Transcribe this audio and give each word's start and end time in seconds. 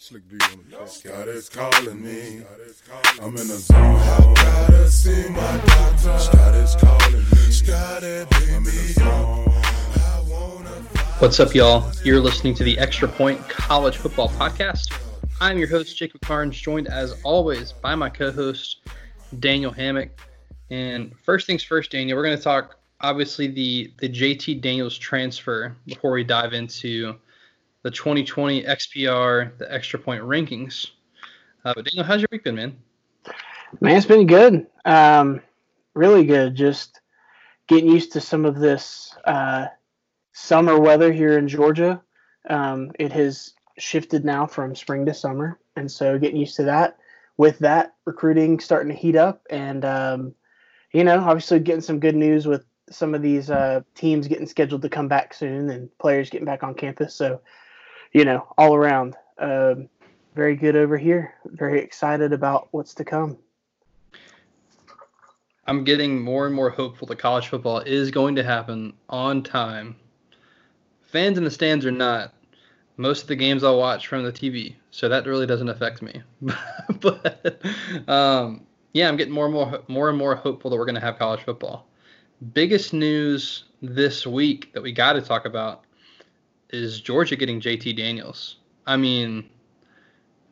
Slick 0.00 0.28
B 0.28 0.38
on 0.52 0.64
the 0.70 0.76
track. 0.76 1.16
God 1.16 1.26
is 1.26 1.48
calling 1.48 2.00
me. 2.00 2.42
I'm 3.20 3.30
in 3.30 3.48
the 3.48 3.58
zone. 3.58 3.76
I 3.76 4.34
gotta 4.36 4.88
see 4.88 5.28
my 5.30 5.60
doctor. 5.66 6.18
Scott 6.20 6.54
is 6.54 6.76
calling 6.76 7.14
me. 7.14 7.50
Scotty, 7.50 8.24
baby. 8.30 8.52
I'm 8.52 8.58
in 8.58 8.64
the 8.64 8.92
zone. 8.92 9.44
What's 11.18 11.40
up, 11.40 11.52
y'all? 11.52 11.90
You're 12.04 12.20
listening 12.20 12.54
to 12.54 12.62
the 12.62 12.78
Extra 12.78 13.08
Point 13.08 13.40
College 13.48 13.96
Football 13.96 14.28
Podcast. 14.28 14.96
I'm 15.40 15.58
your 15.58 15.66
host, 15.66 15.96
Jacob 15.96 16.20
Karnes, 16.20 16.54
joined 16.54 16.86
as 16.86 17.20
always 17.24 17.72
by 17.72 17.96
my 17.96 18.08
co 18.08 18.30
host, 18.30 18.88
Daniel 19.40 19.72
Hammock. 19.72 20.10
And 20.70 21.12
first 21.24 21.44
things 21.44 21.64
first, 21.64 21.90
Daniel, 21.90 22.16
we're 22.16 22.24
going 22.24 22.36
to 22.36 22.42
talk 22.42 22.78
obviously 23.00 23.48
the, 23.48 23.92
the 23.98 24.08
JT 24.08 24.60
Daniels 24.60 24.96
transfer 24.96 25.74
before 25.86 26.12
we 26.12 26.22
dive 26.22 26.52
into 26.52 27.16
the 27.88 27.92
2020 27.92 28.64
XPR, 28.64 29.56
the 29.56 29.72
Extra 29.72 29.98
Point 29.98 30.22
rankings. 30.22 30.88
Uh, 31.64 31.72
but 31.74 31.86
Daniel, 31.86 32.04
how's 32.04 32.20
your 32.20 32.28
week 32.30 32.44
been, 32.44 32.54
man? 32.54 32.76
Man, 33.80 33.96
it's 33.96 34.04
been 34.04 34.26
good. 34.26 34.66
Um, 34.84 35.40
really 35.94 36.26
good. 36.26 36.54
Just 36.54 37.00
getting 37.66 37.90
used 37.90 38.12
to 38.12 38.20
some 38.20 38.44
of 38.44 38.58
this 38.58 39.16
uh, 39.24 39.68
summer 40.34 40.78
weather 40.78 41.10
here 41.10 41.38
in 41.38 41.48
Georgia. 41.48 42.02
Um, 42.50 42.92
it 42.98 43.10
has 43.12 43.54
shifted 43.78 44.22
now 44.22 44.46
from 44.46 44.76
spring 44.76 45.06
to 45.06 45.14
summer, 45.14 45.58
and 45.74 45.90
so 45.90 46.18
getting 46.18 46.36
used 46.36 46.56
to 46.56 46.64
that. 46.64 46.98
With 47.38 47.58
that, 47.60 47.94
recruiting 48.04 48.60
starting 48.60 48.92
to 48.92 48.98
heat 48.98 49.16
up, 49.16 49.46
and 49.48 49.82
um, 49.86 50.34
you 50.92 51.04
know, 51.04 51.20
obviously 51.20 51.58
getting 51.60 51.80
some 51.80 52.00
good 52.00 52.16
news 52.16 52.46
with 52.46 52.66
some 52.90 53.14
of 53.14 53.22
these 53.22 53.50
uh, 53.50 53.80
teams 53.94 54.28
getting 54.28 54.46
scheduled 54.46 54.82
to 54.82 54.90
come 54.90 55.08
back 55.08 55.32
soon, 55.32 55.70
and 55.70 55.88
players 55.96 56.28
getting 56.28 56.44
back 56.44 56.62
on 56.62 56.74
campus. 56.74 57.14
So, 57.14 57.40
you 58.12 58.24
know, 58.24 58.46
all 58.56 58.74
around, 58.74 59.16
um, 59.38 59.88
very 60.34 60.56
good 60.56 60.76
over 60.76 60.96
here. 60.96 61.34
Very 61.46 61.80
excited 61.80 62.32
about 62.32 62.68
what's 62.70 62.94
to 62.94 63.04
come. 63.04 63.38
I'm 65.66 65.84
getting 65.84 66.22
more 66.22 66.46
and 66.46 66.54
more 66.54 66.70
hopeful 66.70 67.06
that 67.08 67.18
college 67.18 67.48
football 67.48 67.80
is 67.80 68.10
going 68.10 68.36
to 68.36 68.42
happen 68.42 68.94
on 69.10 69.42
time. 69.42 69.96
Fans 71.02 71.36
in 71.36 71.44
the 71.44 71.50
stands 71.50 71.84
are 71.84 71.92
not. 71.92 72.32
Most 72.96 73.22
of 73.22 73.28
the 73.28 73.36
games 73.36 73.62
I'll 73.62 73.78
watch 73.78 74.06
from 74.06 74.24
the 74.24 74.32
TV, 74.32 74.74
so 74.90 75.08
that 75.08 75.26
really 75.26 75.46
doesn't 75.46 75.68
affect 75.68 76.02
me. 76.02 76.22
but 77.00 77.60
um, 78.08 78.66
yeah, 78.92 79.08
I'm 79.08 79.16
getting 79.16 79.32
more 79.32 79.44
and 79.44 79.54
more 79.54 79.82
more 79.88 80.08
and 80.08 80.18
more 80.18 80.34
hopeful 80.34 80.70
that 80.70 80.76
we're 80.76 80.84
going 80.84 80.96
to 80.96 81.00
have 81.00 81.18
college 81.18 81.40
football. 81.42 81.86
Biggest 82.54 82.92
news 82.92 83.64
this 83.82 84.26
week 84.26 84.72
that 84.72 84.82
we 84.82 84.90
got 84.90 85.12
to 85.12 85.20
talk 85.22 85.44
about 85.44 85.84
is 86.70 87.00
Georgia 87.00 87.36
getting 87.36 87.60
JT 87.60 87.96
Daniels. 87.96 88.56
I 88.86 88.96
mean, 88.96 89.48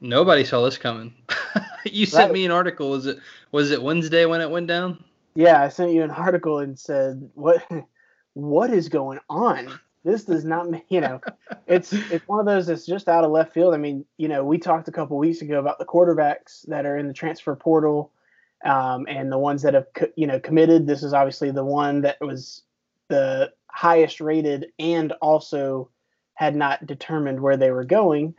nobody 0.00 0.44
saw 0.44 0.64
this 0.64 0.78
coming. 0.78 1.14
you 1.84 2.06
sent 2.06 2.32
me 2.32 2.44
an 2.44 2.50
article. 2.50 2.90
Was 2.90 3.06
it 3.06 3.18
was 3.52 3.70
it 3.70 3.82
Wednesday 3.82 4.26
when 4.26 4.40
it 4.40 4.50
went 4.50 4.66
down? 4.66 5.02
Yeah, 5.34 5.62
I 5.62 5.68
sent 5.68 5.92
you 5.92 6.02
an 6.02 6.10
article 6.10 6.58
and 6.58 6.78
said, 6.78 7.30
"What, 7.34 7.62
what 8.34 8.70
is 8.70 8.88
going 8.88 9.18
on? 9.28 9.78
This 10.04 10.24
does 10.24 10.44
not, 10.44 10.68
you 10.88 11.00
know, 11.00 11.20
it's 11.66 11.92
it's 11.92 12.26
one 12.28 12.40
of 12.40 12.46
those 12.46 12.68
that's 12.68 12.86
just 12.86 13.08
out 13.08 13.24
of 13.24 13.30
left 13.30 13.52
field. 13.52 13.74
I 13.74 13.78
mean, 13.78 14.04
you 14.18 14.28
know, 14.28 14.44
we 14.44 14.58
talked 14.58 14.88
a 14.88 14.92
couple 14.92 15.18
weeks 15.18 15.42
ago 15.42 15.58
about 15.58 15.78
the 15.78 15.84
quarterbacks 15.84 16.66
that 16.68 16.86
are 16.86 16.96
in 16.96 17.08
the 17.08 17.12
transfer 17.12 17.56
portal, 17.56 18.12
um, 18.64 19.06
and 19.08 19.32
the 19.32 19.38
ones 19.38 19.62
that 19.62 19.74
have, 19.74 19.86
you 20.14 20.26
know, 20.26 20.38
committed. 20.38 20.86
This 20.86 21.02
is 21.02 21.12
obviously 21.12 21.50
the 21.50 21.64
one 21.64 22.02
that 22.02 22.18
was 22.20 22.62
the 23.08 23.52
highest 23.66 24.20
rated 24.20 24.66
and 24.78 25.12
also 25.20 25.90
had 26.36 26.54
not 26.54 26.86
determined 26.86 27.40
where 27.40 27.56
they 27.56 27.72
were 27.72 27.84
going. 27.84 28.34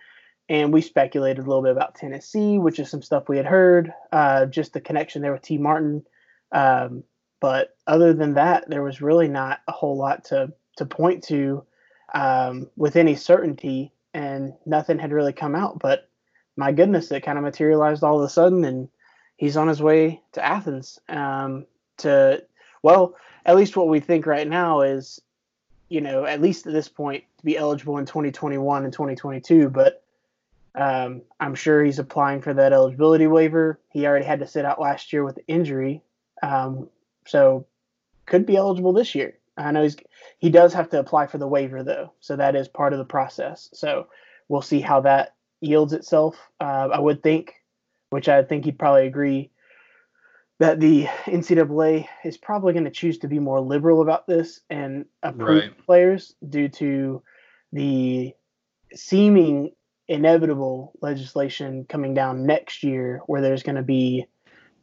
And 0.50 0.72
we 0.72 0.82
speculated 0.82 1.46
a 1.46 1.48
little 1.48 1.62
bit 1.62 1.74
about 1.74 1.96
Tennessee, 1.96 2.58
which 2.58 2.80
is 2.80 2.90
some 2.90 3.02
stuff 3.02 3.28
we 3.28 3.36
had 3.36 3.46
heard, 3.46 3.94
uh, 4.14 4.46
just 4.46 4.72
the 4.72 4.80
connection 4.80 5.22
there 5.22 5.34
with 5.34 5.42
Tee 5.42 5.58
Martin. 5.58 6.06
Um, 6.54 7.04
but 7.42 7.76
other 7.86 8.14
than 8.14 8.36
that, 8.36 8.70
there 8.70 8.82
was 8.82 9.02
really 9.02 9.28
not 9.28 9.60
a 9.68 9.72
whole 9.74 9.98
lot 9.98 10.24
to 10.26 10.54
to 10.78 10.86
point 10.86 11.24
to 11.26 11.66
um, 12.14 12.70
with 12.78 12.96
any 12.96 13.16
certainty, 13.16 13.92
and 14.14 14.54
nothing 14.66 15.00
had 15.00 15.12
really 15.12 15.34
come 15.34 15.56
out. 15.56 15.80
But 15.80 16.10
my 16.56 16.72
goodness, 16.72 17.12
it 17.12 17.22
kind 17.22 17.38
of 17.38 17.44
materialized 17.44 18.04
all 18.04 18.18
of 18.18 18.26
a 18.26 18.30
sudden, 18.30 18.64
and 18.64 18.90
he's 19.36 19.58
on 19.58 19.68
his 19.68 19.82
way 19.82 20.22
to 20.34 20.46
Athens. 20.46 21.00
Um, 21.10 21.66
to 21.98 22.44
well, 22.84 23.16
at 23.46 23.56
least 23.56 23.76
what 23.76 23.90
we 23.90 24.00
think 24.00 24.26
right 24.26 24.48
now 24.48 24.82
is, 24.82 25.22
you 25.90 26.02
know, 26.02 26.26
at 26.26 26.42
least 26.42 26.68
at 26.68 26.74
this 26.74 26.90
point, 26.90 27.24
be 27.48 27.58
eligible 27.58 27.98
in 27.98 28.06
2021 28.06 28.84
and 28.84 28.94
2022. 28.94 29.70
But 29.70 30.04
um, 30.76 31.22
I'm 31.40 31.56
sure 31.56 31.84
he's 31.84 31.98
applying 31.98 32.42
for 32.42 32.54
that 32.54 32.74
eligibility 32.74 33.26
waiver. 33.26 33.80
He 33.90 34.06
already 34.06 34.26
had 34.26 34.42
to 34.42 34.48
sit 34.48 34.66
out 34.66 34.82
last 34.82 35.12
year 35.12 35.24
with 35.24 35.36
the 35.36 35.48
injury, 35.48 36.04
um, 36.44 36.90
so 37.26 37.66
could 38.28 38.46
be 38.46 38.58
eligible 38.58 38.94
this 38.94 39.16
year. 39.16 39.38
I 39.56 39.72
know 39.72 39.82
he's 39.82 39.98
he 40.38 40.52
does 40.52 40.74
have 40.74 40.90
to 40.92 41.00
apply 41.00 41.28
for 41.28 41.40
the 41.40 41.48
waiver 41.48 41.82
though, 41.82 42.12
so 42.20 42.36
that 42.36 42.56
is 42.56 42.68
part 42.68 42.94
of 42.94 43.00
the 43.00 43.06
process. 43.06 43.70
So 43.74 44.08
we'll 44.50 44.62
see 44.62 44.82
how 44.82 45.02
that 45.02 45.34
yields 45.62 45.94
itself. 45.94 46.36
Uh, 46.60 46.90
I 46.94 47.00
would 47.00 47.24
think, 47.24 47.56
which 48.12 48.30
I 48.30 48.44
think 48.44 48.66
he'd 48.66 48.78
probably 48.78 49.08
agree, 49.08 49.50
that 50.60 50.80
the 50.80 51.06
NCAA 51.26 52.08
is 52.24 52.38
probably 52.38 52.74
going 52.74 52.86
to 52.86 52.92
choose 52.92 53.18
to 53.20 53.28
be 53.28 53.40
more 53.40 53.60
liberal 53.60 54.02
about 54.02 54.28
this 54.28 54.60
and 54.70 55.06
approve 55.24 55.64
Right. 55.64 55.86
players 55.86 56.36
due 56.50 56.70
to 56.70 57.24
the 57.72 58.34
seeming 58.94 59.72
inevitable 60.08 60.94
legislation 61.02 61.86
coming 61.90 62.14
down 62.14 62.46
next 62.46 62.84
year 62.84 63.22
where 63.28 63.42
there's 63.42 63.64
going 63.64 63.76
to 63.76 63.84
be 63.84 64.26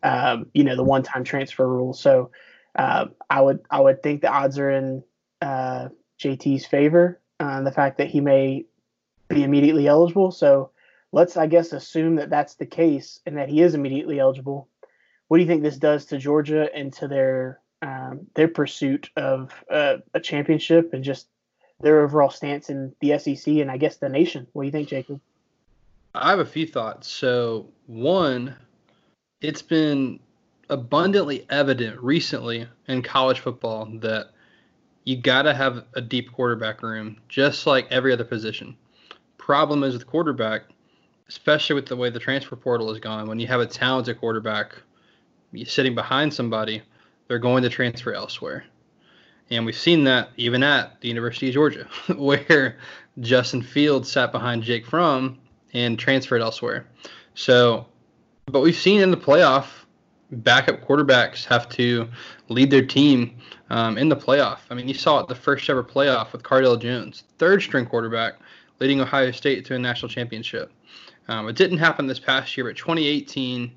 um, 0.03 0.47
you 0.53 0.65
know 0.65 0.77
the 0.77 0.85
one-time 0.85 1.25
transfer 1.25 1.67
rule 1.67 1.95
so 1.95 2.31
uh, 2.77 3.07
i 3.31 3.41
would 3.41 3.61
i 3.71 3.81
would 3.81 4.03
think 4.03 4.21
the 4.21 4.29
odds 4.29 4.59
are 4.59 4.71
in 4.71 5.03
uh, 5.41 5.89
jt's 6.21 6.67
favor 6.67 7.21
uh, 7.41 7.63
the 7.63 7.73
fact 7.73 7.99
that 7.99 8.09
he 8.09 8.21
may 8.21 8.67
be 9.29 9.43
immediately 9.43 9.87
eligible. 9.87 10.31
So 10.31 10.71
let's 11.13 11.37
i 11.37 11.47
guess 11.47 11.73
assume 11.73 12.17
that 12.17 12.31
that's 12.31 12.57
the 12.57 12.67
case 12.67 13.21
and 13.25 13.37
that 13.37 13.49
he 13.49 13.61
is 13.61 13.75
immediately 13.75 14.19
eligible. 14.19 14.69
What 15.29 15.39
do 15.39 15.43
you 15.43 15.49
think 15.49 15.63
this 15.63 15.79
does 15.79 16.07
to 16.07 16.19
georgia 16.19 16.69
and 16.75 16.93
to 16.95 17.09
their 17.09 17.61
um, 17.83 18.27
their 18.35 18.49
pursuit 18.49 19.11
of 19.17 19.53
uh, 19.71 19.99
a 20.15 20.21
championship 20.21 20.95
and 20.95 21.05
just 21.05 21.29
their 21.85 22.01
overall 22.01 22.31
stance 22.31 22.71
in 22.71 22.95
the 23.01 23.19
SEC 23.19 23.47
and 23.47 23.71
I 23.71 23.77
guess 23.77 23.97
the 23.97 24.09
nation. 24.09 24.47
What 24.53 24.63
do 24.63 24.67
you 24.67 24.73
think, 24.73 24.89
Jacob? 24.89 25.21
I 26.15 26.31
have 26.31 26.39
a 26.39 26.47
few 26.47 26.67
thoughts. 26.67 27.09
So, 27.09 27.69
one, 27.87 28.57
it's 29.41 29.63
been 29.63 30.19
abundantly 30.71 31.47
evident 31.51 32.01
recently 32.01 32.67
in 32.89 33.03
college 33.03 33.41
football 33.41 33.87
that 34.01 34.31
you 35.05 35.17
got 35.17 35.43
to 35.43 35.53
have 35.53 35.85
a 35.95 36.01
deep 36.01 36.33
quarterback 36.33 36.83
room, 36.83 37.21
just 37.29 37.67
like 37.67 37.87
every 37.91 38.13
other 38.13 38.25
position. 38.25 38.77
Problem 39.37 39.85
is 39.85 39.93
with 39.93 40.07
quarterback, 40.07 40.63
especially 41.29 41.75
with 41.75 41.87
the 41.87 41.97
way 41.97 42.09
the 42.09 42.19
transfer 42.19 42.57
portal 42.57 42.91
is 42.91 42.99
gone, 42.99 43.29
when 43.29 43.39
you 43.39 43.47
have 43.47 43.61
a 43.61 43.67
talented 43.67 44.19
quarterback 44.19 44.75
sitting 45.65 45.95
behind 45.95 46.33
somebody, 46.33 46.81
they're 47.29 47.39
going 47.39 47.63
to 47.63 47.69
transfer 47.69 48.15
elsewhere. 48.15 48.65
And 49.51 49.67
we've 49.67 49.77
seen 49.77 50.05
that 50.05 50.31
even 50.37 50.63
at 50.63 51.01
the 51.01 51.09
University 51.09 51.49
of 51.49 51.55
Georgia, 51.55 51.87
where 52.17 52.79
Justin 53.21 53.63
Fields 53.63 54.11
sat 54.11 54.33
behind 54.33 54.63
Jake 54.63 54.87
Fromm 54.87 55.39
and 55.73 55.99
transferred 55.99 56.41
elsewhere. 56.41 56.87
So, 57.35 57.87
but 58.47 58.61
we've 58.61 58.77
seen 58.77 59.01
in 59.01 59.11
the 59.11 59.17
playoff, 59.17 59.67
backup 60.31 60.81
quarterbacks 60.87 61.45
have 61.45 61.69
to 61.71 62.09
lead 62.49 62.71
their 62.71 62.85
team 62.85 63.37
um, 63.71 63.99
in 63.99 64.09
the 64.09 64.17
playoff. 64.17 64.59
I 64.71 64.75
mean, 64.75 64.89
you 64.89 64.95
saw 64.95 65.21
it 65.21 65.29
the 65.29 65.35
first 65.35 65.69
ever 65.69 65.83
playoff 65.83 66.33
with 66.33 66.43
Cardale 66.43 66.81
Jones, 66.81 67.25
third 67.39 67.63
string 67.63 67.87
quarterback, 67.87 68.35
leading 68.81 69.01
Ohio 69.01 69.31
State 69.31 69.65
to 69.67 69.75
a 69.75 69.79
national 69.79 70.09
championship. 70.09 70.73
Um, 71.29 71.49
it 71.49 71.57
didn't 71.57 71.79
happen 71.79 72.07
this 72.07 72.19
past 72.19 72.57
year, 72.57 72.67
but 72.67 72.77
2018 72.77 73.73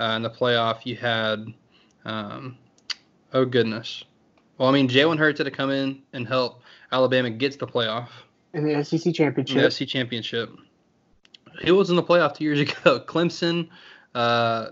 uh, 0.00 0.04
in 0.04 0.22
the 0.22 0.30
playoff, 0.30 0.84
you 0.84 0.96
had, 0.96 1.46
um, 2.04 2.56
oh 3.32 3.44
goodness. 3.44 4.04
Well, 4.58 4.68
I 4.68 4.72
mean, 4.72 4.88
Jalen 4.88 5.18
Hurts 5.18 5.38
had 5.38 5.44
to 5.44 5.50
come 5.50 5.70
in 5.70 6.02
and 6.12 6.26
help 6.26 6.62
Alabama 6.92 7.30
get 7.30 7.52
to 7.52 7.58
the 7.58 7.66
playoff 7.66 8.08
In 8.52 8.64
the 8.64 8.84
SEC 8.84 9.04
in 9.06 9.12
championship. 9.12 9.62
the 9.62 9.70
SC 9.70 9.86
championship. 9.86 10.50
He 11.60 11.70
was 11.70 11.90
in 11.90 11.96
the 11.96 12.02
playoff 12.02 12.36
two 12.36 12.44
years 12.44 12.60
ago. 12.70 13.00
Clemson. 13.00 13.68
Uh, 14.14 14.68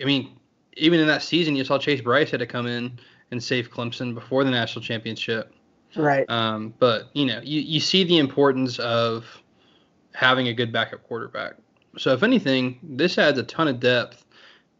I 0.00 0.04
mean, 0.04 0.36
even 0.76 1.00
in 1.00 1.08
that 1.08 1.22
season, 1.22 1.56
you 1.56 1.64
saw 1.64 1.78
Chase 1.78 2.00
Brice 2.00 2.30
had 2.30 2.40
to 2.40 2.46
come 2.46 2.66
in 2.66 2.98
and 3.30 3.42
save 3.42 3.70
Clemson 3.70 4.14
before 4.14 4.44
the 4.44 4.50
national 4.50 4.84
championship. 4.84 5.52
Right. 5.96 6.28
Um, 6.30 6.74
but 6.78 7.08
you 7.14 7.26
know, 7.26 7.40
you, 7.42 7.60
you 7.60 7.80
see 7.80 8.04
the 8.04 8.18
importance 8.18 8.78
of 8.78 9.24
having 10.14 10.48
a 10.48 10.54
good 10.54 10.72
backup 10.72 11.02
quarterback. 11.06 11.54
So 11.96 12.12
if 12.12 12.22
anything, 12.22 12.78
this 12.82 13.18
adds 13.18 13.38
a 13.38 13.42
ton 13.42 13.66
of 13.68 13.80
depth 13.80 14.24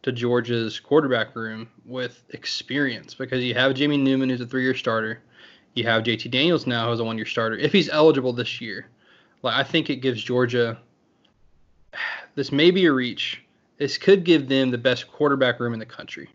to 0.03 0.11
Georgia's 0.11 0.79
quarterback 0.79 1.35
room 1.35 1.69
with 1.85 2.23
experience 2.29 3.13
because 3.13 3.43
you 3.43 3.53
have 3.53 3.73
Jamie 3.73 3.97
Newman 3.97 4.29
who's 4.29 4.41
a 4.41 4.45
three-year 4.45 4.75
starter. 4.75 5.21
You 5.75 5.83
have 5.85 6.03
JT 6.03 6.31
Daniels 6.31 6.65
now 6.65 6.89
who's 6.89 6.99
a 6.99 7.03
one-year 7.03 7.25
starter. 7.25 7.57
If 7.57 7.73
he's 7.73 7.89
eligible 7.89 8.33
this 8.33 8.61
year, 8.61 8.87
like 9.41 9.55
I 9.55 9.63
think 9.63 9.89
it 9.89 9.97
gives 9.97 10.23
Georgia 10.23 10.77
this 12.35 12.51
may 12.51 12.71
be 12.71 12.85
a 12.85 12.93
reach. 12.93 13.41
This 13.77 13.97
could 13.97 14.23
give 14.23 14.49
them 14.49 14.71
the 14.71 14.77
best 14.77 15.07
quarterback 15.07 15.59
room 15.59 15.73
in 15.73 15.79
the 15.79 15.85
country 15.85 16.29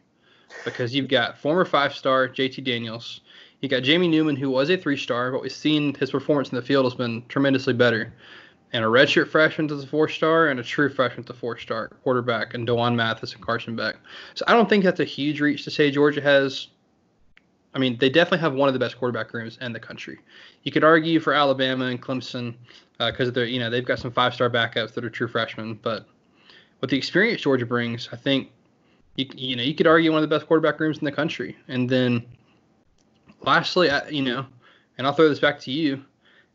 because 0.64 0.94
you've 0.94 1.08
got 1.08 1.38
former 1.38 1.64
five 1.64 1.94
star 1.94 2.28
JT 2.28 2.64
Daniels. 2.64 3.20
You 3.60 3.68
got 3.68 3.82
Jamie 3.82 4.08
Newman, 4.08 4.36
who 4.36 4.50
was 4.50 4.68
a 4.70 4.76
three 4.76 4.96
star, 4.96 5.32
but 5.32 5.42
we've 5.42 5.52
seen 5.52 5.94
his 5.94 6.10
performance 6.10 6.50
in 6.50 6.56
the 6.56 6.62
field 6.62 6.84
has 6.84 6.94
been 6.94 7.24
tremendously 7.28 7.72
better. 7.72 8.12
And 8.74 8.84
a 8.84 8.88
redshirt 8.88 9.28
freshman 9.28 9.68
to 9.68 9.76
the 9.76 9.86
four 9.86 10.08
star 10.08 10.48
and 10.48 10.58
a 10.58 10.62
true 10.62 10.88
freshman 10.88 11.24
to 11.26 11.32
four 11.32 11.56
star 11.56 11.88
quarterback, 12.02 12.54
and 12.54 12.66
D'Wan 12.66 12.96
Mathis 12.96 13.32
and 13.32 13.40
Carson 13.40 13.76
Beck. 13.76 13.96
So 14.34 14.44
I 14.48 14.52
don't 14.52 14.68
think 14.68 14.82
that's 14.82 14.98
a 14.98 15.04
huge 15.04 15.40
reach 15.40 15.62
to 15.64 15.70
say 15.70 15.92
Georgia 15.92 16.20
has. 16.20 16.66
I 17.72 17.78
mean, 17.78 17.96
they 17.98 18.10
definitely 18.10 18.38
have 18.40 18.54
one 18.54 18.68
of 18.68 18.72
the 18.72 18.80
best 18.80 18.98
quarterback 18.98 19.32
rooms 19.32 19.58
in 19.60 19.72
the 19.72 19.80
country. 19.80 20.18
You 20.64 20.72
could 20.72 20.84
argue 20.84 21.20
for 21.20 21.32
Alabama 21.32 21.86
and 21.86 22.02
Clemson 22.02 22.54
because 22.98 23.28
uh, 23.28 23.30
they're 23.30 23.44
you 23.44 23.60
know 23.60 23.70
they've 23.70 23.86
got 23.86 24.00
some 24.00 24.10
five 24.10 24.34
star 24.34 24.50
backups 24.50 24.92
that 24.94 25.04
are 25.04 25.10
true 25.10 25.28
freshmen, 25.28 25.78
but 25.80 26.06
with 26.80 26.90
the 26.90 26.96
experience 26.96 27.42
Georgia 27.42 27.66
brings, 27.66 28.08
I 28.10 28.16
think 28.16 28.50
you 29.14 29.26
you 29.36 29.54
know 29.54 29.62
you 29.62 29.76
could 29.76 29.86
argue 29.86 30.10
one 30.10 30.22
of 30.22 30.28
the 30.28 30.36
best 30.36 30.48
quarterback 30.48 30.80
rooms 30.80 30.98
in 30.98 31.04
the 31.04 31.12
country. 31.12 31.56
And 31.68 31.88
then 31.88 32.26
lastly, 33.42 33.88
I, 33.88 34.08
you 34.08 34.22
know, 34.22 34.46
and 34.98 35.06
I'll 35.06 35.12
throw 35.12 35.28
this 35.28 35.38
back 35.38 35.60
to 35.60 35.70
you. 35.70 36.04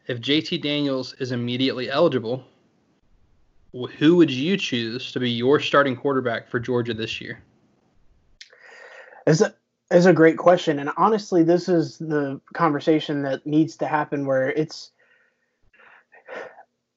If 0.10 0.22
JT 0.22 0.64
Daniels 0.64 1.14
is 1.20 1.32
immediately 1.32 1.92
eligible, 1.92 2.44
who 3.72 4.16
would 4.16 4.32
you 4.32 4.58
choose 4.58 5.12
to 5.12 5.20
be 5.20 5.30
your 5.30 5.60
starting 5.60 5.96
quarterback 5.96 6.50
for 6.50 6.60
Georgia 6.60 6.96
this 6.96 7.22
year? 7.22 7.44
Is 9.28 9.42
a 9.42 9.54
is 9.92 10.08
a 10.08 10.14
great 10.14 10.40
question, 10.40 10.80
and 10.80 10.90
honestly, 10.98 11.44
this 11.44 11.70
is 11.70 12.00
the 12.00 12.42
conversation 12.56 13.22
that 13.22 13.46
needs 13.46 13.78
to 13.78 13.86
happen 13.86 14.26
where 14.26 14.50
it's, 14.50 14.90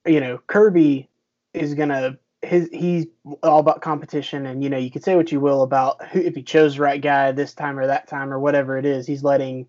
you 0.06 0.18
know, 0.20 0.38
Kirby 0.46 1.10
is 1.52 1.74
gonna 1.74 2.18
his 2.40 2.70
he's 2.72 3.08
all 3.42 3.60
about 3.60 3.82
competition 3.82 4.46
and 4.46 4.64
you 4.64 4.70
know 4.70 4.78
you 4.78 4.90
could 4.90 5.04
say 5.04 5.16
what 5.16 5.30
you 5.30 5.38
will 5.38 5.62
about 5.62 6.02
who 6.06 6.18
if 6.18 6.34
he 6.34 6.42
chose 6.42 6.76
the 6.76 6.80
right 6.80 7.02
guy 7.02 7.30
this 7.30 7.52
time 7.52 7.78
or 7.78 7.86
that 7.86 8.08
time 8.08 8.32
or 8.32 8.40
whatever 8.40 8.76
it 8.76 8.84
is 8.84 9.06
he's 9.06 9.22
letting 9.22 9.64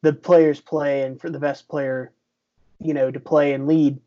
the 0.00 0.12
players 0.12 0.58
play 0.58 1.02
and 1.02 1.20
for 1.20 1.28
the 1.28 1.38
best 1.38 1.68
player 1.68 2.13
you 2.84 2.94
know 2.94 3.10
to 3.10 3.20
play 3.20 3.52
and 3.52 3.66
lead 3.66 3.98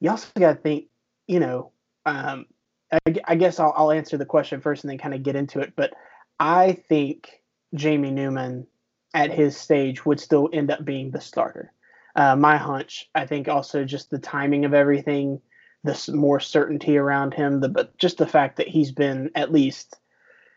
you 0.00 0.10
also 0.10 0.28
got 0.38 0.54
to 0.54 0.60
think 0.60 0.86
you 1.26 1.40
know 1.40 1.72
um, 2.06 2.46
I, 2.92 3.14
I, 3.26 3.34
guess 3.34 3.60
I'll, 3.60 3.74
I'll 3.76 3.92
answer 3.92 4.16
the 4.16 4.24
question 4.24 4.60
first 4.60 4.84
and 4.84 4.90
then 4.90 4.98
kind 4.98 5.14
of 5.14 5.22
get 5.22 5.36
into 5.36 5.60
it 5.60 5.74
but 5.76 5.92
i 6.38 6.72
think 6.88 7.42
jamie 7.74 8.10
newman 8.10 8.66
at 9.12 9.30
his 9.30 9.56
stage 9.56 10.06
would 10.06 10.20
still 10.20 10.48
end 10.52 10.70
up 10.70 10.84
being 10.84 11.10
the 11.10 11.20
starter 11.20 11.72
uh, 12.16 12.36
my 12.36 12.56
hunch 12.56 13.10
i 13.14 13.26
think 13.26 13.48
also 13.48 13.84
just 13.84 14.10
the 14.10 14.18
timing 14.18 14.64
of 14.64 14.74
everything 14.74 15.40
this 15.82 16.08
more 16.08 16.40
certainty 16.40 16.96
around 16.96 17.34
him. 17.34 17.60
The 17.60 17.68
but 17.68 17.96
just 17.96 18.18
the 18.18 18.26
fact 18.26 18.56
that 18.56 18.68
he's 18.68 18.92
been 18.92 19.30
at 19.34 19.52
least, 19.52 19.96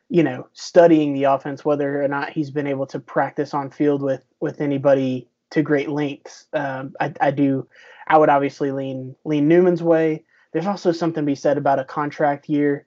you 0.09 0.23
know, 0.23 0.47
studying 0.53 1.13
the 1.13 1.25
offense, 1.25 1.63
whether 1.63 2.03
or 2.03 2.07
not 2.07 2.31
he's 2.31 2.51
been 2.51 2.67
able 2.67 2.87
to 2.87 2.99
practice 2.99 3.53
on 3.53 3.69
field 3.69 4.01
with 4.01 4.23
with 4.39 4.61
anybody 4.61 5.29
to 5.53 5.61
great 5.61 5.89
lengths. 5.89 6.47
Um, 6.53 6.95
I, 6.99 7.13
I 7.21 7.31
do. 7.31 7.67
I 8.07 8.17
would 8.17 8.29
obviously 8.29 8.71
lean 8.71 9.15
lean 9.23 9.47
Newman's 9.47 9.83
way. 9.83 10.25
There's 10.51 10.67
also 10.67 10.91
something 10.91 11.23
to 11.23 11.25
be 11.25 11.35
said 11.35 11.57
about 11.57 11.79
a 11.79 11.85
contract 11.85 12.49
year. 12.49 12.85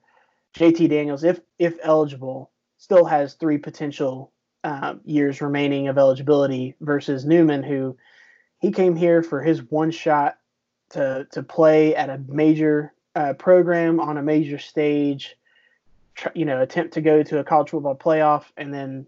JT 0.55 0.89
Daniels, 0.89 1.23
if 1.23 1.39
if 1.57 1.77
eligible, 1.81 2.51
still 2.77 3.05
has 3.05 3.33
three 3.33 3.57
potential 3.57 4.31
um, 4.63 4.99
years 5.05 5.41
remaining 5.41 5.87
of 5.87 5.97
eligibility 5.97 6.75
versus 6.81 7.25
Newman, 7.25 7.63
who 7.63 7.97
he 8.59 8.71
came 8.71 8.95
here 8.95 9.23
for 9.23 9.41
his 9.41 9.61
one 9.63 9.91
shot 9.91 10.37
to 10.89 11.25
to 11.31 11.43
play 11.43 11.95
at 11.95 12.09
a 12.09 12.21
major 12.27 12.93
uh, 13.15 13.33
program 13.33 13.99
on 14.01 14.17
a 14.17 14.21
major 14.21 14.59
stage, 14.59 15.37
tr- 16.15 16.29
you 16.35 16.43
know, 16.43 16.61
attempt 16.61 16.95
to 16.95 17.01
go 17.01 17.23
to 17.23 17.39
a 17.39 17.45
college 17.45 17.69
football 17.69 17.95
playoff 17.95 18.43
and 18.57 18.73
then 18.73 19.07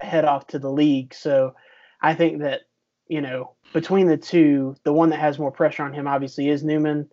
head 0.00 0.24
off 0.24 0.46
to 0.46 0.58
the 0.58 0.70
league. 0.70 1.12
So 1.12 1.54
I 2.00 2.14
think 2.14 2.40
that 2.40 2.62
you 3.08 3.20
know 3.20 3.52
between 3.72 4.06
the 4.06 4.16
two, 4.16 4.76
the 4.84 4.92
one 4.92 5.10
that 5.10 5.18
has 5.18 5.38
more 5.38 5.50
pressure 5.50 5.82
on 5.82 5.92
him 5.92 6.06
obviously 6.06 6.48
is 6.48 6.62
Newman, 6.62 7.10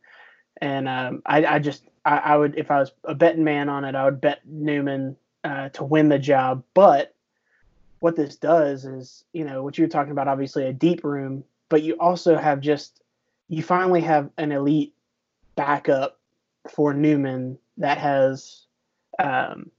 and 0.62 0.88
um, 0.88 1.22
I, 1.26 1.46
I, 1.46 1.60
just 1.60 1.84
I, 2.06 2.18
I, 2.18 2.38
would 2.38 2.58
if 2.58 2.70
I 2.70 2.80
was 2.80 2.92
a 3.04 3.16
betting 3.16 3.44
man 3.44 3.68
on 3.68 3.84
it, 3.84 3.96
I 3.96 4.06
would 4.06 4.22
bet 4.22 4.42
Newman 4.46 5.18
uh, 5.44 5.70
to 5.70 5.84
win 5.84 6.10
the 6.10 6.20
job. 6.20 6.64
But 6.74 7.16
what 8.00 8.16
this 8.16 8.36
does 8.36 8.86
is 8.86 9.24
you 9.34 9.44
know 9.44 9.64
what 9.64 9.78
you're 9.78 9.88
talking 9.88 10.12
about, 10.12 10.28
obviously 10.28 10.66
a 10.66 10.74
deep 10.74 11.04
room, 11.04 11.44
but 11.70 11.84
you 11.84 11.96
also 12.00 12.38
have 12.38 12.62
just 12.62 13.02
you 13.50 13.64
finally 13.64 14.02
have 14.02 14.30
an 14.38 14.52
elite 14.52 14.94
backup 15.56 16.20
for 16.70 16.94
Newman 16.94 17.58
that 17.78 17.98
has 17.98 18.66
um, 19.20 19.72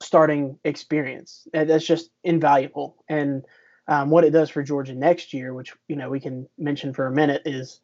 starting 0.00 0.58
experience. 0.64 1.46
That's 1.52 1.86
just 1.86 2.10
invaluable. 2.24 2.96
And 3.08 3.44
um, 3.88 4.10
what 4.10 4.24
it 4.24 4.30
does 4.30 4.50
for 4.50 4.62
Georgia 4.62 4.94
next 4.94 5.32
year, 5.32 5.52
which 5.52 5.72
you 5.88 5.96
know 5.96 6.10
we 6.10 6.20
can 6.20 6.48
mention 6.58 6.92
for 6.92 7.06
a 7.06 7.12
minute, 7.12 7.42
is 7.44 7.80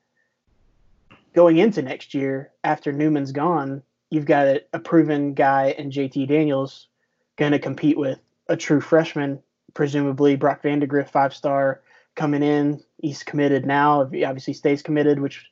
going 1.34 1.58
into 1.58 1.82
next 1.82 2.14
year 2.14 2.50
after 2.64 2.92
Newman's 2.92 3.32
gone, 3.32 3.82
you've 4.10 4.26
got 4.26 4.46
a, 4.46 4.62
a 4.72 4.78
proven 4.78 5.34
guy 5.34 5.74
and 5.78 5.92
JT 5.92 6.28
Daniels 6.28 6.88
going 7.36 7.52
to 7.52 7.58
compete 7.58 7.96
with 7.96 8.18
a 8.48 8.56
true 8.56 8.80
freshman, 8.80 9.40
presumably 9.74 10.36
Brock 10.36 10.62
Vandagriff, 10.62 11.08
five 11.08 11.34
star 11.34 11.80
coming 12.16 12.42
in. 12.42 12.82
He's 12.98 13.22
committed 13.22 13.64
now. 13.64 14.02
If 14.02 14.10
he 14.10 14.24
obviously 14.24 14.54
stays 14.54 14.82
committed, 14.82 15.20
which 15.20 15.46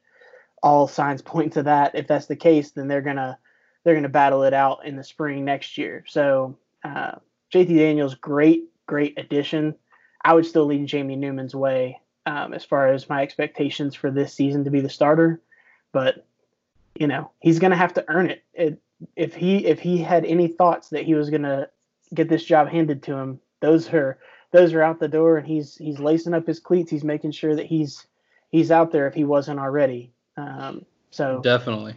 all 0.62 0.88
signs 0.88 1.22
point 1.22 1.52
to 1.54 1.62
that. 1.64 1.94
If 1.94 2.06
that's 2.06 2.26
the 2.26 2.36
case, 2.36 2.72
then 2.72 2.88
they're 2.88 3.02
gonna 3.02 3.38
they're 3.84 3.94
gonna 3.94 4.08
battle 4.08 4.42
it 4.42 4.54
out 4.54 4.84
in 4.84 4.96
the 4.96 5.04
spring 5.04 5.44
next 5.44 5.78
year. 5.78 6.04
So 6.08 6.58
uh, 6.84 7.12
JT 7.52 7.76
Daniels, 7.76 8.14
great 8.14 8.64
great 8.86 9.18
addition. 9.18 9.74
I 10.24 10.34
would 10.34 10.46
still 10.46 10.66
lean 10.66 10.86
Jamie 10.86 11.16
Newman's 11.16 11.54
way 11.54 12.00
um, 12.26 12.52
as 12.52 12.64
far 12.64 12.88
as 12.88 13.08
my 13.08 13.22
expectations 13.22 13.94
for 13.94 14.10
this 14.10 14.34
season 14.34 14.64
to 14.64 14.70
be 14.70 14.80
the 14.80 14.90
starter, 14.90 15.40
but 15.92 16.26
you 16.94 17.06
know 17.06 17.30
he's 17.40 17.58
gonna 17.58 17.76
have 17.76 17.94
to 17.94 18.04
earn 18.08 18.30
it. 18.30 18.42
it 18.52 18.80
if 19.16 19.34
he 19.34 19.66
if 19.66 19.80
he 19.80 19.98
had 19.98 20.24
any 20.24 20.48
thoughts 20.48 20.90
that 20.90 21.04
he 21.04 21.14
was 21.14 21.30
gonna 21.30 21.68
get 22.12 22.28
this 22.28 22.44
job 22.44 22.68
handed 22.68 23.02
to 23.04 23.14
him, 23.14 23.40
those 23.60 23.92
are 23.92 24.18
those 24.50 24.72
are 24.72 24.82
out 24.82 25.00
the 25.00 25.08
door, 25.08 25.38
and 25.38 25.46
he's 25.46 25.76
he's 25.76 25.98
lacing 25.98 26.34
up 26.34 26.46
his 26.46 26.60
cleats. 26.60 26.90
He's 26.90 27.04
making 27.04 27.32
sure 27.32 27.54
that 27.54 27.66
he's 27.66 28.06
he's 28.50 28.70
out 28.70 28.92
there 28.92 29.06
if 29.06 29.14
he 29.14 29.24
wasn't 29.24 29.60
already. 29.60 30.12
Um, 30.36 30.84
so 31.10 31.40
definitely. 31.42 31.94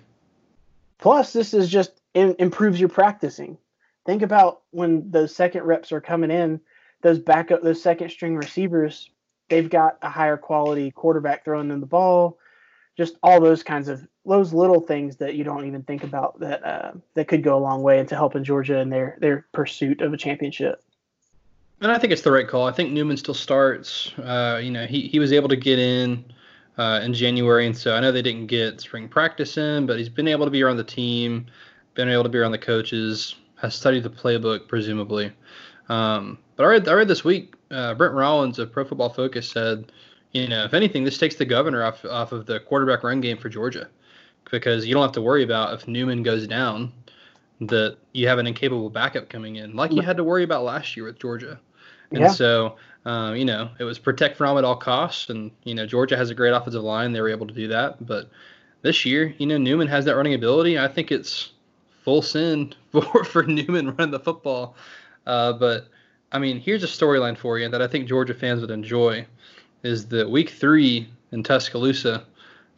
Plus, 0.98 1.34
this 1.34 1.54
is 1.54 1.70
just 1.70 2.00
in, 2.14 2.36
improves 2.40 2.80
your 2.80 2.90
practicing. 2.90 3.58
Think 4.06 4.22
about 4.22 4.62
when 4.72 5.10
those 5.12 5.36
second 5.36 5.64
reps 5.64 5.92
are 5.92 6.02
coming 6.02 6.32
in, 6.32 6.60
those 7.02 7.20
backup, 7.20 7.62
those 7.62 7.82
second 7.82 8.10
string 8.10 8.36
receivers, 8.36 9.10
they've 9.50 9.70
got 9.70 9.98
a 10.02 10.10
higher 10.10 10.38
quality 10.38 10.92
quarterback 10.92 11.44
throwing 11.44 11.68
them 11.68 11.80
the 11.80 11.86
ball. 11.86 12.38
Just 12.98 13.16
all 13.24 13.40
those 13.40 13.64
kinds 13.64 13.88
of 13.88 14.06
those 14.26 14.54
little 14.54 14.82
things 14.82 15.18
that 15.18 15.36
you 15.36 15.44
don't 15.44 15.66
even 15.66 15.84
think 15.84 16.04
about 16.04 16.40
that 16.40 16.64
uh, 16.64 16.92
that 17.16 17.28
could 17.28 17.44
go 17.44 17.58
a 17.58 17.60
long 17.60 17.82
way 17.82 18.00
into 18.00 18.16
helping 18.16 18.44
Georgia 18.44 18.80
in 18.80 18.90
their 18.90 19.18
their 19.20 19.48
pursuit 19.54 20.02
of 20.02 20.14
a 20.14 20.18
championship. 20.18 20.84
And 21.82 21.92
I 21.92 21.98
think 21.98 22.14
it's 22.14 22.22
the 22.22 22.32
right 22.32 22.48
call. 22.48 22.68
I 22.68 22.72
think 22.72 22.92
Newman 22.92 23.18
still 23.18 23.34
starts. 23.34 24.12
Uh, 24.20 24.60
you 24.62 24.70
know, 24.70 24.86
he, 24.86 25.08
he 25.08 25.18
was 25.18 25.34
able 25.34 25.50
to 25.50 25.56
get 25.56 25.80
in 25.80 26.24
uh, 26.78 27.02
in 27.04 27.14
January, 27.14 27.66
and 27.66 27.76
so 27.76 27.96
I 27.96 28.00
know 28.00 28.12
they 28.12 28.22
didn't 28.22 28.48
get 28.48 28.80
spring 28.82 29.08
practice 29.08 29.58
in, 29.58 29.88
but 29.88 29.98
he's 29.98 30.10
been 30.10 30.28
able 30.28 30.46
to 30.46 30.52
be 30.52 30.62
around 30.62 30.78
the 30.78 30.84
team, 30.84 31.48
been 31.96 32.08
able 32.08 32.24
to 32.24 32.30
be 32.30 32.38
around 32.38 32.52
the 32.52 32.60
coaches, 32.60 33.36
has 33.56 33.74
studied 33.74 34.04
the 34.04 34.12
playbook 34.12 34.68
presumably. 34.68 35.32
Um, 35.90 36.38
but 36.62 36.68
I 36.68 36.70
read 36.70 36.88
I 36.88 36.94
read 36.94 37.08
this 37.08 37.24
week, 37.24 37.56
uh, 37.72 37.96
Brent 37.96 38.14
Rollins 38.14 38.60
of 38.60 38.72
Pro 38.72 38.86
Football 38.86 39.10
Focus 39.10 39.50
said, 39.50 39.92
you 40.32 40.48
know, 40.48 40.64
if 40.64 40.76
anything, 40.76 41.04
this 41.04 41.18
takes 41.18 41.34
the 41.34 41.44
governor 41.44 41.84
off 41.84 42.06
off 42.06 42.34
of 42.34 42.46
the 42.46 42.60
quarterback 42.60 43.04
run 43.04 43.20
game 43.20 43.38
for 43.38 43.50
Georgia, 43.50 43.88
because 44.52 44.86
you 44.86 44.94
don't 44.94 45.02
have 45.02 45.12
to 45.14 45.24
worry 45.24 45.44
about 45.44 45.74
if 45.74 45.88
Newman 45.88 46.22
goes 46.22 46.46
down 46.46 46.94
that 47.62 47.98
you 48.14 48.28
have 48.28 48.38
an 48.38 48.46
incapable 48.46 48.92
backup 48.92 49.28
coming 49.28 49.56
in, 49.56 49.76
like 49.76 49.92
you 49.92 50.04
had 50.04 50.18
to 50.18 50.24
worry 50.24 50.44
about 50.44 50.64
last 50.64 50.96
year 50.96 51.08
with 51.08 51.18
Georgia. 51.18 51.60
And 52.12 52.20
yeah. 52.20 52.28
so, 52.28 52.76
um, 53.06 53.36
you 53.36 53.46
know, 53.46 53.72
it 53.80 53.84
was 53.84 53.98
protect 53.98 54.38
Fromm 54.38 54.60
at 54.60 54.64
all 54.64 54.76
costs. 54.76 55.32
And, 55.32 55.50
you 55.64 55.74
know, 55.74 55.88
Georgia 55.88 56.16
has 56.16 56.30
a 56.30 56.36
great 56.36 56.52
offensive 56.52 56.84
line. 56.84 57.12
They 57.12 57.22
were 57.22 57.30
able 57.30 57.48
to 57.48 57.54
do 57.54 57.68
that. 57.70 58.06
But 58.06 58.30
this 58.84 59.04
year, 59.04 59.34
you 59.40 59.48
know, 59.48 59.58
Newman 59.58 59.88
has 59.88 60.06
that 60.06 60.16
running 60.16 60.36
ability. 60.36 60.78
I 60.78 60.88
think 60.88 61.12
it's 61.12 61.54
full 62.04 62.22
sin 62.22 62.76
for, 62.92 63.24
for 63.24 63.44
Newman 63.44 63.96
running 63.96 64.12
the 64.12 64.20
football. 64.20 64.76
Uh, 65.26 65.54
but, 65.54 65.88
I 66.32 66.40
mean, 66.40 66.60
here's 66.60 66.84
a 66.84 66.88
storyline 66.88 67.38
for 67.38 67.60
you 67.60 67.68
that 67.70 67.82
I 67.82 67.88
think 67.88 68.08
Georgia 68.08 68.34
fans 68.34 68.62
would 68.62 68.72
enjoy 68.72 69.26
is 69.84 70.08
that 70.08 70.30
week 70.30 70.52
three 70.52 71.10
in 71.32 71.44
Tuscaloosa, 71.44 72.26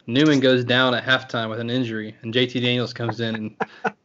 Newman 0.06 0.40
goes 0.40 0.64
down 0.64 0.94
at 0.94 1.04
halftime 1.04 1.48
with 1.50 1.60
an 1.60 1.70
injury, 1.70 2.16
and 2.22 2.34
JT 2.34 2.60
Daniels 2.62 2.92
comes 2.92 3.20
in 3.20 3.34
and 3.34 3.56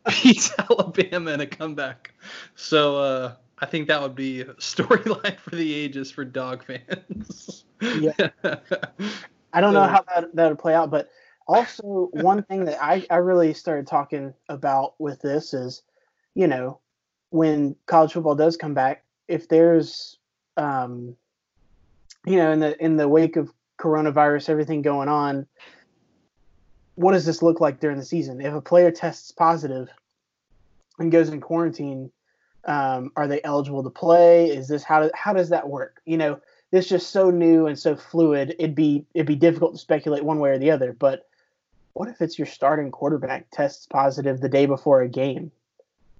beats 0.23 0.53
Alabama 0.69 1.31
in 1.31 1.41
a 1.41 1.47
comeback. 1.47 2.13
So, 2.55 2.97
uh, 2.97 3.35
I 3.61 3.65
think 3.65 3.87
that 3.89 4.01
would 4.01 4.15
be 4.15 4.41
a 4.41 4.53
storyline 4.55 5.37
for 5.41 5.51
the 5.51 5.73
ages 5.73 6.11
for 6.11 6.23
dog 6.23 6.63
fans. 6.63 7.65
yeah. 7.81 8.13
I 9.51 9.61
don't 9.61 9.73
know 9.73 9.83
how 9.83 10.03
that 10.13 10.33
that 10.35 10.49
would 10.49 10.59
play 10.59 10.75
out, 10.75 10.91
but 10.91 11.09
also, 11.49 12.09
one 12.11 12.43
thing 12.43 12.65
that 12.65 12.77
I, 12.79 13.07
I 13.09 13.15
really 13.15 13.55
started 13.55 13.87
talking 13.87 14.35
about 14.49 14.93
with 14.99 15.19
this 15.21 15.51
is, 15.55 15.81
you 16.35 16.45
know, 16.45 16.79
when 17.31 17.75
college 17.87 18.13
football 18.13 18.35
does 18.35 18.55
come 18.55 18.75
back, 18.75 19.03
if 19.29 19.47
there's, 19.47 20.17
um, 20.57 21.15
you 22.25 22.35
know, 22.35 22.51
in 22.51 22.59
the 22.59 22.83
in 22.83 22.97
the 22.97 23.07
wake 23.07 23.37
of 23.37 23.51
coronavirus, 23.79 24.49
everything 24.49 24.81
going 24.81 25.07
on, 25.07 25.47
what 26.95 27.13
does 27.13 27.25
this 27.25 27.41
look 27.41 27.61
like 27.61 27.79
during 27.79 27.97
the 27.97 28.05
season? 28.05 28.41
If 28.41 28.53
a 28.53 28.61
player 28.61 28.91
tests 28.91 29.31
positive 29.31 29.87
and 30.97 31.11
goes 31.11 31.29
in 31.29 31.39
quarantine, 31.39 32.11
um, 32.65 33.11
are 33.15 33.27
they 33.27 33.41
eligible 33.43 33.83
to 33.83 33.89
play? 33.89 34.47
Is 34.49 34.67
this 34.67 34.83
how 34.83 35.09
how 35.13 35.31
does 35.31 35.49
that 35.49 35.69
work? 35.69 36.01
You 36.05 36.17
know, 36.17 36.39
this 36.71 36.89
just 36.89 37.11
so 37.11 37.29
new 37.29 37.67
and 37.67 37.77
so 37.77 37.95
fluid. 37.95 38.55
It'd 38.59 38.75
be 38.75 39.05
it'd 39.13 39.27
be 39.27 39.35
difficult 39.35 39.73
to 39.73 39.79
speculate 39.79 40.25
one 40.25 40.39
way 40.39 40.49
or 40.49 40.59
the 40.59 40.71
other. 40.71 40.91
But 40.91 41.27
what 41.93 42.09
if 42.09 42.21
it's 42.21 42.37
your 42.37 42.47
starting 42.47 42.91
quarterback 42.91 43.47
tests 43.51 43.85
positive 43.85 44.41
the 44.41 44.49
day 44.49 44.65
before 44.65 45.01
a 45.01 45.07
game? 45.07 45.51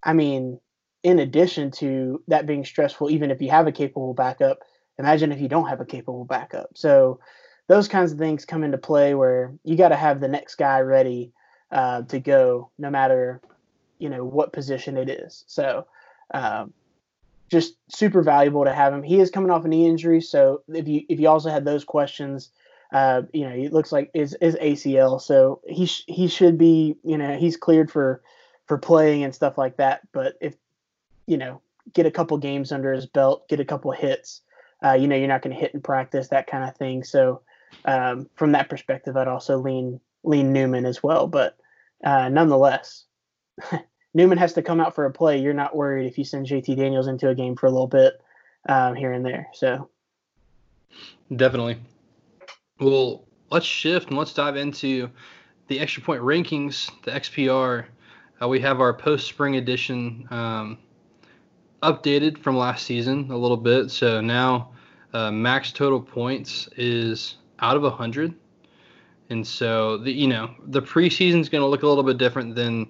I 0.04 0.14
mean, 0.14 0.60
in 1.04 1.20
addition 1.20 1.72
to 1.72 2.22
that 2.28 2.46
being 2.46 2.66
stressful, 2.66 3.10
even 3.10 3.32
if 3.32 3.42
you 3.42 3.50
have 3.50 3.68
a 3.68 3.72
capable 3.72 4.14
backup, 4.14 4.60
imagine 4.98 5.32
if 5.32 5.40
you 5.40 5.48
don't 5.48 5.68
have 5.68 5.82
a 5.82 5.86
capable 5.86 6.26
backup. 6.26 6.70
So 6.76 7.20
those 7.68 7.88
kinds 7.88 8.12
of 8.12 8.18
things 8.18 8.46
come 8.46 8.64
into 8.64 8.78
play 8.78 9.14
where 9.14 9.54
you 9.64 9.76
got 9.76 9.90
to 9.90 9.96
have 9.96 10.20
the 10.20 10.28
next 10.28 10.56
guy 10.56 10.80
ready 10.80 11.32
uh, 11.72 12.02
to 12.04 12.20
go, 12.20 12.72
no 12.78 12.90
matter 12.90 13.42
you 14.00 14.10
know 14.10 14.26
what 14.26 14.54
position 14.54 14.98
it 14.98 15.10
is. 15.10 15.44
So 15.48 15.86
um, 16.34 16.74
just 17.52 17.76
super 17.90 18.24
valuable 18.24 18.66
to 18.66 18.74
have 18.74 18.94
him. 18.94 19.04
He 19.04 19.20
is 19.20 19.30
coming 19.30 19.52
off 19.52 19.66
a 19.66 19.68
knee 19.68 19.88
injury, 19.88 20.22
so 20.22 20.64
if 20.68 20.88
you 20.88 21.04
if 21.08 21.20
you 21.20 21.30
also 21.30 21.50
had 21.50 21.66
those 21.66 21.84
questions, 21.84 22.50
uh, 22.92 23.24
you 23.34 23.48
know, 23.48 23.54
it 23.54 23.72
looks 23.74 23.92
like 23.92 24.10
is 24.14 24.36
is 24.42 24.56
ACL, 24.56 25.22
so 25.22 25.62
he 25.68 25.86
sh- 25.86 26.06
he 26.08 26.28
should 26.28 26.58
be 26.58 26.96
you 27.04 27.18
know 27.18 27.38
he's 27.38 27.58
cleared 27.58 27.92
for 27.92 28.24
for 28.66 28.78
playing 28.78 29.24
and 29.24 29.36
stuff 29.36 29.58
like 29.58 29.78
that. 29.78 30.02
But 30.12 30.36
if 30.42 30.56
you 31.30 31.38
know 31.38 31.62
get 31.94 32.06
a 32.06 32.12
couple 32.12 32.38
games 32.38 32.72
under 32.72 32.92
his 32.92 33.06
belt, 33.06 33.48
get 33.48 33.60
a 33.60 33.66
couple 33.66 33.92
hits, 33.92 34.42
uh, 34.84 34.94
you 34.94 35.08
know, 35.08 35.16
you're 35.16 35.28
not 35.28 35.42
going 35.42 35.54
to 35.54 35.60
hit 35.60 35.74
in 35.74 35.82
practice, 35.82 36.30
that 36.30 36.48
kind 36.48 36.64
of 36.64 36.76
thing. 36.78 37.04
So 37.04 37.42
um, 37.86 38.30
from 38.36 38.54
that 38.54 38.70
perspective, 38.70 39.18
I'd 39.18 39.28
also 39.28 39.58
lean 39.58 40.00
lean 40.24 40.54
Newman 40.54 40.86
as 40.86 41.02
well. 41.02 41.28
But 41.28 41.58
uh, 42.04 42.30
nonetheless, 42.30 43.06
Newman 44.14 44.38
has 44.38 44.54
to 44.54 44.62
come 44.62 44.80
out 44.80 44.96
for 44.96 45.06
a 45.06 45.12
play. 45.12 45.40
You're 45.40 45.54
not 45.54 45.76
worried 45.76 46.08
if 46.08 46.18
you 46.18 46.24
send 46.24 46.48
JT 46.48 46.78
Daniels 46.78 47.08
into 47.08 47.30
a 47.30 47.36
game 47.36 47.56
for 47.56 47.68
a 47.68 47.72
little 47.72 47.88
bit 47.88 48.22
um, 48.68 48.96
here 48.96 49.12
and 49.12 49.26
there. 49.26 49.48
So 49.54 49.90
definitely. 51.36 51.78
Well, 52.80 53.26
let's 53.52 53.66
shift 53.66 54.10
and 54.10 54.18
let's 54.18 54.34
dive 54.34 54.56
into 54.56 55.10
the 55.68 55.80
extra 55.80 56.02
point 56.02 56.22
rankings, 56.22 56.90
the 57.04 57.12
XPR. 57.12 57.86
Uh, 58.42 58.48
we 58.48 58.62
have 58.62 58.80
our 58.80 58.94
post 58.94 59.28
spring 59.28 59.58
edition 59.58 60.26
um, 60.32 60.78
updated 61.82 62.38
from 62.38 62.58
last 62.58 62.86
season 62.86 63.30
a 63.32 63.38
little 63.38 63.58
bit. 63.58 63.92
So 63.92 64.22
now 64.22 64.72
uh, 65.14 65.32
max 65.32 65.72
total 65.72 66.02
points 66.02 66.70
is 66.78 67.38
out 67.60 67.76
of 67.76 67.84
100. 67.84 68.34
And 69.30 69.46
so 69.46 69.98
the 69.98 70.12
you 70.12 70.28
know 70.28 70.54
the 70.68 70.82
preseason 70.82 71.40
is 71.40 71.50
going 71.50 71.62
to 71.62 71.68
look 71.68 71.84
a 71.84 71.88
little 71.88 72.04
bit 72.04 72.18
different 72.18 72.56
than 72.56 72.88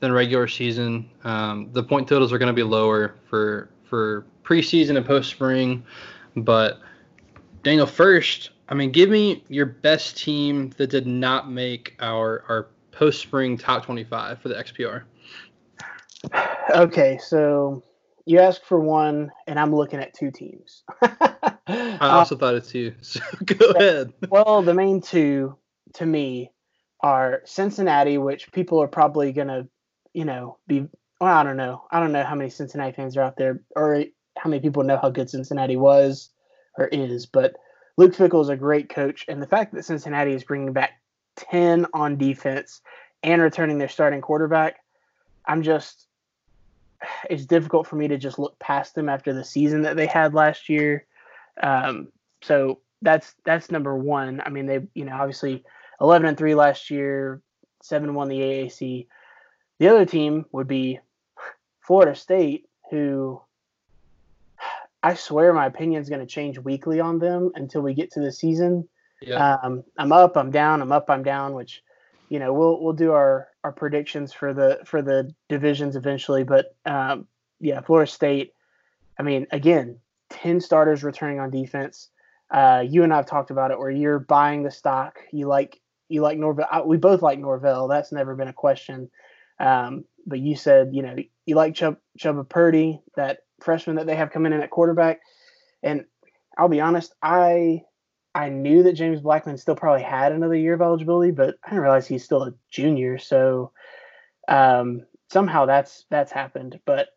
than 0.00 0.12
regular 0.12 0.48
season. 0.48 1.08
Um, 1.24 1.68
the 1.72 1.82
point 1.82 2.08
totals 2.08 2.32
are 2.32 2.38
going 2.38 2.48
to 2.48 2.52
be 2.52 2.64
lower 2.64 3.14
for 3.28 3.70
for 3.84 4.26
preseason 4.42 4.96
and 4.96 5.06
post 5.06 5.30
spring. 5.30 5.84
But 6.34 6.80
Daniel, 7.62 7.86
first, 7.86 8.50
I 8.68 8.74
mean, 8.74 8.90
give 8.90 9.10
me 9.10 9.44
your 9.48 9.66
best 9.66 10.18
team 10.18 10.70
that 10.76 10.90
did 10.90 11.06
not 11.06 11.50
make 11.50 11.94
our 12.00 12.44
our 12.48 12.68
post 12.90 13.20
spring 13.20 13.56
top 13.56 13.84
25 13.84 14.40
for 14.40 14.48
the 14.48 14.54
XPR. 14.54 15.02
Okay, 16.74 17.18
so 17.18 17.82
you 18.26 18.40
asked 18.40 18.66
for 18.66 18.80
one, 18.80 19.30
and 19.46 19.58
I'm 19.58 19.74
looking 19.74 20.00
at 20.00 20.12
two 20.12 20.32
teams. 20.32 20.82
I 21.68 21.96
also 22.00 22.34
uh, 22.34 22.38
thought 22.38 22.54
it 22.56 22.64
too. 22.64 22.92
So 23.02 23.20
go 23.44 23.70
ahead. 23.70 24.12
Well, 24.28 24.62
the 24.62 24.74
main 24.74 25.00
two 25.00 25.56
to 25.94 26.04
me 26.04 26.50
are 27.00 27.42
Cincinnati, 27.44 28.18
which 28.18 28.50
people 28.52 28.82
are 28.82 28.88
probably 28.88 29.32
gonna, 29.32 29.68
you 30.12 30.24
know, 30.24 30.58
be. 30.66 30.88
Well, 31.20 31.34
I 31.34 31.44
don't 31.44 31.56
know. 31.56 31.84
I 31.90 32.00
don't 32.00 32.12
know 32.12 32.24
how 32.24 32.34
many 32.34 32.50
Cincinnati 32.50 32.92
fans 32.92 33.16
are 33.16 33.22
out 33.22 33.36
there, 33.36 33.62
or 33.76 34.04
how 34.36 34.50
many 34.50 34.60
people 34.60 34.82
know 34.82 34.98
how 34.98 35.08
good 35.08 35.30
Cincinnati 35.30 35.76
was 35.76 36.30
or 36.76 36.88
is. 36.88 37.26
But 37.26 37.54
Luke 37.96 38.14
Fickell 38.14 38.42
is 38.42 38.48
a 38.48 38.56
great 38.56 38.88
coach, 38.88 39.24
and 39.28 39.40
the 39.40 39.46
fact 39.46 39.72
that 39.72 39.84
Cincinnati 39.84 40.32
is 40.32 40.44
bringing 40.44 40.72
back 40.72 41.00
ten 41.36 41.86
on 41.94 42.18
defense 42.18 42.80
and 43.22 43.40
returning 43.40 43.78
their 43.78 43.88
starting 43.88 44.20
quarterback, 44.20 44.78
I'm 45.46 45.62
just. 45.62 46.05
It's 47.30 47.46
difficult 47.46 47.86
for 47.86 47.96
me 47.96 48.08
to 48.08 48.18
just 48.18 48.38
look 48.38 48.58
past 48.58 48.94
them 48.94 49.08
after 49.08 49.32
the 49.32 49.44
season 49.44 49.82
that 49.82 49.96
they 49.96 50.06
had 50.06 50.34
last 50.34 50.68
year. 50.68 51.06
Um, 51.62 52.08
so 52.42 52.80
that's 53.02 53.34
that's 53.44 53.70
number 53.70 53.96
one. 53.96 54.42
I 54.44 54.50
mean, 54.50 54.66
they 54.66 54.80
you 54.94 55.04
know 55.04 55.14
obviously 55.14 55.64
11 56.00 56.26
and 56.28 56.36
three 56.36 56.54
last 56.54 56.90
year, 56.90 57.40
seven 57.82 58.14
won 58.14 58.28
the 58.28 58.38
AAC. 58.38 59.06
The 59.78 59.88
other 59.88 60.06
team 60.06 60.46
would 60.52 60.68
be 60.68 61.00
Florida 61.80 62.14
State, 62.14 62.68
who 62.90 63.40
I 65.02 65.14
swear 65.14 65.52
my 65.52 65.66
opinion 65.66 66.02
is 66.02 66.08
going 66.08 66.20
to 66.20 66.26
change 66.26 66.58
weekly 66.58 67.00
on 67.00 67.18
them 67.18 67.52
until 67.54 67.82
we 67.82 67.94
get 67.94 68.10
to 68.12 68.20
the 68.20 68.32
season. 68.32 68.88
Yeah. 69.22 69.56
Um, 69.62 69.84
I'm 69.96 70.12
up, 70.12 70.36
I'm 70.36 70.50
down, 70.50 70.82
I'm 70.82 70.92
up, 70.92 71.08
I'm 71.08 71.22
down, 71.22 71.54
which 71.54 71.82
you 72.28 72.38
know 72.38 72.52
we'll 72.52 72.82
we'll 72.82 72.92
do 72.92 73.12
our 73.12 73.48
our 73.64 73.72
predictions 73.72 74.32
for 74.32 74.52
the 74.52 74.80
for 74.84 75.02
the 75.02 75.32
divisions 75.48 75.96
eventually. 75.96 76.44
But 76.44 76.74
um, 76.84 77.26
yeah, 77.60 77.80
Florida 77.80 78.10
State. 78.10 78.52
I 79.18 79.22
mean, 79.22 79.46
again, 79.50 79.98
10 80.30 80.60
starters 80.60 81.02
returning 81.02 81.40
on 81.40 81.50
defense. 81.50 82.10
Uh, 82.50 82.84
you 82.86 83.02
and 83.02 83.14
I've 83.14 83.26
talked 83.26 83.50
about 83.50 83.70
it 83.70 83.78
where 83.78 83.90
you're 83.90 84.18
buying 84.18 84.62
the 84.62 84.70
stock. 84.70 85.18
You 85.32 85.48
like 85.48 85.80
you 86.08 86.22
like 86.22 86.38
Norvell. 86.38 86.66
We 86.86 86.96
both 86.96 87.22
like 87.22 87.38
Norvell. 87.38 87.88
That's 87.88 88.12
never 88.12 88.34
been 88.34 88.48
a 88.48 88.52
question. 88.52 89.10
Um, 89.58 90.04
but 90.26 90.38
you 90.38 90.54
said 90.54 90.90
you 90.92 91.02
know 91.02 91.16
you 91.46 91.54
like 91.54 91.74
Chubb, 91.74 91.96
Chubba 92.18 92.48
Purdy, 92.48 93.00
that 93.16 93.40
freshman 93.60 93.96
that 93.96 94.06
they 94.06 94.16
have 94.16 94.30
coming 94.30 94.52
in 94.52 94.60
at 94.60 94.70
quarterback. 94.70 95.20
And 95.82 96.04
I'll 96.58 96.68
be 96.68 96.80
honest, 96.80 97.14
I 97.22 97.82
I 98.36 98.50
knew 98.50 98.82
that 98.82 98.92
James 98.92 99.22
Blackman 99.22 99.56
still 99.56 99.74
probably 99.74 100.02
had 100.02 100.30
another 100.30 100.54
year 100.54 100.74
of 100.74 100.82
eligibility, 100.82 101.32
but 101.32 101.56
I 101.64 101.70
didn't 101.70 101.82
realize 101.82 102.06
he's 102.06 102.22
still 102.22 102.42
a 102.42 102.54
junior. 102.70 103.16
So 103.16 103.72
um, 104.46 105.06
somehow 105.30 105.64
that's 105.64 106.04
that's 106.10 106.30
happened. 106.30 106.78
But 106.84 107.08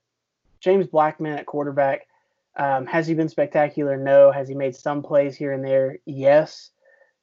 James 0.61 0.88
Blackman 0.88 1.38
at 1.38 1.45
quarterback 1.45 2.07
um, 2.55 2.85
has 2.85 3.05
he 3.05 3.13
been 3.13 3.29
spectacular? 3.29 3.97
No. 3.97 4.31
Has 4.31 4.47
he 4.47 4.55
made 4.55 4.75
some 4.75 5.03
plays 5.03 5.35
here 5.35 5.51
and 5.51 5.63
there? 5.63 5.99
Yes. 6.05 6.71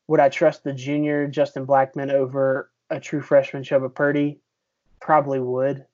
Would 0.09 0.21
I 0.21 0.29
trust 0.29 0.63
the 0.63 0.73
junior 0.73 1.27
Justin 1.27 1.65
Blackman 1.65 2.11
over 2.11 2.71
a 2.91 3.01
true 3.01 3.23
freshman 3.23 3.63
Chubba 3.63 3.93
Purdy? 3.93 4.41
Probably 5.01 5.41
would. 5.41 5.87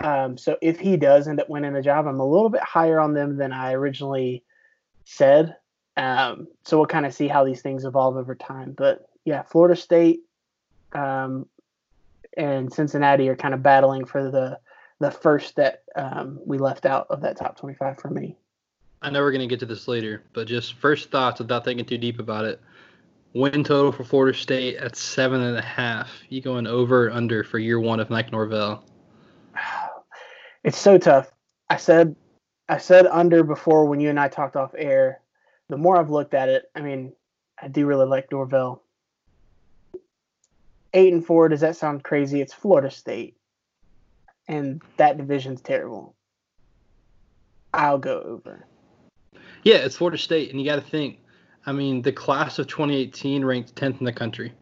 Um, 0.00 0.36
so 0.38 0.56
if 0.62 0.78
he 0.78 0.96
does 0.96 1.26
end 1.26 1.40
up 1.40 1.48
winning 1.48 1.72
the 1.72 1.82
job, 1.82 2.06
I'm 2.06 2.20
a 2.20 2.26
little 2.26 2.50
bit 2.50 2.62
higher 2.62 3.00
on 3.00 3.14
them 3.14 3.36
than 3.36 3.52
I 3.52 3.72
originally 3.72 4.44
said. 5.04 5.56
Um, 5.96 6.48
so 6.62 6.76
we'll 6.76 6.86
kind 6.86 7.06
of 7.06 7.14
see 7.14 7.28
how 7.28 7.44
these 7.44 7.62
things 7.62 7.84
evolve 7.84 8.16
over 8.16 8.34
time. 8.34 8.74
But 8.76 9.08
yeah, 9.24 9.42
Florida 9.42 9.76
State 9.76 10.20
um, 10.92 11.46
and 12.36 12.72
Cincinnati 12.72 13.28
are 13.28 13.36
kind 13.36 13.54
of 13.54 13.62
battling 13.62 14.04
for 14.04 14.30
the 14.30 14.58
the 14.98 15.10
first 15.10 15.56
that 15.56 15.82
um, 15.94 16.40
we 16.46 16.56
left 16.56 16.86
out 16.86 17.06
of 17.10 17.20
that 17.20 17.36
top 17.36 17.58
25 17.58 17.98
for 17.98 18.08
me. 18.08 18.34
I 19.02 19.10
know 19.10 19.20
we're 19.20 19.30
going 19.30 19.46
to 19.46 19.46
get 19.46 19.60
to 19.60 19.66
this 19.66 19.88
later, 19.88 20.22
but 20.32 20.48
just 20.48 20.74
first 20.74 21.10
thoughts 21.10 21.38
without 21.38 21.64
thinking 21.64 21.84
too 21.84 21.98
deep 21.98 22.18
about 22.18 22.46
it. 22.46 22.60
Win 23.34 23.62
total 23.62 23.92
for 23.92 24.04
Florida 24.04 24.36
State 24.36 24.76
at 24.76 24.96
seven 24.96 25.42
and 25.42 25.58
a 25.58 25.62
half. 25.62 26.10
You 26.30 26.40
going 26.40 26.66
over 26.66 27.10
under 27.10 27.44
for 27.44 27.58
year 27.58 27.78
one 27.78 28.00
of 28.00 28.10
Mike 28.10 28.32
Norvell? 28.32 28.84
It's 30.64 30.78
so 30.78 30.98
tough. 30.98 31.30
I 31.70 31.76
said 31.76 32.16
I 32.68 32.78
said 32.78 33.06
under 33.06 33.44
before 33.44 33.84
when 33.84 34.00
you 34.00 34.10
and 34.10 34.18
I 34.18 34.26
talked 34.26 34.56
off 34.56 34.74
air. 34.76 35.20
The 35.68 35.76
more 35.76 35.96
I've 35.96 36.10
looked 36.10 36.34
at 36.34 36.48
it, 36.48 36.70
I 36.74 36.80
mean, 36.80 37.12
I 37.60 37.68
do 37.68 37.86
really 37.86 38.06
like 38.06 38.30
Norvell. 38.30 38.82
Eight 40.94 41.12
and 41.12 41.24
four, 41.24 41.48
does 41.48 41.60
that 41.60 41.76
sound 41.76 42.04
crazy? 42.04 42.40
It's 42.40 42.54
Florida 42.54 42.90
State. 42.90 43.36
And 44.48 44.80
that 44.96 45.18
division's 45.18 45.60
terrible. 45.60 46.14
I'll 47.74 47.98
go 47.98 48.20
over. 48.20 48.66
Yeah, 49.64 49.76
it's 49.76 49.96
Florida 49.96 50.18
State, 50.18 50.50
and 50.50 50.60
you 50.60 50.66
got 50.66 50.76
to 50.76 50.80
think. 50.90 51.18
I 51.66 51.72
mean, 51.72 52.02
the 52.02 52.12
class 52.12 52.58
of 52.58 52.68
2018 52.68 53.44
ranked 53.44 53.74
10th 53.74 53.98
in 53.98 54.04
the 54.06 54.12
country. 54.12 54.52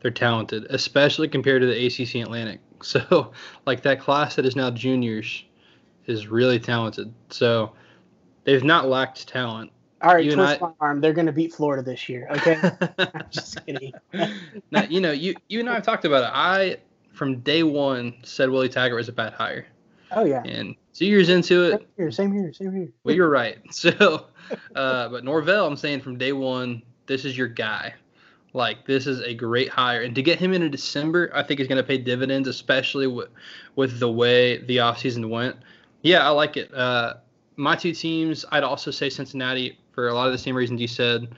They're 0.00 0.10
talented, 0.10 0.66
especially 0.70 1.28
compared 1.28 1.62
to 1.62 1.66
the 1.66 1.86
ACC 1.86 2.16
Atlantic. 2.16 2.60
So, 2.82 3.32
like 3.64 3.80
that 3.84 3.98
class 3.98 4.36
that 4.36 4.44
is 4.44 4.56
now 4.56 4.70
juniors 4.70 5.42
is 6.04 6.26
really 6.26 6.58
talented. 6.58 7.14
So, 7.30 7.72
they've 8.42 8.62
not 8.62 8.88
lacked 8.88 9.26
talent. 9.26 9.70
All 10.02 10.14
right, 10.14 10.24
You 10.24 10.34
twist 10.34 10.60
I- 10.62 10.66
my 10.66 10.72
arm. 10.80 11.00
They're 11.00 11.12
going 11.12 11.26
to 11.26 11.32
beat 11.32 11.52
Florida 11.54 11.82
this 11.82 12.08
year. 12.08 12.28
Okay, 12.30 12.58
just 13.30 13.64
kidding. 13.66 13.92
now, 14.70 14.82
you 14.84 15.00
know, 15.00 15.12
you 15.12 15.34
you 15.48 15.60
and 15.60 15.68
I 15.70 15.74
have 15.74 15.82
talked 15.84 16.04
about 16.04 16.24
it. 16.24 16.30
I 16.32 16.76
from 17.12 17.40
day 17.40 17.62
one 17.62 18.14
said 18.22 18.50
Willie 18.50 18.68
Taggart 18.68 18.96
was 18.96 19.08
a 19.08 19.12
bad 19.12 19.32
hire, 19.32 19.66
Oh 20.12 20.24
yeah. 20.24 20.42
and 20.44 20.74
two 20.92 21.06
years 21.06 21.28
into 21.28 21.64
it, 21.64 21.80
Same 21.80 21.86
here. 21.96 22.10
Same 22.10 22.32
here. 22.32 22.52
Same 22.52 22.72
here. 22.74 22.88
well, 23.04 23.14
you're 23.14 23.30
right. 23.30 23.58
So, 23.72 24.26
uh, 24.74 25.08
but 25.08 25.24
Norvell, 25.24 25.66
I'm 25.66 25.76
saying 25.76 26.00
from 26.00 26.18
day 26.18 26.32
one, 26.32 26.82
this 27.06 27.24
is 27.24 27.36
your 27.38 27.48
guy. 27.48 27.94
Like 28.52 28.86
this 28.86 29.06
is 29.06 29.20
a 29.20 29.32
great 29.34 29.68
hire, 29.68 30.02
and 30.02 30.14
to 30.14 30.22
get 30.22 30.38
him 30.38 30.52
into 30.52 30.68
December, 30.68 31.30
I 31.34 31.42
think 31.42 31.58
is 31.60 31.66
going 31.66 31.82
to 31.82 31.86
pay 31.86 31.98
dividends, 31.98 32.46
especially 32.46 33.06
with 33.06 33.28
with 33.74 33.98
the 34.00 34.10
way 34.10 34.58
the 34.58 34.76
offseason 34.78 35.28
went. 35.30 35.56
Yeah, 36.02 36.24
I 36.26 36.30
like 36.30 36.56
it. 36.56 36.72
Uh, 36.74 37.14
my 37.56 37.74
two 37.74 37.92
teams, 37.92 38.44
I'd 38.52 38.62
also 38.62 38.90
say 38.90 39.08
Cincinnati 39.08 39.78
for 39.94 40.08
a 40.08 40.14
lot 40.14 40.26
of 40.26 40.32
the 40.32 40.38
same 40.38 40.56
reasons 40.56 40.80
you 40.80 40.88
said. 40.88 41.28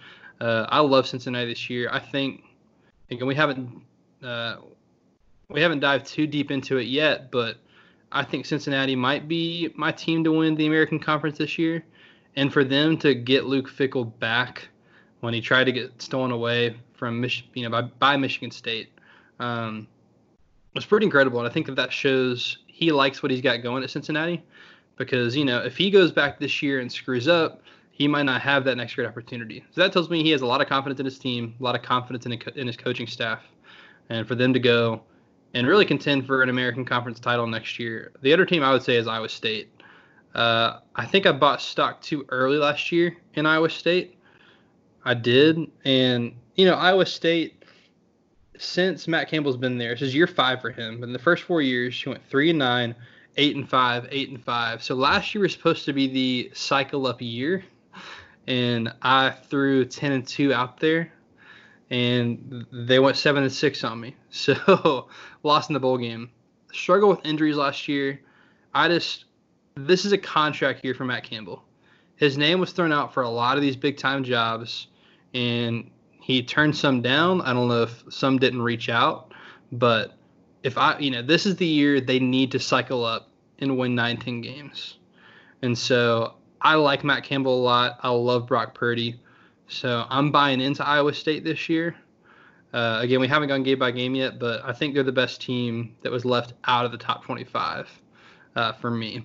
Uh, 0.41 0.67
I 0.69 0.81
love 0.81 1.07
Cincinnati 1.07 1.47
this 1.47 1.71
year. 1.71 1.89
I 1.93 1.99
think, 1.99 2.43
again, 3.11 3.27
we 3.27 3.35
haven't 3.35 3.83
uh, 4.23 4.57
we 5.49 5.61
haven't 5.61 5.81
dived 5.81 6.07
too 6.07 6.27
deep 6.27 6.51
into 6.51 6.79
it 6.79 6.87
yet, 6.87 7.31
but 7.31 7.57
I 8.13 8.25
think 8.25 8.47
Cincinnati 8.47 8.97
might 8.97 9.29
be 9.29 9.73
my 9.77 9.93
team 9.93 10.25
to 10.25 10.33
win 10.33 10.55
the 10.55 10.67
American 10.67 10.99
Conference 10.99 11.39
this 11.39 11.59
year, 11.59 11.85
and 12.35 12.53
for 12.53 12.65
them 12.65 12.97
to 12.99 13.15
get 13.15 13.45
Luke 13.45 13.69
Fickell 13.69 14.19
back 14.19 14.69
when 15.21 15.35
he 15.35 15.41
tried 15.41 15.65
to 15.65 15.73
get 15.73 16.01
stolen 16.01 16.31
away 16.31 16.77
from 16.95 17.21
Mich- 17.21 17.49
you 17.55 17.63
know 17.63 17.71
by, 17.71 17.83
by 17.83 18.17
Michigan 18.17 18.51
State 18.51 18.91
um, 19.39 19.87
was 20.75 20.85
pretty 20.85 21.07
incredible, 21.07 21.39
and 21.39 21.49
I 21.49 21.53
think 21.53 21.67
that 21.67 21.77
that 21.77 21.93
shows 21.93 22.59
he 22.67 22.93
likes 22.93 23.23
what 23.23 23.31
he's 23.31 23.41
got 23.41 23.63
going 23.63 23.83
at 23.83 23.91
Cincinnati 23.91 24.43
because 24.97 25.37
you 25.37 25.45
know 25.45 25.61
if 25.61 25.77
he 25.77 25.91
goes 25.91 26.13
back 26.13 26.39
this 26.39 26.63
year 26.63 26.81
and 26.81 26.91
screws 26.91 27.29
up, 27.29 27.63
he 27.97 28.07
might 28.07 28.25
not 28.25 28.43
have 28.43 28.65
that 28.65 28.77
next 28.77 28.95
great 28.95 29.07
opportunity. 29.07 29.65
So 29.71 29.81
that 29.81 29.91
tells 29.91 30.11
me 30.11 30.23
he 30.23 30.31
has 30.33 30.43
a 30.43 30.47
lot 30.47 30.61
of 30.61 30.69
confidence 30.69 31.01
in 31.01 31.07
his 31.07 31.19
team, 31.19 31.55
a 31.59 31.63
lot 31.63 31.75
of 31.75 31.81
confidence 31.81 32.27
in, 32.27 32.33
in 32.55 32.67
his 32.67 32.77
coaching 32.77 33.07
staff, 33.07 33.41
and 34.11 34.29
for 34.29 34.35
them 34.35 34.53
to 34.53 34.61
go 34.61 35.01
and 35.55 35.67
really 35.67 35.87
contend 35.87 36.27
for 36.27 36.43
an 36.43 36.51
American 36.51 36.85
Conference 36.85 37.19
title 37.19 37.47
next 37.47 37.79
year. 37.79 38.13
The 38.21 38.35
other 38.35 38.45
team 38.45 38.63
I 38.63 38.71
would 38.71 38.83
say 38.83 38.97
is 38.97 39.07
Iowa 39.07 39.31
State. 39.31 39.71
Uh, 40.35 40.81
I 40.95 41.07
think 41.07 41.25
I 41.25 41.33
bought 41.33 41.63
stock 41.63 42.03
too 42.03 42.27
early 42.29 42.59
last 42.59 42.93
year 42.93 43.17
in 43.33 43.47
Iowa 43.47 43.71
State. 43.71 44.19
I 45.03 45.15
did, 45.15 45.59
and 45.87 46.35
you 46.55 46.67
know 46.67 46.75
Iowa 46.75 47.07
State 47.07 47.65
since 48.59 49.09
Matt 49.09 49.31
Campbell's 49.31 49.57
been 49.57 49.79
there, 49.79 49.95
this 49.95 50.03
is 50.03 50.15
year 50.15 50.27
five 50.27 50.61
for 50.61 50.71
him. 50.71 51.01
But 51.01 51.07
in 51.07 51.15
the 51.15 51.19
first 51.19 51.45
four 51.45 51.63
years, 51.63 51.99
he 51.99 52.11
went 52.11 52.29
three 52.29 52.51
and 52.51 52.59
nine, 52.59 52.95
eight 53.39 53.57
and 53.57 53.67
five, 53.67 54.07
eight 54.11 54.29
and 54.29 54.43
five. 54.43 54.83
So 54.83 54.95
last 54.95 55.35
year 55.35 55.43
was 55.43 55.53
supposed 55.53 55.87
to 55.87 55.95
be 55.95 56.09
the 56.09 56.51
cycle 56.55 57.07
up 57.07 57.23
year, 57.23 57.65
and 58.47 58.93
I 59.03 59.31
threw 59.31 59.85
ten 59.85 60.13
and 60.13 60.27
two 60.27 60.53
out 60.53 60.81
there, 60.81 61.13
and 61.91 62.67
they 62.73 62.99
went 62.99 63.17
seven 63.17 63.43
and 63.43 63.53
six 63.53 63.85
on 63.85 64.01
me. 64.01 64.17
So 64.31 65.09
lost 65.43 65.71
in 65.71 65.75
the 65.75 65.81
bowl 65.81 65.97
game. 65.97 66.31
Struggle 66.73 67.09
with 67.09 67.25
injuries 67.25 67.57
last 67.57 67.89
year. 67.89 68.21
I 68.75 68.89
just 68.89 69.25
this 69.77 70.05
is 70.05 70.13
a 70.13 70.19
contract 70.19 70.85
year 70.85 70.95
for 70.95 71.05
Matt 71.05 71.25
Campbell. 71.25 71.63
His 72.17 72.37
name 72.37 72.61
was 72.61 72.73
thrown 72.73 72.93
out 72.93 73.13
for 73.13 73.23
a 73.23 73.29
lot 73.29 73.57
of 73.57 73.63
these 73.63 73.77
big 73.77 73.97
time 73.97 74.25
jobs, 74.25 74.89
and 75.35 75.91
he 76.21 76.43
turned 76.43 76.77
some 76.77 77.03
down. 77.03 77.41
I 77.43 77.53
don't 77.53 77.69
know 77.69 77.83
if 77.83 78.05
some 78.11 78.39
didn't 78.39 78.63
reach 78.63 78.89
out, 78.89 79.33
but 79.73 80.15
if 80.63 80.77
I, 80.77 80.99
you 80.99 81.11
know, 81.11 81.23
this 81.23 81.47
is 81.47 81.57
the 81.57 81.67
year 81.67 82.01
they 82.01 82.19
need 82.19 82.53
to 82.53 82.59
cycle 82.59 83.05
up 83.05 83.31
and 83.59 83.79
win 83.79 83.95
19 83.95 84.41
games. 84.41 84.99
And 85.63 85.77
so 85.77 86.35
I 86.61 86.75
like 86.75 87.05
Matt 87.05 87.25
Campbell 87.25 87.61
a 87.61 87.63
lot. 87.63 87.99
I 88.03 88.11
love 88.11 88.47
Brock 88.47 88.75
Purdy. 88.75 89.21
So 89.69 90.07
I'm 90.09 90.31
buying 90.31 90.61
into 90.61 90.87
Iowa 90.87 91.13
State 91.13 91.45
this 91.45 91.69
year. 91.69 91.97
Uh, 92.73 92.99
again, 93.01 93.21
we 93.21 93.29
haven't 93.29 93.49
gone 93.49 93.63
game 93.63 93.79
by 93.79 93.91
game 93.91 94.15
yet, 94.15 94.39
but 94.39 94.63
I 94.65 94.73
think 94.73 94.95
they're 94.95 95.03
the 95.03 95.13
best 95.13 95.41
team 95.41 95.95
that 96.03 96.13
was 96.13 96.25
left 96.25 96.55
out 96.65 96.85
of 96.85 96.93
the 96.93 96.99
top 96.99 97.25
25 97.25 97.89
uh, 98.55 98.73
for 98.73 98.91
me. 98.91 99.25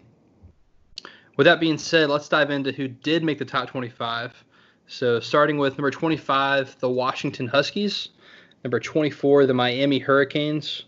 With 1.38 1.46
that 1.46 1.60
being 1.60 1.78
said, 1.78 2.10
let's 2.10 2.30
dive 2.30 2.52
into 2.52 2.72
who 2.72 2.88
did 2.88 3.24
make 3.24 3.39
the 3.39 3.46
top 3.46 3.70
25. 3.70 4.44
So 4.88 5.20
starting 5.20 5.58
with 5.58 5.78
number 5.78 5.91
25, 5.91 6.78
the 6.80 6.89
Washington 6.89 7.48
Huskies. 7.48 8.10
Number 8.63 8.80
24, 8.80 9.48
the 9.48 9.54
Miami 9.54 10.00
Hurricanes. 10.00 10.84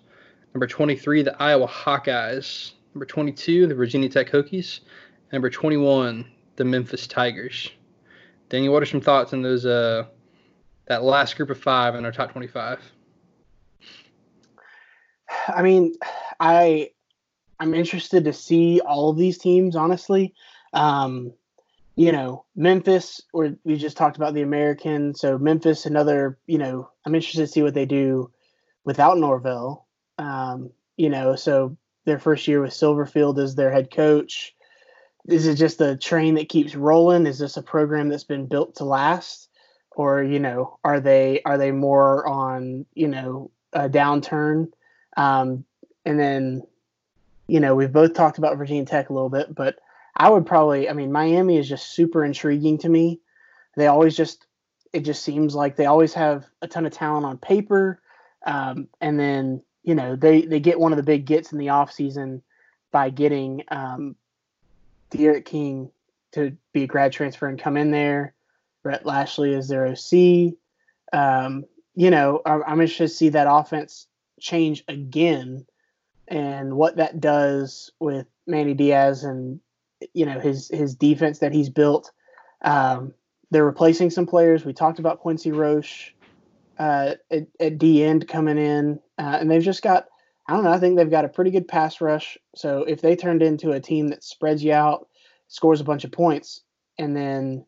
Number 0.53 0.67
23, 0.67 1.23
the 1.23 1.41
Iowa 1.41 1.67
Hawkeyes. 1.67 2.73
Number 2.93 3.06
22, 3.06 3.67
the 3.67 3.75
Virginia 3.75 4.10
Tech 4.10 4.29
Hokies. 4.29 4.82
Number 5.33 5.49
21, 5.49 6.25
the 6.57 6.63
Memphis 6.63 7.07
Tigers. 7.07 7.71
Daniel, 8.49 8.71
what 8.71 8.83
are 8.83 8.85
some 8.85 9.01
thoughts 9.01 9.33
on 9.33 9.41
those? 9.41 9.65
Uh, 9.65 10.05
that 10.85 11.01
last 11.01 11.35
group 11.35 11.49
of 11.49 11.59
five 11.59 11.95
in 11.95 12.05
our 12.05 12.11
top 12.11 12.31
25. 12.31 12.79
I 15.47 15.63
mean, 15.63 15.95
I 16.39 16.91
I'm 17.59 17.73
interested 17.73 18.25
to 18.25 18.33
see 18.33 18.79
all 18.81 19.09
of 19.09 19.17
these 19.17 19.39
teams. 19.39 19.75
Honestly, 19.75 20.35
um, 20.71 21.33
you 21.95 22.11
know, 22.11 22.45
Memphis. 22.55 23.19
Or 23.33 23.55
we 23.63 23.75
just 23.75 23.97
talked 23.97 24.17
about 24.17 24.35
the 24.35 24.43
American. 24.43 25.15
So 25.15 25.39
Memphis, 25.39 25.87
another. 25.87 26.37
You 26.45 26.59
know, 26.59 26.91
I'm 27.07 27.15
interested 27.15 27.41
to 27.41 27.47
see 27.47 27.63
what 27.63 27.73
they 27.73 27.87
do 27.87 28.29
without 28.83 29.17
Norvell. 29.17 29.87
Um, 30.19 30.69
you 30.95 31.09
know, 31.09 31.35
so 31.35 31.75
their 32.05 32.19
first 32.19 32.47
year 32.47 32.61
with 32.61 32.69
Silverfield 32.69 33.39
as 33.39 33.55
their 33.55 33.71
head 33.71 33.89
coach. 33.89 34.53
Is 35.27 35.47
it 35.47 35.55
just 35.55 35.79
a 35.81 35.95
train 35.95 36.36
that 36.36 36.49
keeps 36.49 36.75
rolling? 36.75 37.25
Is 37.27 37.39
this 37.39 37.57
a 37.57 37.62
program 37.63 38.09
that's 38.09 38.25
been 38.25 38.47
built 38.47 38.75
to 38.75 38.83
last? 38.83 39.49
Or, 39.95 40.23
you 40.23 40.39
know, 40.39 40.79
are 40.83 40.99
they 40.99 41.41
are 41.45 41.57
they 41.57 41.71
more 41.71 42.27
on, 42.27 42.86
you 42.93 43.07
know, 43.07 43.51
a 43.71 43.88
downturn? 43.88 44.71
Um, 45.15 45.65
and 46.03 46.19
then, 46.19 46.63
you 47.47 47.59
know, 47.59 47.75
we've 47.75 47.91
both 47.91 48.13
talked 48.13 48.38
about 48.38 48.57
Virginia 48.57 48.86
Tech 48.86 49.09
a 49.09 49.13
little 49.13 49.29
bit, 49.29 49.53
but 49.53 49.79
I 50.15 50.29
would 50.29 50.45
probably, 50.45 50.89
I 50.89 50.93
mean, 50.93 51.12
Miami 51.12 51.57
is 51.57 51.69
just 51.69 51.93
super 51.93 52.23
intriguing 52.25 52.79
to 52.79 52.89
me. 52.89 53.21
They 53.75 53.88
always 53.88 54.15
just, 54.15 54.45
it 54.91 55.01
just 55.01 55.23
seems 55.23 55.55
like 55.55 55.75
they 55.75 55.86
always 55.86 56.13
have 56.13 56.45
a 56.62 56.67
ton 56.67 56.86
of 56.86 56.93
talent 56.93 57.25
on 57.25 57.38
paper. 57.38 58.01
Um, 58.45 58.89
and 59.01 59.19
then, 59.19 59.63
you 59.83 59.95
know, 59.95 60.15
they, 60.15 60.41
they 60.41 60.59
get 60.59 60.79
one 60.79 60.91
of 60.91 60.97
the 60.97 61.03
big 61.03 61.25
gets 61.25 61.51
in 61.51 61.57
the 61.57 61.67
offseason 61.67 62.41
by 62.91 63.09
getting 63.09 63.63
um, 63.69 64.15
D'Eriq 65.17 65.45
King 65.45 65.91
to 66.34 66.56
be 66.73 66.84
a 66.84 66.88
grad 66.88 67.12
transfer 67.12 67.47
and 67.47 67.60
come 67.60 67.78
in 67.78 67.91
there. 67.91 68.34
Rhett 68.84 69.06
Lashlee 69.06 69.54
is 69.54 69.67
their 69.67 69.88
OC. 69.88 70.54
Um, 71.13 71.65
you 71.95 72.10
know, 72.10 72.41
I'm, 72.45 72.63
I'm 72.63 72.82
interested 72.82 73.08
to 73.08 73.13
see 73.13 73.30
that 73.30 73.47
offense 73.49 74.08
change 74.39 74.84
again 74.88 75.65
and 76.28 76.76
what 76.76 76.97
that 76.97 77.19
does 77.19 77.91
with 77.99 78.28
Manny 78.47 78.73
Diaz 78.73 79.23
and 79.23 79.60
you 80.13 80.26
know 80.26 80.39
his 80.39 80.69
his 80.69 80.95
defense 80.95 81.39
that 81.39 81.54
he's 81.54 81.69
built. 81.69 82.12
Um, 82.62 83.13
they're 83.52 83.65
replacing 83.65 84.10
some 84.10 84.26
players. 84.26 84.65
We 84.65 84.73
talked 84.73 84.99
about 84.99 85.19
Quincy 85.19 85.52
Roche 85.52 86.13
uh, 86.80 87.13
at, 87.30 87.47
at 87.60 87.78
D 87.78 88.04
end 88.04 88.28
coming 88.28 88.58
in, 88.58 88.99
uh, 89.17 89.38
and 89.39 89.49
they've 89.49 89.62
just 89.62 89.84
got 89.84 90.08
I 90.47 90.53
don't 90.53 90.63
know. 90.63 90.71
I 90.71 90.79
think 90.79 90.97
they've 90.97 91.10
got 91.10 91.25
a 91.25 91.29
pretty 91.29 91.51
good 91.51 91.67
pass 91.67 92.01
rush. 92.01 92.38
So 92.56 92.84
if 92.84 93.01
they 93.01 93.15
turned 93.15 93.41
into 93.41 93.71
a 93.71 93.79
team 93.79 94.10
that 94.10 94.23
spreads 94.23 94.63
you 94.63 94.73
out, 94.73 95.08
scores 95.47 95.79
a 95.79 95.86
bunch 95.86 96.03
of 96.03 96.12
points, 96.12 96.62
and 96.97 97.15
then 97.15 97.65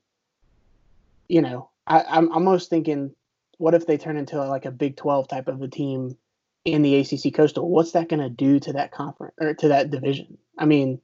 you 1.27 1.41
know 1.41 1.69
I, 1.87 2.03
I'm 2.03 2.31
almost 2.31 2.69
thinking, 2.69 3.15
what 3.57 3.73
if 3.73 3.87
they 3.87 3.97
turn 3.97 4.17
into 4.17 4.43
like 4.43 4.65
a 4.65 4.71
Big 4.71 4.97
Twelve 4.97 5.27
type 5.27 5.47
of 5.47 5.61
a 5.61 5.67
team 5.67 6.17
in 6.65 6.81
the 6.81 6.95
ACC 6.97 7.33
Coastal? 7.33 7.69
What's 7.69 7.91
that 7.91 8.09
going 8.09 8.21
to 8.21 8.29
do 8.29 8.59
to 8.61 8.73
that 8.73 8.91
conference 8.91 9.35
or 9.39 9.53
to 9.53 9.67
that 9.69 9.91
division? 9.91 10.37
I 10.57 10.65
mean, 10.65 10.99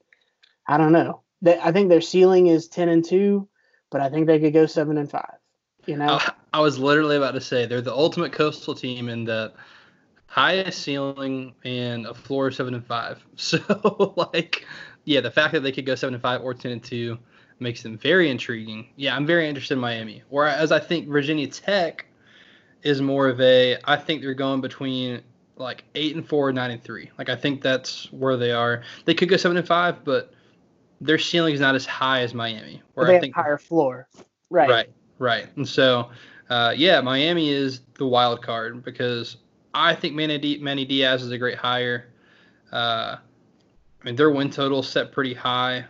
I 0.68 0.78
don't 0.78 0.92
know. 0.92 1.22
They, 1.42 1.58
I 1.60 1.72
think 1.72 1.90
their 1.90 2.02
ceiling 2.02 2.48
is 2.48 2.68
ten 2.68 2.90
and 2.90 3.06
two, 3.06 3.48
but 3.90 4.02
I 4.02 4.10
think 4.10 4.28
they 4.28 4.40
could 4.40 4.54
go 4.54 4.66
seven 4.66 4.98
and 4.98 5.10
five. 5.10 5.36
You 5.86 5.98
know, 5.98 6.20
I, 6.20 6.34
I 6.54 6.60
was 6.60 6.78
literally 6.78 7.18
about 7.18 7.32
to 7.32 7.42
say 7.42 7.66
they're 7.66 7.82
the 7.82 7.94
ultimate 7.94 8.34
coastal 8.34 8.76
team 8.76 9.10
in 9.10 9.24
that 9.26 9.54
highest 10.32 10.82
ceiling 10.82 11.54
and 11.66 12.06
a 12.08 12.14
floor 12.14 12.48
of 12.48 12.56
seven 12.56 12.74
and 12.74 12.86
five. 12.86 13.24
So 13.36 14.14
like, 14.16 14.66
yeah, 15.04 15.20
the 15.20 15.30
fact 15.30 15.52
that 15.54 15.60
they 15.60 15.74
could 15.74 15.86
go 15.86 15.96
seven 15.96 16.14
and 16.14 16.22
five 16.22 16.42
or 16.42 16.54
ten 16.54 16.72
and 16.72 16.82
two 16.84 17.20
makes 17.60 17.84
them 17.84 17.98
very 17.98 18.30
intriguing. 18.30 18.88
Yeah, 18.96 19.16
I'm 19.16 19.26
very 19.26 19.48
interested 19.50 19.74
in 19.74 19.82
Miami. 19.82 20.24
Whereas 20.30 20.72
I 20.72 20.80
think 20.80 21.10
Virginia 21.10 21.48
Tech 21.48 22.06
is 22.82 23.02
more 23.02 23.28
of 23.28 23.42
a. 23.42 23.78
I 23.84 23.98
think 23.98 24.22
they're 24.22 24.34
going 24.34 24.62
between 24.62 25.22
like 25.58 25.84
eight 25.96 26.16
and 26.16 26.26
four, 26.26 26.52
nine 26.54 26.72
and 26.72 26.82
three. 26.82 27.12
Like 27.18 27.30
I 27.30 27.36
think 27.36 27.62
that's 27.62 28.12
where 28.14 28.38
they 28.38 28.52
are. 28.52 28.84
They 29.04 29.14
could 29.14 29.28
go 29.28 29.36
seven 29.36 29.58
and 29.58 29.68
five, 29.68 30.06
but 30.06 30.34
their 31.02 31.20
ceiling 31.20 31.54
is 31.54 31.60
not 31.60 31.76
as 31.76 31.86
high 31.86 32.22
as 32.22 32.34
Miami. 32.34 32.82
Where 32.94 33.06
they 33.06 33.12
I 33.12 33.16
have 33.16 33.22
think 33.22 33.36
higher 33.36 33.58
floor. 33.58 34.08
Right. 34.50 34.70
Right. 34.70 34.90
Right. 35.20 35.48
And 35.58 35.68
so, 35.68 36.10
uh, 36.50 36.74
yeah, 36.76 37.02
Miami 37.02 37.50
is 37.50 37.82
the 37.98 38.06
wild 38.06 38.42
card 38.42 38.84
because 38.84 39.38
I 39.74 39.96
think 39.96 40.16
Manny, 40.16 40.58
Manny 40.60 40.86
Diaz 40.86 41.24
is 41.24 41.32
a 41.32 41.38
great 41.38 41.58
hire. 41.58 42.08
Uh, 42.72 43.18
I 44.02 44.06
mean, 44.06 44.16
their 44.16 44.32
win 44.32 44.50
total 44.50 44.84
set 44.84 45.12
pretty 45.12 45.34
high. 45.34 45.86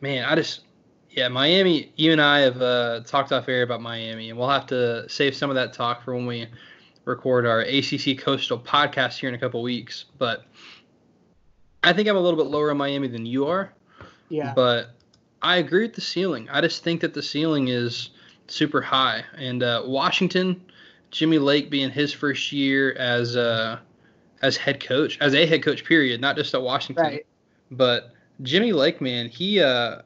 Man, 0.00 0.24
I 0.24 0.34
just, 0.34 0.62
Yeah, 1.10 1.28
Miami. 1.28 1.92
You 1.96 2.12
and 2.12 2.20
I 2.20 2.40
have 2.40 2.60
uh, 2.60 3.00
talked 3.00 3.32
off 3.32 3.48
air 3.48 3.62
about 3.62 3.80
Miami, 3.80 4.30
and 4.30 4.38
we'll 4.38 4.48
have 4.48 4.66
to 4.66 5.08
save 5.08 5.34
some 5.34 5.50
of 5.50 5.56
that 5.56 5.72
talk 5.72 6.04
for 6.04 6.14
when 6.14 6.26
we 6.26 6.48
record 7.04 7.46
our 7.46 7.60
ACC 7.60 8.18
Coastal 8.18 8.58
podcast 8.58 9.18
here 9.18 9.28
in 9.28 9.34
a 9.34 9.38
couple 9.38 9.62
weeks. 9.62 10.06
But 10.18 10.44
I 11.82 11.92
think 11.92 12.08
I'm 12.08 12.16
a 12.16 12.20
little 12.20 12.42
bit 12.42 12.50
lower 12.50 12.70
on 12.70 12.78
Miami 12.78 13.08
than 13.08 13.26
you 13.26 13.46
are. 13.46 13.72
Yeah. 14.28 14.52
But 14.54 14.90
I 15.42 15.58
agree 15.58 15.82
with 15.82 15.94
the 15.94 16.00
ceiling. 16.00 16.48
I 16.50 16.60
just 16.60 16.82
think 16.82 17.02
that 17.02 17.14
the 17.14 17.22
ceiling 17.22 17.68
is 17.68 18.10
super 18.48 18.80
high. 18.80 19.24
And 19.36 19.62
uh, 19.62 19.82
Washington, 19.84 20.64
Jimmy 21.14 21.38
Lake 21.38 21.70
being 21.70 21.90
his 21.90 22.12
first 22.12 22.50
year 22.50 22.92
as 22.94 23.36
uh, 23.36 23.78
as 24.42 24.56
head 24.56 24.84
coach, 24.84 25.16
as 25.20 25.32
a 25.32 25.46
head 25.46 25.62
coach, 25.62 25.84
period, 25.84 26.20
not 26.20 26.34
just 26.36 26.52
at 26.54 26.60
Washington. 26.60 27.04
Right. 27.04 27.26
But 27.70 28.10
Jimmy 28.42 28.72
Lake, 28.72 29.00
man, 29.00 29.28
he 29.28 29.60
uh, 29.60 30.02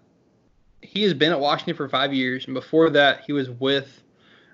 he 0.83 1.03
has 1.05 1.14
been 1.14 1.33
at 1.33 1.40
Washington 1.40 1.75
for 1.77 1.88
five 1.88 2.12
years, 2.12 2.44
and 2.44 2.53
before 2.53 2.90
that, 2.90 3.23
he 3.27 3.33
was 3.33 3.49
with 3.49 4.03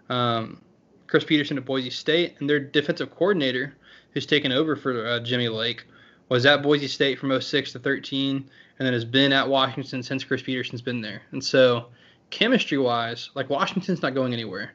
um, 0.08 0.62
Chris 1.08 1.24
Petersen 1.24 1.58
at 1.58 1.64
Boise 1.64 1.90
State, 1.90 2.36
and 2.38 2.48
their 2.48 2.60
defensive 2.60 3.10
coordinator, 3.10 3.74
who's 4.12 4.24
taken 4.24 4.52
over 4.52 4.76
for 4.76 5.04
uh, 5.04 5.18
Jimmy 5.18 5.48
Lake, 5.48 5.84
was 6.28 6.46
at 6.46 6.62
Boise 6.62 6.86
State 6.86 7.18
from 7.18 7.38
06 7.38 7.72
to 7.72 7.80
13, 7.80 8.36
and 8.78 8.86
then 8.86 8.92
has 8.92 9.04
been 9.04 9.32
at 9.32 9.48
Washington 9.48 10.04
since 10.04 10.22
Chris 10.22 10.42
Petersen's 10.42 10.82
been 10.82 11.00
there. 11.00 11.22
And 11.32 11.42
so, 11.42 11.86
chemistry 12.30 12.78
wise, 12.78 13.30
like 13.34 13.50
Washington's 13.50 14.02
not 14.02 14.14
going 14.14 14.32
anywhere. 14.32 14.72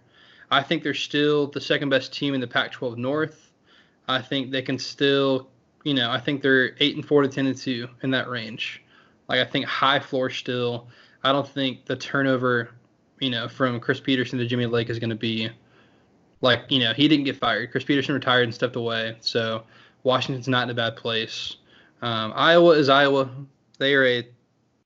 I 0.51 0.63
think 0.63 0.83
they're 0.83 0.93
still 0.93 1.47
the 1.47 1.61
second 1.61 1.89
best 1.89 2.13
team 2.13 2.33
in 2.33 2.41
the 2.41 2.47
Pac 2.47 2.71
12 2.71 2.97
North. 2.97 3.51
I 4.07 4.21
think 4.21 4.51
they 4.51 4.61
can 4.61 4.79
still, 4.79 5.49
you 5.83 5.93
know, 5.93 6.09
I 6.09 6.19
think 6.19 6.41
they're 6.41 6.75
8 6.79 6.95
and 6.95 7.05
4 7.05 7.21
to 7.23 7.27
10 7.27 7.47
and 7.47 7.57
2 7.57 7.87
in 8.03 8.11
that 8.11 8.29
range. 8.29 8.83
Like, 9.27 9.39
I 9.39 9.45
think 9.45 9.65
high 9.65 9.99
floor 9.99 10.29
still. 10.29 10.87
I 11.23 11.31
don't 11.31 11.47
think 11.47 11.85
the 11.85 11.95
turnover, 11.95 12.71
you 13.19 13.29
know, 13.29 13.47
from 13.47 13.79
Chris 13.79 13.99
Petersen 13.99 14.39
to 14.39 14.47
Jimmy 14.47 14.65
Lake 14.65 14.89
is 14.89 14.97
going 14.97 15.11
to 15.11 15.15
be 15.15 15.49
like, 16.41 16.63
you 16.69 16.79
know, 16.79 16.93
he 16.93 17.07
didn't 17.07 17.25
get 17.25 17.35
fired. 17.35 17.71
Chris 17.71 17.83
Petersen 17.83 18.15
retired 18.15 18.43
and 18.43 18.55
stepped 18.55 18.75
away. 18.75 19.17
So, 19.19 19.63
Washington's 20.03 20.47
not 20.47 20.63
in 20.63 20.69
a 20.69 20.73
bad 20.73 20.95
place. 20.95 21.57
Um, 22.01 22.33
Iowa 22.35 22.71
is 22.71 22.89
Iowa. 22.89 23.29
They 23.77 23.93
are 23.93 24.05
a 24.05 24.27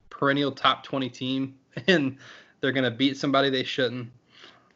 perennial 0.10 0.52
top 0.52 0.84
20 0.84 1.10
team, 1.10 1.56
and 1.88 2.17
they're 2.60 2.71
going 2.71 2.84
to 2.84 2.91
beat 2.91 3.17
somebody 3.17 3.49
they 3.49 3.63
shouldn't. 3.63 4.10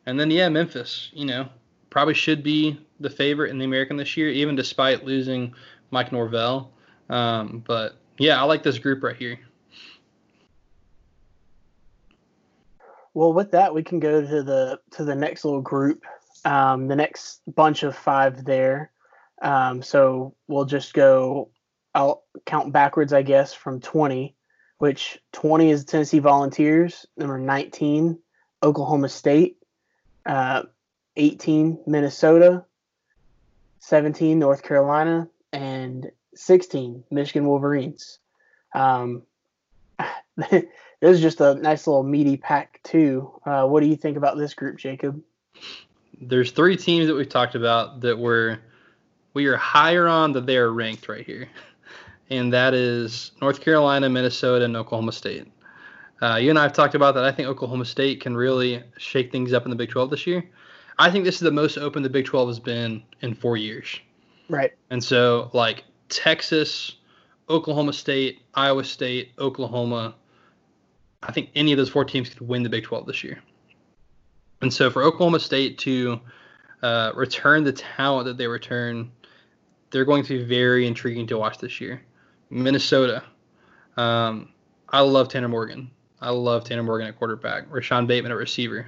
And 0.07 0.17
then, 0.17 0.31
yeah, 0.31 0.47
Memphis, 0.47 1.11
you 1.11 1.25
know, 1.25 1.49
probably 1.89 2.13
should 2.13 2.41
be 2.41 2.79
the 3.01 3.09
favorite 3.09 3.51
in 3.51 3.59
the 3.59 3.65
American 3.65 3.97
this 3.97 4.15
year, 4.15 4.29
even 4.29 4.55
despite 4.55 5.03
losing 5.03 5.53
Mike 5.91 6.13
Norvell. 6.13 6.71
Um, 7.09 7.61
but 7.67 7.97
yeah, 8.17 8.41
I 8.41 8.45
like 8.45 8.63
this 8.63 8.79
group 8.79 9.03
right 9.03 9.17
here. 9.17 9.37
Well, 13.13 13.33
with 13.33 13.51
that, 13.51 13.73
we 13.73 13.83
can 13.83 13.99
go 13.99 14.21
to 14.21 14.43
the 14.43 14.79
to 14.91 15.03
the 15.03 15.15
next 15.15 15.43
little 15.43 15.61
group, 15.61 16.05
um, 16.45 16.87
the 16.87 16.95
next 16.95 17.41
bunch 17.53 17.83
of 17.83 17.93
five 17.93 18.45
there. 18.45 18.91
Um, 19.41 19.81
so 19.81 20.35
we'll 20.47 20.65
just 20.65 20.93
go. 20.93 21.49
I'll 21.93 22.23
count 22.45 22.71
backwards, 22.71 23.11
I 23.11 23.23
guess, 23.23 23.53
from 23.53 23.81
20, 23.81 24.35
which 24.77 25.19
20 25.33 25.69
is 25.69 25.83
Tennessee 25.83 26.19
Volunteers, 26.19 27.05
number 27.17 27.39
19, 27.39 28.19
Oklahoma 28.63 29.09
State, 29.09 29.57
uh, 30.27 30.63
18, 31.15 31.79
Minnesota, 31.87 32.65
17, 33.79 34.37
North 34.37 34.61
Carolina, 34.61 35.27
and 35.53 36.11
16, 36.35 37.03
Michigan 37.09 37.47
Wolverines. 37.47 38.19
Um, 38.75 39.23
this 40.37 40.65
is 41.01 41.21
just 41.21 41.41
a 41.41 41.55
nice 41.55 41.87
little 41.87 42.03
meaty 42.03 42.37
pack, 42.37 42.79
too. 42.83 43.31
Uh, 43.45 43.65
what 43.65 43.81
do 43.81 43.87
you 43.87 43.95
think 43.95 44.17
about 44.17 44.37
this 44.37 44.53
group, 44.53 44.77
Jacob? 44.77 45.21
There's 46.19 46.51
three 46.51 46.77
teams 46.77 47.07
that 47.07 47.15
we've 47.15 47.29
talked 47.29 47.55
about 47.55 48.01
that 48.01 48.17
were 48.17 48.59
we 49.33 49.45
are 49.45 49.57
higher 49.57 50.07
on 50.07 50.31
that 50.33 50.47
they 50.47 50.57
are 50.57 50.71
ranked 50.71 51.07
right 51.07 51.25
here, 51.25 51.47
and 52.29 52.51
that 52.53 52.73
is 52.73 53.31
North 53.39 53.61
Carolina, 53.61 54.09
Minnesota, 54.09 54.65
and 54.65 54.75
Oklahoma 54.75 55.11
State. 55.11 55.47
Uh, 56.21 56.35
you 56.35 56.49
and 56.49 56.57
I 56.57 56.63
have 56.63 56.73
talked 56.73 56.95
about 56.95 57.15
that. 57.15 57.23
I 57.23 57.31
think 57.31 57.47
Oklahoma 57.47 57.85
State 57.85 58.21
can 58.21 58.35
really 58.35 58.83
shake 58.97 59.31
things 59.31 59.53
up 59.53 59.65
in 59.65 59.69
the 59.69 59.75
Big 59.75 59.89
12 59.89 60.09
this 60.09 60.25
year. 60.25 60.43
I 60.99 61.11
think 61.11 61.25
this 61.25 61.35
is 61.35 61.41
the 61.41 61.51
most 61.51 61.77
open 61.77 62.01
the 62.01 62.09
Big 62.09 62.25
12 62.25 62.49
has 62.49 62.59
been 62.59 63.03
in 63.21 63.35
four 63.35 63.55
years. 63.55 63.99
Right. 64.49 64.73
And 64.89 65.03
so, 65.03 65.51
like 65.53 65.83
Texas, 66.09 66.95
Oklahoma 67.49 67.93
State, 67.93 68.41
Iowa 68.55 68.83
State, 68.83 69.33
Oklahoma, 69.37 70.15
I 71.21 71.31
think 71.31 71.49
any 71.55 71.71
of 71.71 71.77
those 71.77 71.89
four 71.89 72.05
teams 72.05 72.29
could 72.29 72.47
win 72.47 72.63
the 72.63 72.69
Big 72.69 72.83
12 72.83 73.05
this 73.05 73.23
year. 73.23 73.43
And 74.61 74.73
so, 74.73 74.89
for 74.89 75.03
Oklahoma 75.03 75.39
State 75.39 75.77
to 75.79 76.19
uh, 76.81 77.11
return 77.15 77.63
the 77.63 77.73
talent 77.73 78.25
that 78.25 78.37
they 78.37 78.47
return, 78.47 79.11
they're 79.91 80.05
going 80.05 80.23
to 80.23 80.39
be 80.39 80.43
very 80.43 80.87
intriguing 80.87 81.27
to 81.27 81.37
watch 81.37 81.59
this 81.59 81.79
year. 81.79 82.01
Minnesota, 82.49 83.23
um, 83.97 84.49
I 84.89 85.01
love 85.01 85.27
Tanner 85.29 85.49
Morgan. 85.49 85.91
I 86.19 86.31
love 86.31 86.63
Tanner 86.63 86.83
Morgan 86.83 87.07
at 87.07 87.17
quarterback. 87.17 87.65
Rashod 87.69 88.07
Bateman 88.07 88.31
at 88.31 88.37
receiver. 88.37 88.87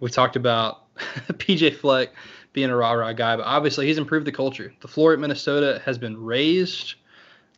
We 0.00 0.10
talked 0.10 0.36
about 0.36 0.94
PJ 0.96 1.76
Fleck 1.76 2.10
being 2.52 2.70
a 2.70 2.76
rah 2.76 2.92
rah 2.92 3.12
guy, 3.12 3.36
but 3.36 3.46
obviously 3.46 3.86
he's 3.86 3.98
improved 3.98 4.26
the 4.26 4.32
culture. 4.32 4.72
The 4.80 4.88
floor 4.88 5.12
at 5.12 5.20
Minnesota 5.20 5.80
has 5.84 5.98
been 5.98 6.22
raised. 6.22 6.94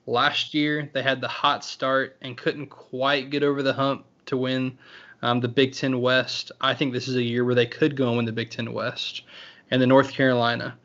Last 0.07 0.53
year 0.53 0.91
they 0.93 1.03
had 1.03 1.21
the 1.21 1.29
hot 1.29 1.65
start 1.65 2.17
and 2.21 2.37
couldn't 2.37 2.67
quite 2.67 3.31
get 3.31 3.43
over 3.43 3.63
the 3.63 3.73
hump 3.73 4.05
to 4.27 4.37
win 4.37 4.79
um, 5.23 5.41
the 5.41 5.49
Big 5.49 5.73
Ten 5.73 6.01
West. 6.01 6.53
I 6.61 6.75
think 6.75 6.93
this 6.93 7.09
is 7.09 7.17
a 7.17 7.23
year 7.23 7.45
where 7.45 7.55
they 7.55 7.67
could 7.67 7.97
go 7.97 8.09
and 8.09 8.17
win 8.19 8.27
the 8.27 8.33
Big 8.33 8.51
Ten 8.51 8.73
West. 8.73 9.23
And 9.71 9.81
the 9.81 9.87
North 9.87 10.13
Carolina 10.13 10.77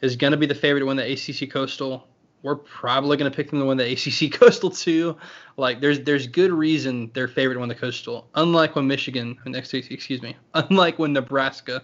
is 0.00 0.14
going 0.14 0.30
to 0.30 0.36
be 0.36 0.46
the 0.46 0.54
favorite 0.54 0.80
to 0.80 0.86
win 0.86 0.96
the 0.96 1.12
ACC 1.12 1.50
Coastal 1.50 2.06
we're 2.42 2.56
probably 2.56 3.16
going 3.16 3.30
to 3.30 3.36
pick 3.36 3.50
them 3.50 3.60
to 3.60 3.66
win 3.66 3.76
the 3.76 3.92
ACC 3.92 4.32
Coastal 4.32 4.70
too. 4.70 5.16
Like 5.56 5.80
there's 5.80 6.00
there's 6.00 6.26
good 6.26 6.52
reason 6.52 7.10
they're 7.14 7.28
favored 7.28 7.54
to 7.54 7.60
win 7.60 7.68
the 7.68 7.74
Coastal. 7.74 8.28
Unlike 8.34 8.76
when 8.76 8.86
Michigan, 8.86 9.38
next 9.46 9.74
excuse 9.74 10.22
me, 10.22 10.36
unlike 10.54 10.98
when 10.98 11.12
Nebraska 11.12 11.82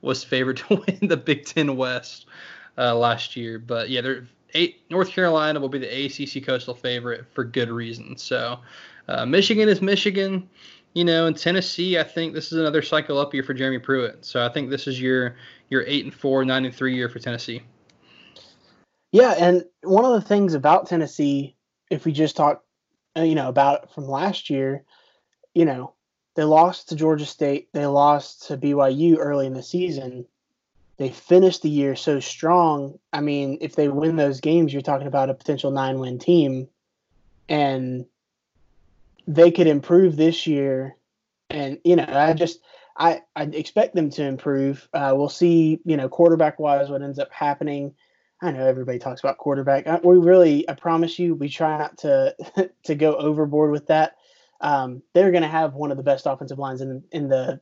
was 0.00 0.24
favored 0.24 0.56
to 0.68 0.76
win 0.86 1.08
the 1.08 1.16
Big 1.16 1.44
Ten 1.44 1.76
West 1.76 2.26
uh, 2.76 2.94
last 2.94 3.36
year. 3.36 3.58
But 3.58 3.90
yeah, 3.90 4.00
they're 4.00 4.26
eight, 4.54 4.82
North 4.90 5.10
Carolina 5.10 5.60
will 5.60 5.68
be 5.68 5.78
the 5.78 6.06
ACC 6.06 6.44
Coastal 6.44 6.74
favorite 6.74 7.26
for 7.32 7.44
good 7.44 7.70
reason. 7.70 8.16
So 8.16 8.60
uh, 9.08 9.26
Michigan 9.26 9.68
is 9.68 9.82
Michigan. 9.82 10.48
You 10.94 11.04
know, 11.04 11.26
in 11.26 11.34
Tennessee, 11.34 11.98
I 11.98 12.02
think 12.02 12.32
this 12.32 12.50
is 12.50 12.58
another 12.58 12.80
cycle 12.80 13.18
up 13.18 13.34
year 13.34 13.42
for 13.42 13.52
Jeremy 13.52 13.78
Pruitt. 13.78 14.24
So 14.24 14.44
I 14.44 14.48
think 14.48 14.70
this 14.70 14.86
is 14.86 15.00
your 15.00 15.36
your 15.68 15.84
eight 15.86 16.04
and 16.04 16.14
four, 16.14 16.44
nine 16.44 16.64
and 16.64 16.74
three 16.74 16.94
year 16.94 17.10
for 17.10 17.18
Tennessee. 17.18 17.62
Yeah, 19.10 19.34
and 19.38 19.64
one 19.82 20.04
of 20.04 20.12
the 20.12 20.26
things 20.26 20.54
about 20.54 20.86
Tennessee, 20.86 21.56
if 21.90 22.04
we 22.04 22.12
just 22.12 22.36
talk, 22.36 22.62
uh, 23.16 23.22
you 23.22 23.34
know, 23.34 23.48
about 23.48 23.84
it 23.84 23.90
from 23.90 24.06
last 24.06 24.50
year, 24.50 24.84
you 25.54 25.64
know, 25.64 25.94
they 26.34 26.44
lost 26.44 26.90
to 26.90 26.96
Georgia 26.96 27.24
State, 27.24 27.68
they 27.72 27.86
lost 27.86 28.46
to 28.48 28.58
BYU 28.58 29.16
early 29.18 29.46
in 29.46 29.54
the 29.54 29.62
season. 29.62 30.26
They 30.98 31.10
finished 31.10 31.62
the 31.62 31.70
year 31.70 31.96
so 31.96 32.20
strong. 32.20 32.98
I 33.12 33.20
mean, 33.20 33.58
if 33.60 33.76
they 33.76 33.88
win 33.88 34.16
those 34.16 34.40
games, 34.40 34.72
you're 34.72 34.82
talking 34.82 35.06
about 35.06 35.30
a 35.30 35.34
potential 35.34 35.70
nine-win 35.70 36.18
team, 36.18 36.68
and 37.48 38.04
they 39.26 39.50
could 39.50 39.68
improve 39.68 40.16
this 40.16 40.46
year. 40.46 40.96
And 41.50 41.78
you 41.84 41.96
know, 41.96 42.06
I 42.06 42.34
just 42.34 42.60
I 42.96 43.22
I 43.34 43.44
expect 43.44 43.94
them 43.94 44.10
to 44.10 44.24
improve. 44.24 44.88
Uh, 44.92 45.14
we'll 45.16 45.28
see. 45.28 45.80
You 45.84 45.96
know, 45.96 46.08
quarterback 46.08 46.58
wise, 46.58 46.90
what 46.90 47.02
ends 47.02 47.20
up 47.20 47.32
happening 47.32 47.94
I 48.40 48.52
know 48.52 48.66
everybody 48.66 48.98
talks 48.98 49.20
about 49.20 49.38
quarterback. 49.38 49.86
Uh, 49.86 49.98
we 50.02 50.16
really, 50.18 50.68
I 50.68 50.74
promise 50.74 51.18
you, 51.18 51.34
we 51.34 51.48
try 51.48 51.78
not 51.78 51.98
to 51.98 52.34
to 52.84 52.94
go 52.94 53.16
overboard 53.16 53.70
with 53.72 53.86
that. 53.88 54.16
Um, 54.60 55.02
they're 55.14 55.30
going 55.30 55.42
to 55.42 55.48
have 55.48 55.74
one 55.74 55.90
of 55.90 55.96
the 55.96 56.02
best 56.02 56.26
offensive 56.26 56.58
lines 56.58 56.80
in 56.80 57.02
in 57.10 57.28
the 57.28 57.60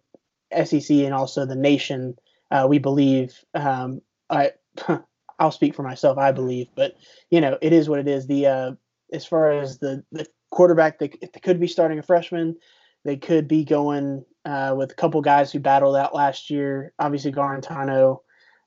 SEC 0.65 0.91
and 0.91 1.15
also 1.15 1.47
the 1.47 1.57
nation. 1.57 2.17
Uh, 2.51 2.67
we 2.69 2.79
believe. 2.79 3.45
Um, 3.55 4.03
I 4.29 4.53
I'll 5.39 5.51
speak 5.51 5.75
for 5.75 5.83
myself. 5.83 6.19
I 6.19 6.33
believe, 6.33 6.69
but 6.75 6.97
you 7.31 7.41
know, 7.41 7.59
it 7.61 7.73
is 7.73 7.89
what 7.89 7.99
it 7.99 8.09
is. 8.09 8.27
The 8.27 8.47
uh, 8.47 8.73
as 9.13 9.25
far 9.25 9.53
as 9.53 9.79
the 9.79 10.05
the 10.13 10.27
quarterback, 10.51 10.99
they, 10.99 11.09
they 11.09 11.41
could 11.43 11.61
be 11.61 11.69
starting 11.69 11.99
a 11.99 12.03
freshman. 12.03 12.57
They 13.05 13.17
could 13.17 13.49
be 13.49 13.65
going 13.65 14.25
uh, 14.45 14.75
with 14.77 14.93
a 14.93 14.95
couple 14.95 15.21
guys 15.23 15.53
who 15.53 15.61
battled 15.61 15.97
out 15.97 16.15
last 16.15 16.51
year. 16.51 16.93
Obviously, 16.99 17.33
Guarantano. 17.33 18.19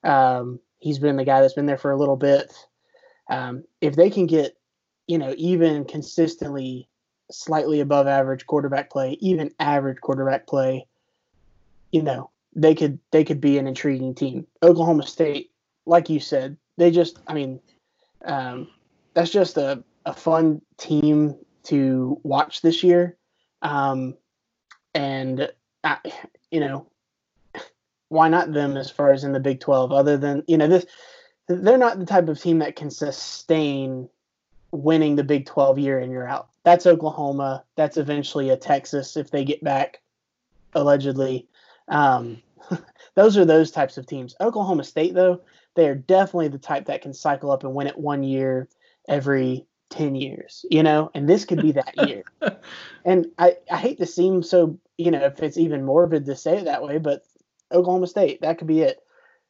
Um, 0.04 0.60
He's 0.80 1.00
been 1.00 1.18
the 1.18 1.26
guy 1.26 1.42
that's 1.42 1.54
been 1.54 1.66
there 1.66 1.78
for 1.78 1.92
a 1.92 1.98
little 1.98 2.16
bit. 2.16 2.54
Um, 3.30 3.64
if 3.82 3.96
they 3.96 4.10
can 4.10 4.26
get, 4.26 4.58
you 5.08 5.18
know, 5.18 5.34
even 5.38 5.86
consistently 5.86 6.88
slightly 7.32 7.80
above 7.80 8.08
average 8.08 8.48
quarterback 8.48 8.90
play, 8.90 9.18
even 9.20 9.54
average 9.60 10.02
quarterback 10.02 10.48
play, 10.48 10.88
you 11.92 12.02
know, 12.02 12.32
they 12.56 12.74
could 12.74 13.00
they 13.12 13.24
could 13.24 13.42
be 13.42 13.58
an 13.58 13.68
intriguing 13.68 14.16
team. 14.16 14.48
Oklahoma 14.64 15.06
State, 15.06 15.52
like 15.86 16.10
you 16.10 16.20
said, 16.20 16.58
they 16.78 16.92
just, 16.92 17.20
I 17.28 17.34
mean, 17.34 17.60
um, 18.26 18.70
that's 19.14 19.32
just 19.32 19.58
a, 19.58 19.84
a 20.06 20.14
fun 20.14 20.62
team 20.78 21.36
to 21.64 22.20
watch 22.24 22.62
this 22.62 22.84
year. 22.84 23.18
Um, 23.62 24.16
and 24.96 25.52
I, 25.84 25.98
you 26.52 26.60
know, 26.60 26.88
why 28.10 28.28
not 28.28 28.52
them 28.52 28.76
as 28.76 28.92
far 28.92 29.12
as 29.12 29.24
in 29.24 29.32
the 29.32 29.40
Big 29.40 29.60
12? 29.60 29.92
Other 29.92 30.18
than 30.18 30.44
you 30.48 30.58
know 30.58 30.68
this, 30.68 30.86
they're 31.48 31.78
not 31.78 32.00
the 32.00 32.06
type 32.06 32.28
of 32.28 32.40
team 32.40 32.60
that 32.60 32.76
can 32.76 32.92
sustain 32.92 34.10
winning 34.72 35.16
the 35.16 35.24
Big 35.24 35.46
12 35.46 35.80
year 35.80 36.00
in 36.00 36.12
year 36.12 36.28
out. 36.28 36.50
That's 36.64 36.86
Oklahoma. 36.86 37.64
That's 37.76 37.98
eventually 37.98 38.50
a 38.50 38.58
Texas 38.58 39.18
if 39.18 39.32
they 39.32 39.46
get 39.46 39.64
back, 39.64 40.02
allegedly. 40.74 41.48
Um, 41.88 42.42
those 43.16 43.38
are 43.38 43.46
those 43.46 43.72
types 43.72 43.98
of 43.98 44.06
teams. 44.06 44.36
Oklahoma 44.40 44.84
State, 44.84 45.14
though, 45.14 45.42
they 45.76 45.88
are 45.88 45.96
definitely 45.96 46.50
the 46.50 46.60
type 46.60 46.86
that 46.86 47.02
can 47.02 47.14
cycle 47.14 47.52
up 47.52 47.64
and 47.64 47.74
win 47.74 47.88
it 47.88 47.98
one 47.98 48.24
year 48.24 48.68
every 49.08 49.66
10 49.90 50.16
years, 50.16 50.66
you 50.70 50.84
know, 50.84 51.10
and 51.14 51.28
this 51.28 51.46
could 51.46 51.62
be 51.62 51.72
that 51.72 52.08
year. 52.08 52.24
and 53.06 53.28
I, 53.38 53.58
I 53.72 53.78
hate 53.78 53.98
to 53.98 54.06
seem 54.06 54.44
so, 54.44 54.78
you 54.98 55.12
know, 55.12 55.26
if 55.26 55.42
it's 55.42 55.58
even 55.58 55.86
morbid 55.86 56.26
to 56.26 56.36
say 56.36 56.58
it 56.58 56.66
that 56.66 56.84
way, 56.84 56.98
but 56.98 57.24
Oklahoma 57.72 58.08
State, 58.08 58.42
that 58.42 58.58
could 58.58 58.68
be 58.68 58.82
it. 58.82 59.00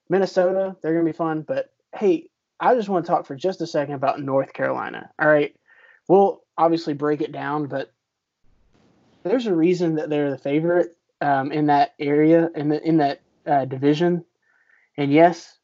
Minnesota, 0.09 0.75
they're 0.81 0.93
going 0.93 1.05
to 1.05 1.11
be 1.11 1.17
fun. 1.17 1.41
But 1.41 1.71
hey, 1.95 2.29
I 2.59 2.75
just 2.75 2.89
want 2.89 3.05
to 3.05 3.11
talk 3.11 3.25
for 3.25 3.35
just 3.35 3.61
a 3.61 3.67
second 3.67 3.95
about 3.95 4.21
North 4.21 4.53
Carolina. 4.53 5.09
All 5.19 5.29
right. 5.29 5.55
We'll 6.07 6.41
obviously 6.57 6.93
break 6.93 7.21
it 7.21 7.31
down, 7.31 7.67
but 7.67 7.93
there's 9.23 9.45
a 9.45 9.55
reason 9.55 9.95
that 9.95 10.09
they're 10.09 10.31
the 10.31 10.37
favorite 10.37 10.97
um, 11.21 11.51
in 11.51 11.67
that 11.67 11.93
area, 11.99 12.49
in, 12.55 12.69
the, 12.69 12.81
in 12.85 12.97
that 12.97 13.21
uh, 13.45 13.65
division. 13.65 14.25
And 14.97 15.13
yes, 15.13 15.57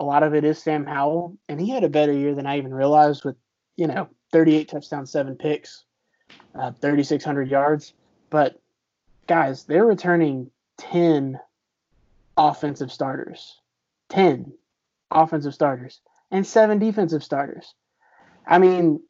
a 0.00 0.04
lot 0.04 0.22
of 0.22 0.34
it 0.34 0.44
is 0.44 0.60
Sam 0.60 0.86
Howell, 0.86 1.36
and 1.48 1.60
he 1.60 1.70
had 1.70 1.84
a 1.84 1.88
better 1.88 2.12
year 2.12 2.34
than 2.34 2.46
I 2.46 2.58
even 2.58 2.72
realized 2.72 3.24
with, 3.24 3.36
you 3.76 3.86
know, 3.86 4.08
38 4.32 4.68
touchdowns, 4.68 5.12
seven 5.12 5.36
picks, 5.36 5.84
uh, 6.54 6.72
3,600 6.72 7.50
yards. 7.50 7.92
But 8.30 8.60
guys, 9.26 9.64
they're 9.64 9.84
returning 9.84 10.50
10 10.78 11.38
offensive 12.40 12.90
starters, 12.90 13.60
10 14.08 14.52
offensive 15.10 15.52
starters, 15.52 16.00
and 16.30 16.46
seven 16.46 16.78
defensive 16.78 17.22
starters. 17.22 17.74
I 18.46 18.58
mean, 18.58 19.00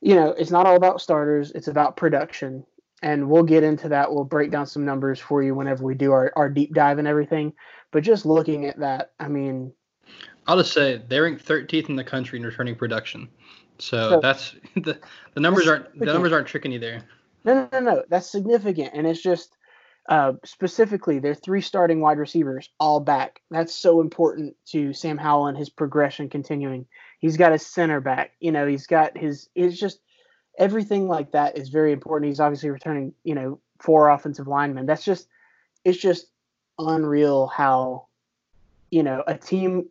you 0.00 0.14
know, 0.14 0.30
it's 0.30 0.50
not 0.50 0.66
all 0.66 0.76
about 0.76 1.02
starters, 1.02 1.52
it's 1.52 1.68
about 1.68 1.96
production. 1.96 2.64
And 3.02 3.30
we'll 3.30 3.44
get 3.44 3.62
into 3.62 3.88
that. 3.90 4.12
We'll 4.12 4.24
break 4.24 4.50
down 4.50 4.66
some 4.66 4.84
numbers 4.84 5.18
for 5.18 5.42
you 5.42 5.54
whenever 5.54 5.84
we 5.84 5.94
do 5.94 6.12
our, 6.12 6.32
our 6.36 6.50
deep 6.50 6.74
dive 6.74 6.98
and 6.98 7.08
everything. 7.08 7.54
But 7.92 8.02
just 8.02 8.26
looking 8.26 8.66
at 8.66 8.78
that, 8.80 9.12
I 9.18 9.28
mean, 9.28 9.72
I'll 10.46 10.58
just 10.58 10.72
say 10.72 11.02
they're 11.08 11.22
ranked 11.22 11.46
13th 11.46 11.88
in 11.88 11.96
the 11.96 12.04
country 12.04 12.38
in 12.38 12.44
returning 12.44 12.76
production. 12.76 13.28
So, 13.78 14.10
so 14.10 14.20
that's 14.20 14.54
the 14.76 14.98
the 15.34 15.40
numbers 15.40 15.66
aren't 15.66 15.98
the 15.98 16.06
numbers 16.06 16.32
aren't 16.32 16.46
tricking 16.46 16.72
you 16.72 16.78
there. 16.78 17.02
No, 17.44 17.54
no, 17.54 17.68
no, 17.72 17.80
no. 17.80 18.04
That's 18.10 18.30
significant, 18.30 18.90
and 18.92 19.06
it's 19.06 19.22
just 19.22 19.56
uh, 20.08 20.32
specifically 20.44 21.18
their 21.18 21.34
three 21.34 21.60
starting 21.60 22.00
wide 22.00 22.18
receivers 22.18 22.68
all 22.80 23.00
back. 23.00 23.42
That's 23.50 23.74
so 23.74 24.00
important 24.00 24.56
to 24.66 24.92
Sam 24.92 25.18
Howell 25.18 25.48
and 25.48 25.58
his 25.58 25.68
progression 25.68 26.28
continuing. 26.28 26.86
He's 27.20 27.36
got 27.36 27.52
his 27.52 27.66
center 27.66 28.00
back. 28.00 28.32
You 28.40 28.52
know, 28.52 28.66
he's 28.66 28.86
got 28.86 29.16
his. 29.16 29.48
It's 29.54 29.78
just 29.78 30.00
everything 30.58 31.08
like 31.08 31.32
that 31.32 31.56
is 31.56 31.68
very 31.68 31.92
important. 31.92 32.28
He's 32.28 32.40
obviously 32.40 32.70
returning. 32.70 33.12
You 33.24 33.34
know, 33.34 33.60
four 33.78 34.10
offensive 34.10 34.48
linemen. 34.48 34.86
That's 34.86 35.04
just. 35.04 35.28
It's 35.84 35.98
just 35.98 36.26
unreal 36.78 37.46
how, 37.46 38.06
you 38.90 39.02
know, 39.02 39.24
a 39.26 39.36
team 39.36 39.88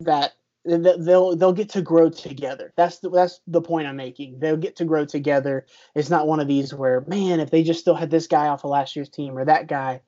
that 0.00 0.34
they'll 0.66 1.36
they'll 1.36 1.52
get 1.52 1.70
to 1.70 1.82
grow 1.82 2.10
together. 2.10 2.72
That's 2.76 2.98
the 2.98 3.10
that's 3.10 3.40
the 3.46 3.60
point 3.60 3.86
I'm 3.86 3.96
making. 3.96 4.38
They'll 4.38 4.56
get 4.56 4.76
to 4.76 4.84
grow 4.84 5.04
together. 5.04 5.66
It's 5.94 6.10
not 6.10 6.26
one 6.26 6.40
of 6.40 6.48
these 6.48 6.74
where 6.74 7.04
man, 7.06 7.40
if 7.40 7.50
they 7.50 7.62
just 7.62 7.80
still 7.80 7.94
had 7.94 8.10
this 8.10 8.26
guy 8.26 8.48
off 8.48 8.64
of 8.64 8.70
last 8.70 8.96
year's 8.96 9.08
team 9.08 9.38
or 9.38 9.44
that 9.44 9.68
guy, 9.68 10.00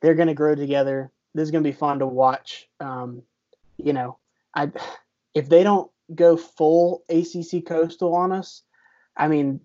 they're 0.00 0.14
going 0.14 0.28
to 0.28 0.34
grow 0.34 0.54
together. 0.54 1.10
This 1.34 1.44
is 1.44 1.50
going 1.50 1.64
to 1.64 1.70
be 1.70 1.76
fun 1.76 2.00
to 2.00 2.06
watch. 2.06 2.68
Um, 2.80 3.22
you 3.76 3.92
know, 3.92 4.18
I 4.54 4.70
if 5.34 5.48
they 5.48 5.62
don't 5.62 5.90
go 6.14 6.36
full 6.36 7.04
ACC 7.08 7.64
coastal 7.64 8.14
on 8.14 8.32
us, 8.32 8.62
I 9.16 9.28
mean, 9.28 9.60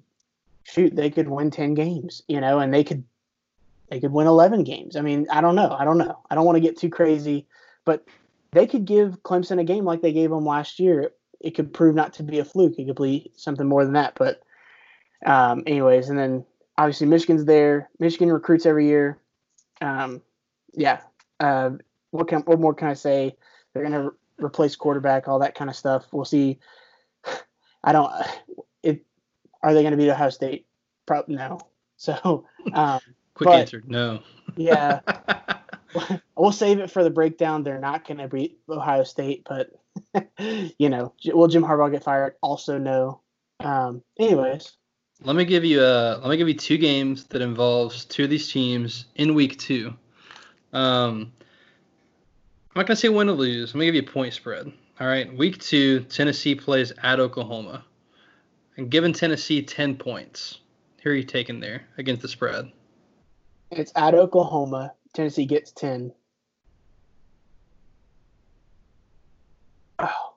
shoot, 0.63 0.95
they 0.95 1.09
could 1.09 1.27
win 1.27 1.51
ten 1.51 1.73
games. 1.73 2.21
You 2.27 2.41
know, 2.41 2.59
and 2.59 2.73
they 2.73 2.83
could 2.83 3.03
they 3.89 3.99
could 3.99 4.11
win 4.11 4.27
eleven 4.27 4.63
games. 4.63 4.95
I 4.95 5.01
mean, 5.01 5.27
I 5.31 5.41
don't 5.41 5.55
know. 5.55 5.75
I 5.77 5.83
don't 5.83 5.97
know. 5.97 6.19
I 6.29 6.35
don't 6.35 6.45
want 6.45 6.57
to 6.57 6.61
get 6.61 6.77
too 6.77 6.89
crazy, 6.89 7.47
but 7.85 8.05
they 8.51 8.67
could 8.67 8.85
give 8.85 9.21
Clemson 9.23 9.59
a 9.59 9.63
game 9.63 9.85
like 9.85 10.01
they 10.01 10.13
gave 10.13 10.29
them 10.29 10.45
last 10.45 10.79
year. 10.79 11.11
It 11.39 11.51
could 11.51 11.73
prove 11.73 11.95
not 11.95 12.13
to 12.13 12.23
be 12.23 12.39
a 12.39 12.45
fluke. 12.45 12.77
It 12.77 12.85
could 12.85 13.01
be 13.01 13.31
something 13.35 13.67
more 13.67 13.83
than 13.83 13.93
that. 13.93 14.15
But, 14.15 14.41
um, 15.25 15.63
anyways, 15.67 16.09
and 16.09 16.17
then 16.17 16.45
obviously 16.77 17.07
Michigan's 17.07 17.45
there. 17.45 17.89
Michigan 17.99 18.31
recruits 18.31 18.65
every 18.65 18.87
year. 18.87 19.19
Um, 19.81 20.21
yeah. 20.73 21.01
Uh, 21.39 21.71
what 22.11 22.27
can 22.27 22.41
what 22.41 22.59
more 22.59 22.73
can 22.73 22.87
I 22.87 22.93
say? 22.93 23.35
They're 23.73 23.83
gonna 23.83 24.03
re- 24.05 24.45
replace 24.45 24.75
quarterback, 24.75 25.27
all 25.27 25.39
that 25.39 25.55
kind 25.55 25.69
of 25.69 25.75
stuff. 25.75 26.07
We'll 26.11 26.25
see. 26.25 26.59
I 27.83 27.91
don't. 27.91 28.11
It 28.83 29.05
are 29.61 29.73
they 29.73 29.83
gonna 29.83 29.97
beat 29.97 30.09
Ohio 30.09 30.29
State? 30.29 30.65
Probably 31.05 31.35
no. 31.35 31.59
So, 31.97 32.45
um, 32.73 32.99
quick 33.33 33.47
but, 33.47 33.59
answer, 33.59 33.83
no. 33.85 34.21
yeah. 34.55 35.01
we'll 36.35 36.51
save 36.51 36.79
it 36.79 36.91
for 36.91 37.03
the 37.03 37.09
breakdown. 37.09 37.63
They're 37.63 37.79
not 37.79 38.07
going 38.07 38.17
to 38.17 38.27
beat 38.27 38.59
Ohio 38.69 39.03
State, 39.03 39.47
but 39.47 39.71
you 40.77 40.89
know, 40.89 41.13
will 41.25 41.47
Jim 41.47 41.63
Harbaugh 41.63 41.91
get 41.91 42.03
fired? 42.03 42.35
Also, 42.41 42.77
no. 42.77 43.21
Um, 43.59 44.03
anyways, 44.19 44.73
let 45.23 45.35
me 45.35 45.45
give 45.45 45.65
you 45.65 45.81
a 45.81 46.19
let 46.21 46.29
me 46.29 46.37
give 46.37 46.47
you 46.47 46.53
two 46.53 46.77
games 46.77 47.25
that 47.25 47.41
involves 47.41 48.05
two 48.05 48.25
of 48.25 48.29
these 48.29 48.51
teams 48.51 49.05
in 49.15 49.33
week 49.33 49.57
two. 49.57 49.93
Um, 50.73 51.33
I'm 52.69 52.81
not 52.81 52.87
gonna 52.87 52.97
say 52.97 53.09
win 53.09 53.29
or 53.29 53.33
lose. 53.33 53.73
I'm 53.73 53.79
gonna 53.79 53.85
give 53.85 53.95
you 53.95 54.01
a 54.01 54.11
point 54.11 54.33
spread. 54.33 54.71
All 54.99 55.07
right, 55.07 55.35
week 55.35 55.59
two, 55.59 56.01
Tennessee 56.01 56.55
plays 56.55 56.91
at 57.01 57.19
Oklahoma, 57.19 57.83
and 58.77 58.91
given 58.91 59.13
Tennessee 59.13 59.63
ten 59.63 59.95
points, 59.95 60.59
who 61.01 61.09
are 61.09 61.13
you 61.13 61.23
taking 61.23 61.59
there 61.59 61.87
against 61.97 62.21
the 62.21 62.27
spread? 62.27 62.71
It's 63.71 63.91
at 63.95 64.13
Oklahoma. 64.13 64.93
Tennessee 65.17 65.47
gets 65.47 65.71
10. 65.71 66.13
Oh. 69.97 70.35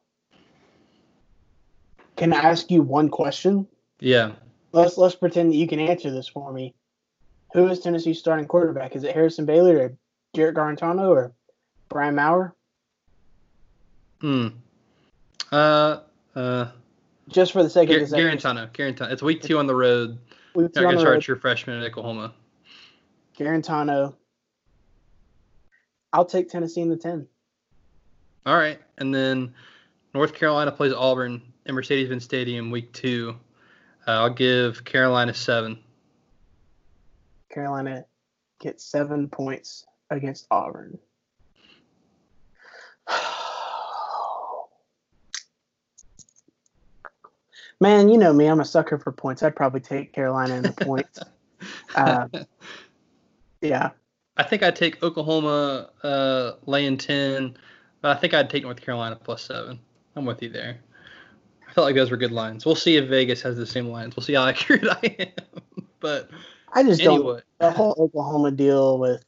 Can 2.17 2.33
I 2.33 2.39
ask 2.39 2.71
you 2.71 2.81
one 2.81 3.11
question? 3.11 3.67
Yeah. 3.99 4.33
Let's 4.73 4.97
let's 4.97 5.15
pretend 5.15 5.53
that 5.53 5.57
you 5.57 5.69
can 5.69 5.81
answer 5.81 6.11
this 6.11 6.29
for 6.29 6.51
me. 6.51 6.75
Who 7.53 7.67
is 7.67 7.81
Tennessee's 7.81 8.19
starting 8.19 8.47
quarterback? 8.47 8.97
Is 8.97 9.05
it 9.05 9.15
Harrison 9.15 9.45
Bailey 9.45 9.73
or 9.73 9.99
Jarrett 10.35 10.57
Guarantano 10.57 11.11
or 11.11 11.35
Brian 11.91 12.15
Maurer? 12.15 12.55
Hmm. 14.23 14.49
Uh. 15.53 15.99
Uh. 16.35 16.69
Just 17.29 17.53
for 17.53 17.63
the 17.63 17.69
sake 17.69 17.91
Gar- 17.91 17.99
of 17.99 18.09
this, 18.09 18.19
Guarantano. 18.19 18.73
Guarantano. 18.73 19.13
It's 19.13 19.23
week 19.23 19.43
two 19.43 19.59
on 19.59 19.67
the 19.67 19.75
road. 19.75 20.19
Week 20.55 20.73
two 20.73 20.87
on 20.87 20.95
the 20.95 21.05
road. 21.05 21.21
True 21.21 21.39
freshman 21.39 21.83
at 21.83 21.87
Oklahoma. 21.87 22.33
Guarantano 23.37 24.15
I'll 26.13 26.25
take 26.25 26.49
Tennessee 26.49 26.81
in 26.81 26.89
the 26.89 26.97
10. 26.97 27.27
All 28.47 28.57
right. 28.57 28.81
And 28.99 29.15
then 29.15 29.53
North 30.15 30.35
Carolina 30.35 30.73
plays 30.73 30.93
Auburn 30.93 31.43
in 31.67 31.75
Mercedes-Benz 31.75 32.25
Stadium 32.25 32.71
week 32.71 32.93
two. 32.93 33.37
Uh, 34.07 34.13
I'll 34.13 34.31
give 34.31 34.85
Carolina 34.85 35.35
seven. 35.35 35.79
Carolina 37.51 38.05
gets 38.61 38.85
seven 38.85 39.29
points 39.29 39.85
against 40.11 40.47
Auburn. 40.51 40.99
Man, 47.81 48.09
you 48.09 48.19
know 48.19 48.33
me. 48.33 48.47
I'm 48.47 48.61
a 48.61 48.65
sucker 48.65 48.99
for 48.99 49.13
points. 49.13 49.43
I'd 49.43 49.57
probably 49.57 49.81
take 49.81 50.13
Carolina 50.13 50.57
in 50.57 50.63
the 50.63 50.73
points. 50.73 51.19
uh, 51.95 52.29
yeah, 53.63 53.91
I 54.41 54.43
think 54.43 54.63
I'd 54.63 54.75
take 54.75 55.03
Oklahoma 55.03 55.91
uh, 56.03 56.53
laying 56.65 56.97
10, 56.97 57.59
but 58.01 58.17
I 58.17 58.19
think 58.19 58.33
I'd 58.33 58.49
take 58.49 58.63
North 58.63 58.81
Carolina 58.81 59.15
plus 59.23 59.43
7. 59.43 59.79
I'm 60.17 60.25
with 60.25 60.43
you 60.43 60.49
there. 60.49 60.81
I 61.69 61.73
felt 61.75 61.85
like 61.85 61.95
those 61.95 62.11
were 62.11 62.17
good 62.17 62.33
lines. 62.33 62.65
We'll 62.65 62.75
see 62.75 62.97
if 62.97 63.07
Vegas 63.11 63.43
has 63.43 63.59
the 63.59 63.67
same 63.67 63.89
lines. 63.89 64.17
We'll 64.17 64.25
see 64.25 64.33
how 64.33 64.47
accurate 64.49 64.89
I 64.89 65.17
am. 65.19 65.87
but 66.01 66.31
I 66.73 66.83
just 66.83 67.03
anyway. 67.03 67.35
don't. 67.35 67.45
The 67.59 67.71
whole 67.71 67.95
Oklahoma 67.99 68.51
deal 68.53 68.99
with 68.99 69.23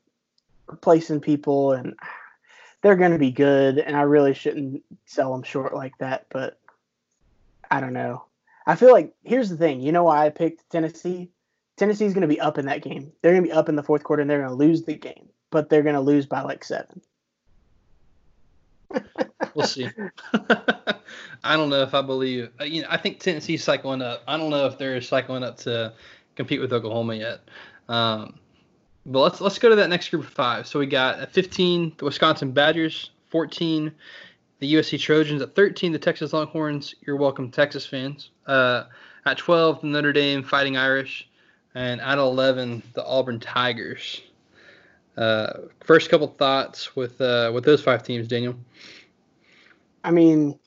replacing 0.66 1.20
people, 1.20 1.72
and 1.72 1.94
they're 2.81 2.96
going 2.96 3.12
to 3.12 3.18
be 3.18 3.33
good, 3.33 3.77
and 3.77 3.94
I 3.94 4.03
really 4.03 4.33
shouldn't 4.33 4.83
sell 5.05 5.31
them 5.31 5.42
short 5.42 5.75
like 5.75 5.98
that, 5.98 6.25
but 6.31 6.59
I 7.70 7.81
don't 7.81 7.92
know. 7.92 8.25
I 8.66 8.77
feel 8.77 8.92
like 8.92 9.12
here's 9.25 9.51
the 9.51 9.59
thing. 9.59 9.83
You 9.83 9.92
know 9.92 10.05
why 10.05 10.25
I 10.25 10.31
picked 10.31 10.70
Tennessee? 10.70 11.29
Tennessee's 11.83 12.14
going 12.14 12.23
to 12.23 12.29
be 12.29 12.40
up 12.40 12.59
in 12.59 12.66
that 12.66 12.81
game. 12.81 13.11
They're 13.23 13.33
going 13.33 13.42
to 13.42 13.49
be 13.49 13.53
up 13.53 13.68
in 13.68 13.75
the 13.75 13.83
fourth 13.83 14.05
quarter 14.05 14.23
and 14.23 14.31
they're 14.31 14.38
going 14.38 14.51
to 14.51 14.55
lose 14.55 14.85
the 14.85 14.95
game, 14.95 15.29
but 15.51 15.68
they're 15.68 15.83
going 15.83 15.97
to 15.97 16.01
lose 16.01 16.27
by 16.27 16.40
like 16.40 16.62
seven. 16.62 17.03
we'll 19.57 19.66
see. 19.66 19.88
I 21.42 21.57
don't 21.57 21.71
know 21.71 21.83
if 21.83 21.92
I 21.92 22.01
believe. 22.01 22.51
Uh, 22.61 22.64
you 22.64 22.83
know, 22.83 22.88
I 22.88 22.99
think 22.99 23.18
Tennessee's 23.18 23.64
cycling 23.64 24.01
up. 24.01 24.23
I 24.29 24.37
don't 24.37 24.51
know 24.51 24.64
if 24.66 24.79
they're 24.79 25.01
cycling 25.01 25.42
up 25.42 25.57
to 25.59 25.92
compete 26.37 26.61
with 26.61 26.73
Oklahoma 26.73 27.16
yet. 27.16 27.49
Um, 27.88 28.38
but 29.05 29.18
let's 29.18 29.40
let's 29.40 29.59
go 29.59 29.68
to 29.68 29.75
that 29.75 29.88
next 29.88 30.11
group 30.11 30.23
of 30.23 30.33
five. 30.33 30.68
So 30.68 30.79
we 30.79 30.87
got 30.87 31.18
at 31.18 31.33
15 31.33 31.95
the 31.97 32.05
Wisconsin 32.05 32.53
Badgers, 32.53 33.11
14 33.31 33.90
the 34.61 34.75
USC 34.75 35.01
Trojans, 35.01 35.42
at 35.42 35.57
13 35.57 35.90
the 35.90 35.99
Texas 35.99 36.33
Longhorns. 36.33 36.95
You're 37.05 37.16
welcome, 37.16 37.51
Texas 37.51 37.85
fans. 37.85 38.31
Uh, 38.47 38.85
at 39.27 39.37
12 39.37 39.81
the 39.81 39.88
Notre 39.88 40.12
Dame 40.12 40.45
Fighting 40.45 40.77
Irish, 40.77 41.29
and 41.74 42.00
at 42.00 42.18
11 42.18 42.82
the 42.94 43.04
Auburn 43.04 43.40
Tigers. 43.40 44.22
Uh, 45.16 45.52
first 45.85 46.11
couple 46.11 46.26
thoughts 46.26 46.96
with 46.96 47.20
uh, 47.20 47.50
with 47.52 47.64
those 47.64 47.82
five 47.82 48.02
teams, 48.02 48.26
Daniel. 48.28 48.54
I 50.04 50.11
mean, 50.11 50.58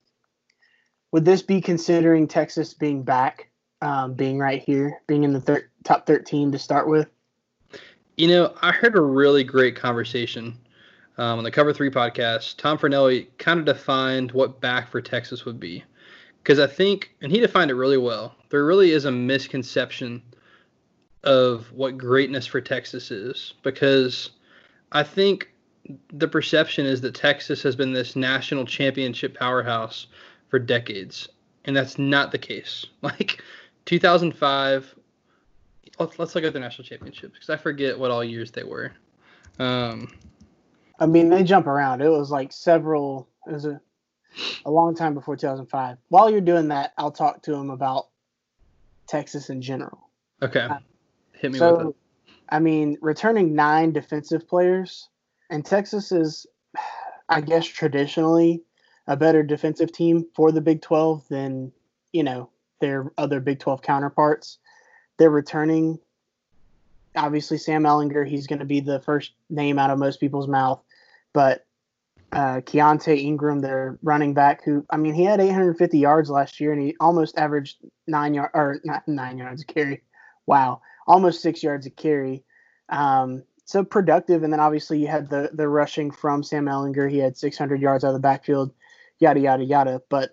would 1.12 1.26
this 1.26 1.42
be 1.42 1.62
considering 1.62 2.28
Texas 2.28 2.74
being 2.74 3.02
back, 3.04 3.50
um, 3.82 4.14
being 4.14 4.38
right 4.38 4.62
here, 4.62 5.02
being 5.08 5.24
in 5.24 5.34
the 5.34 5.42
thir- 5.42 5.70
top 5.84 6.06
13 6.06 6.52
to 6.52 6.60
start 6.60 6.88
with? 6.88 7.10
You 8.18 8.28
know, 8.28 8.54
I 8.62 8.72
heard 8.72 8.96
a 8.96 9.02
really 9.02 9.44
great 9.44 9.76
conversation 9.76 10.58
um, 11.18 11.40
on 11.40 11.44
the 11.44 11.52
Cover 11.52 11.74
Three 11.74 11.90
podcast. 11.90 12.58
Tom 12.58 12.78
Fornelli 12.78 13.28
kind 13.40 13.60
of 13.60 13.66
defined 13.66 14.32
what 14.32 14.62
back 14.62 14.90
for 14.90 15.02
Texas 15.02 15.44
would 15.44 15.60
be, 15.60 15.84
because 16.44 16.60
I 16.60 16.68
think, 16.68 17.16
and 17.22 17.32
he 17.32 17.40
defined 17.40 17.72
it 17.72 17.76
really 17.76 17.98
well. 17.98 18.36
There 18.50 18.64
really 18.64 18.92
is 18.92 19.06
a 19.06 19.12
misconception 19.12 20.22
of 21.26 21.72
what 21.72 21.98
greatness 21.98 22.46
for 22.46 22.62
Texas 22.62 23.12
is, 23.12 23.54
because 23.64 24.32
I 24.92 25.04
think 25.04 25.52
the 26.14 26.28
perception 26.28 26.86
is 26.86 27.02
that 27.02 27.16
Texas 27.16 27.62
has 27.64 27.76
been 27.76 27.94
this 27.94 28.16
national 28.16 28.66
championship 28.66 29.38
powerhouse 29.38 30.08
for 30.50 30.60
decades, 30.60 31.28
and 31.66 31.76
that's 31.76 31.98
not 31.98 32.32
the 32.32 32.38
case. 32.38 32.86
Like 33.02 33.44
2005, 33.86 34.96
let's, 36.00 36.18
let's 36.18 36.34
look 36.34 36.44
at 36.44 36.54
the 36.54 36.60
national 36.60 36.88
championships 36.88 37.34
because 37.34 37.50
I 37.50 37.58
forget 37.58 38.00
what 38.00 38.10
all 38.10 38.24
years 38.24 38.52
they 38.52 38.64
were. 38.64 38.94
Um, 39.60 40.12
I 41.00 41.06
mean, 41.06 41.30
they 41.30 41.44
jump 41.44 41.68
around. 41.68 42.02
It 42.02 42.10
was 42.10 42.32
like 42.32 42.52
several. 42.52 43.30
It 43.48 43.54
was 43.54 43.66
a 43.66 43.80
a 44.66 44.72
long 44.72 44.96
time 44.96 45.14
before 45.14 45.36
2005. 45.36 45.98
While 46.10 46.30
you're 46.30 46.42
doing 46.42 46.70
that, 46.70 46.94
I'll 46.98 47.12
talk 47.12 47.44
to 47.44 47.54
him 47.54 47.70
about 47.70 48.08
Texas 49.08 49.50
in 49.50 49.62
general. 49.62 50.10
okay, 50.42 50.62
Uh, 50.62 50.80
hit 51.46 51.60
me 51.60 51.60
with 51.60 51.80
it. 51.80 51.84
So, 51.84 51.96
I 52.50 52.60
mean, 52.60 52.98
returning 53.02 53.56
nine 53.56 53.92
defensive 53.92 54.48
players, 54.48 55.10
and 55.50 55.66
Texas 55.66 56.12
is, 56.12 56.46
I 57.30 57.42
guess, 57.42 57.66
traditionally 57.66 58.64
a 59.08 59.16
better 59.16 59.44
defensive 59.44 59.92
team 59.92 60.26
for 60.36 60.52
the 60.52 60.62
Big 60.62 60.82
12 60.82 61.28
than, 61.28 61.72
you 62.12 62.24
know, 62.24 62.50
their 62.82 63.12
other 63.18 63.40
Big 63.40 63.60
12 63.60 63.82
counterparts. 63.82 64.58
They're 65.18 65.30
returning, 65.30 66.00
obviously, 67.16 67.58
Sam 67.58 67.84
Ehlinger. 67.84 68.28
He's 68.28 68.48
going 68.48 68.60
to 68.60 68.66
be 68.66 68.80
the 68.80 69.00
first 69.00 69.34
name 69.50 69.80
out 69.80 69.92
of 69.92 70.00
most 70.00 70.20
people's 70.20 70.48
mouth. 70.48 70.82
But 71.34 71.66
uh, 72.32 72.62
Keaontay 72.62 73.22
Ingram, 73.22 73.62
their 73.62 74.00
running 74.02 74.34
back, 74.34 74.64
who, 74.64 74.86
I 74.90 74.98
mean, 74.98 75.14
he 75.14 75.24
had 75.24 75.40
850 75.40 76.00
yards 76.00 76.30
last 76.30 76.60
year 76.60 76.74
and 76.74 76.82
he 76.82 76.96
almost 77.00 77.38
averaged 77.38 77.78
nine 78.08 78.34
yards, 78.34 78.52
or 78.54 78.80
not 78.84 79.08
nine 79.08 79.38
yards 79.38 79.64
carry. 79.64 80.02
Wow 80.48 80.82
almost 81.06 81.42
six 81.42 81.64
yards 81.64 81.86
a 81.86 81.90
carry. 81.90 82.44
Um, 82.90 83.44
so 83.66 83.84
productive. 83.84 84.44
And 84.44 84.54
then 84.54 84.60
obviously 84.60 85.00
you 85.00 85.08
had 85.08 85.30
the 85.30 85.50
the 85.54 85.68
rushing 85.68 86.12
from 86.12 86.44
Sam 86.44 86.66
Ehlinger. 86.66 87.10
He 87.10 87.18
had 87.18 87.38
600 87.38 87.82
yards 87.82 88.04
out 88.04 88.10
of 88.10 88.14
the 88.14 88.20
backfield, 88.20 88.72
yada 89.20 89.40
yada 89.40 89.64
yada. 89.64 90.02
But 90.10 90.32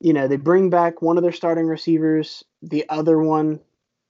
you 0.00 0.12
know 0.12 0.26
they 0.28 0.36
bring 0.36 0.68
back 0.68 1.00
one 1.00 1.16
of 1.16 1.22
their 1.22 1.32
starting 1.32 1.66
receivers. 1.66 2.44
The 2.62 2.88
other 2.88 3.18
one 3.18 3.60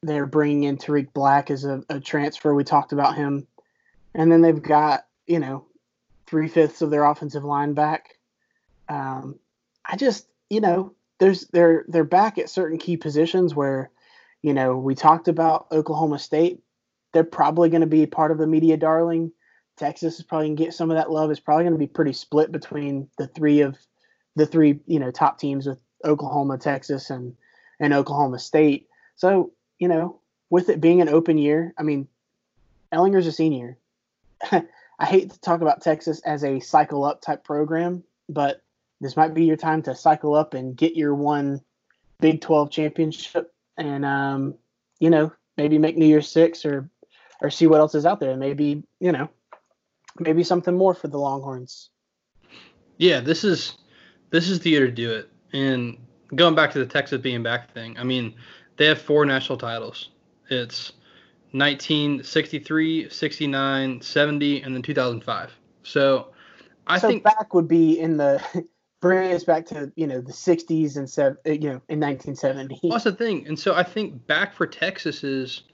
they're 0.02 0.26
bringing 0.26 0.64
in 0.64 0.78
Tarik 0.78 1.12
Black 1.12 1.50
as 1.50 1.64
a, 1.64 1.84
a 1.88 2.00
transfer. 2.00 2.54
We 2.54 2.64
talked 2.64 2.92
about 2.92 3.14
him, 3.14 3.46
and 4.14 4.32
then 4.32 4.40
they've 4.40 4.62
got 4.62 5.06
you 5.26 5.38
know 5.38 5.66
three 6.26 6.48
fifths 6.48 6.82
of 6.82 6.90
their 6.90 7.04
offensive 7.04 7.44
line 7.44 7.74
back. 7.74 8.18
Um, 8.88 9.38
I 9.84 9.96
just 9.96 10.26
you 10.48 10.60
know 10.60 10.94
there's 11.18 11.46
they're 11.48 11.84
they're 11.88 12.04
back 12.04 12.38
at 12.38 12.50
certain 12.50 12.78
key 12.78 12.96
positions 12.96 13.54
where 13.54 13.90
you 14.42 14.52
know, 14.52 14.76
we 14.76 14.94
talked 14.94 15.28
about 15.28 15.68
Oklahoma 15.72 16.18
State. 16.18 16.60
They're 17.12 17.24
probably 17.24 17.68
going 17.68 17.82
to 17.82 17.86
be 17.86 18.06
part 18.06 18.30
of 18.32 18.38
the 18.38 18.46
media 18.46 18.76
darling. 18.76 19.32
Texas 19.76 20.18
is 20.18 20.24
probably 20.24 20.48
going 20.48 20.56
to 20.56 20.64
get 20.64 20.74
some 20.74 20.90
of 20.90 20.96
that 20.96 21.10
love. 21.10 21.30
It's 21.30 21.40
probably 21.40 21.64
going 21.64 21.74
to 21.74 21.78
be 21.78 21.86
pretty 21.86 22.12
split 22.12 22.52
between 22.52 23.08
the 23.18 23.28
three 23.28 23.60
of 23.60 23.78
the 24.34 24.46
three, 24.46 24.80
you 24.86 24.98
know, 24.98 25.10
top 25.10 25.38
teams 25.38 25.66
with 25.66 25.78
Oklahoma, 26.04 26.58
Texas, 26.58 27.10
and 27.10 27.34
and 27.80 27.94
Oklahoma 27.94 28.38
State. 28.38 28.88
So, 29.16 29.52
you 29.78 29.88
know, 29.88 30.20
with 30.50 30.68
it 30.68 30.80
being 30.80 31.00
an 31.00 31.08
open 31.08 31.38
year, 31.38 31.72
I 31.78 31.82
mean, 31.82 32.08
Ehlinger's 32.92 33.26
a 33.26 33.32
senior. 33.32 33.78
I 34.50 35.06
hate 35.06 35.30
to 35.30 35.40
talk 35.40 35.62
about 35.62 35.82
Texas 35.82 36.20
as 36.20 36.44
a 36.44 36.60
cycle 36.60 37.04
up 37.04 37.22
type 37.22 37.44
program, 37.44 38.04
but 38.28 38.62
this 39.00 39.16
might 39.16 39.34
be 39.34 39.44
your 39.44 39.56
time 39.56 39.82
to 39.82 39.94
cycle 39.94 40.34
up 40.34 40.54
and 40.54 40.76
get 40.76 40.96
your 40.96 41.14
one 41.14 41.60
Big 42.20 42.40
12 42.40 42.70
championship 42.70 43.52
and 43.76 44.04
um, 44.04 44.54
you 45.00 45.10
know 45.10 45.32
maybe 45.56 45.78
make 45.78 45.96
New 45.96 46.06
Year's 46.06 46.30
Six 46.30 46.64
or 46.64 46.90
or 47.40 47.50
see 47.50 47.66
what 47.66 47.80
else 47.80 47.94
is 47.94 48.06
out 48.06 48.20
there, 48.20 48.36
maybe 48.36 48.82
you 49.00 49.12
know 49.12 49.28
maybe 50.18 50.42
something 50.42 50.76
more 50.76 50.94
for 50.94 51.08
the 51.08 51.18
Longhorns. 51.18 51.90
Yeah, 52.98 53.20
this 53.20 53.44
is 53.44 53.76
this 54.30 54.48
is 54.48 54.60
the 54.60 54.70
year 54.70 54.86
to 54.86 54.92
do 54.92 55.12
it. 55.12 55.30
And 55.52 55.98
going 56.34 56.54
back 56.54 56.70
to 56.72 56.78
the 56.78 56.86
Texas 56.86 57.20
being 57.20 57.42
back 57.42 57.72
thing, 57.72 57.96
I 57.98 58.04
mean, 58.04 58.34
they 58.76 58.86
have 58.86 59.00
four 59.00 59.24
national 59.26 59.58
titles. 59.58 60.10
It's 60.48 60.92
1963, 61.52 63.10
69, 63.10 64.00
70, 64.00 64.62
and 64.62 64.74
then 64.74 64.82
2005. 64.82 65.52
So 65.82 66.28
I 66.86 66.98
so 66.98 67.08
think 67.08 67.22
back 67.22 67.52
would 67.54 67.68
be 67.68 67.98
in 67.98 68.16
the 68.16 68.42
bring 69.02 69.32
us 69.34 69.44
back 69.44 69.66
to 69.66 69.92
you 69.96 70.06
know 70.06 70.22
the 70.22 70.32
60s 70.32 70.96
and 70.96 71.10
seven, 71.10 71.36
uh, 71.46 71.50
you 71.50 71.68
know 71.68 71.82
in 71.90 72.00
1970. 72.00 72.80
Well, 72.82 72.92
that's 72.92 73.04
the 73.04 73.12
thing. 73.12 73.46
And 73.46 73.58
so 73.58 73.74
I 73.74 73.82
think 73.82 74.26
back 74.26 74.54
for 74.54 74.66
Texas 74.66 75.22
is 75.22 75.64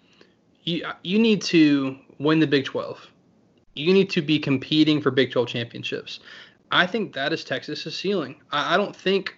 you 0.64 0.84
uh, 0.84 0.94
you 1.04 1.20
need 1.20 1.42
to 1.42 1.96
win 2.18 2.40
the 2.40 2.46
Big 2.48 2.64
12. 2.64 3.06
You 3.76 3.92
need 3.92 4.10
to 4.10 4.22
be 4.22 4.40
competing 4.40 5.00
for 5.00 5.12
Big 5.12 5.30
12 5.30 5.46
championships. 5.46 6.18
I 6.72 6.86
think 6.86 7.12
that 7.12 7.32
is 7.32 7.44
Texas's 7.44 7.96
ceiling. 7.96 8.40
I, 8.50 8.74
I 8.74 8.76
don't 8.76 8.96
think 8.96 9.36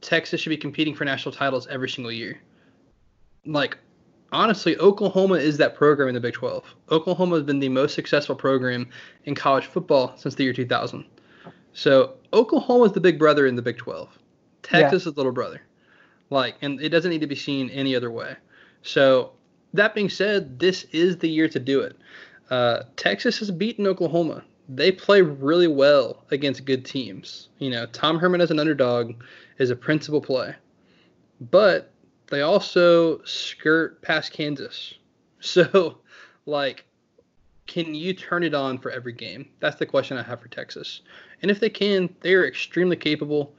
Texas 0.00 0.40
should 0.40 0.50
be 0.50 0.56
competing 0.56 0.94
for 0.94 1.04
national 1.04 1.34
titles 1.34 1.66
every 1.66 1.88
single 1.88 2.12
year. 2.12 2.40
Like 3.46 3.76
honestly, 4.32 4.78
Oklahoma 4.78 5.36
is 5.36 5.56
that 5.56 5.74
program 5.74 6.08
in 6.08 6.14
the 6.14 6.20
Big 6.20 6.34
12. 6.34 6.62
Oklahoma 6.90 7.36
has 7.36 7.44
been 7.44 7.58
the 7.58 7.68
most 7.68 7.94
successful 7.94 8.36
program 8.36 8.88
in 9.24 9.34
college 9.34 9.66
football 9.66 10.14
since 10.16 10.34
the 10.34 10.44
year 10.44 10.52
2000. 10.52 11.04
So 11.72 12.14
Oklahoma 12.32 12.84
is 12.84 12.92
the 12.92 13.00
big 13.00 13.18
brother 13.18 13.46
in 13.46 13.56
the 13.56 13.62
Big 13.62 13.78
12. 13.78 14.08
Texas 14.62 15.06
is 15.06 15.16
little 15.16 15.32
brother. 15.32 15.62
Like, 16.30 16.56
and 16.62 16.80
it 16.80 16.90
doesn't 16.90 17.10
need 17.10 17.20
to 17.20 17.26
be 17.26 17.34
seen 17.34 17.70
any 17.70 17.96
other 17.96 18.10
way. 18.10 18.36
So 18.82 19.32
that 19.74 19.94
being 19.94 20.08
said, 20.08 20.58
this 20.58 20.84
is 20.92 21.18
the 21.18 21.28
year 21.28 21.48
to 21.48 21.58
do 21.58 21.80
it. 21.80 21.96
Uh, 22.50 22.82
Texas 22.96 23.38
has 23.38 23.50
beaten 23.50 23.86
Oklahoma. 23.86 24.44
They 24.68 24.92
play 24.92 25.22
really 25.22 25.66
well 25.66 26.24
against 26.30 26.64
good 26.64 26.84
teams. 26.84 27.48
You 27.58 27.70
know, 27.70 27.86
Tom 27.86 28.18
Herman 28.18 28.40
as 28.40 28.50
an 28.50 28.60
underdog 28.60 29.14
is 29.58 29.70
a 29.70 29.76
principal 29.76 30.20
play, 30.20 30.54
but 31.40 31.92
they 32.28 32.42
also 32.42 33.22
skirt 33.24 34.00
past 34.02 34.32
Kansas. 34.32 34.94
So, 35.42 35.96
like, 36.44 36.84
can 37.66 37.94
you 37.94 38.12
turn 38.12 38.42
it 38.42 38.52
on 38.52 38.76
for 38.76 38.90
every 38.90 39.14
game? 39.14 39.48
That's 39.58 39.76
the 39.76 39.86
question 39.86 40.18
I 40.18 40.22
have 40.22 40.42
for 40.42 40.48
Texas. 40.48 41.00
And 41.42 41.50
if 41.50 41.60
they 41.60 41.70
can, 41.70 42.14
they 42.20 42.34
are 42.34 42.46
extremely 42.46 42.96
capable. 42.96 43.54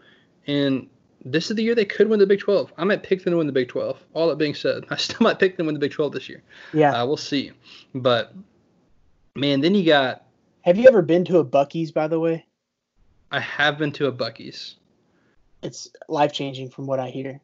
And 0.48 0.88
this 1.24 1.50
is 1.50 1.56
the 1.56 1.64
year 1.64 1.76
they 1.76 1.86
could 1.86 2.10
win 2.10 2.20
the 2.20 2.28
Big 2.28 2.40
12. 2.40 2.74
I 2.78 2.84
might 2.84 3.04
pick 3.04 3.24
them 3.24 3.32
to 3.32 3.38
win 3.38 3.48
the 3.48 3.54
Big 3.54 3.70
12. 3.70 3.98
All 4.14 4.28
that 4.30 4.38
being 4.38 4.56
said, 4.56 4.86
I 4.90 4.98
still 4.98 5.22
might 5.22 5.40
pick 5.40 5.58
them 5.58 5.66
to 5.66 5.68
win 5.68 5.74
the 5.76 5.80
Big 5.80 5.92
12 5.92 6.14
this 6.14 6.30
year. 6.30 6.44
Yeah. 6.74 6.92
Uh, 6.94 7.06
we'll 7.06 7.18
see. 7.18 7.52
But 7.94 8.34
man, 9.36 9.62
then 9.62 9.76
you 9.76 9.86
got. 9.86 10.26
Have 10.62 10.78
you 10.78 10.88
ever 10.88 11.02
been 11.02 11.26
to 11.26 11.40
a 11.40 11.46
Buc-ee's, 11.46 11.92
by 11.92 12.08
the 12.08 12.20
way? 12.20 12.46
I 13.32 13.40
have 13.40 13.78
been 13.78 13.92
to 13.94 14.08
a 14.08 14.12
Buc-ee's. 14.12 14.76
It's 15.64 15.90
life 16.08 16.34
changing 16.34 16.70
from 16.70 16.86
what 16.86 17.00
I 17.00 17.10
hear. 17.10 17.40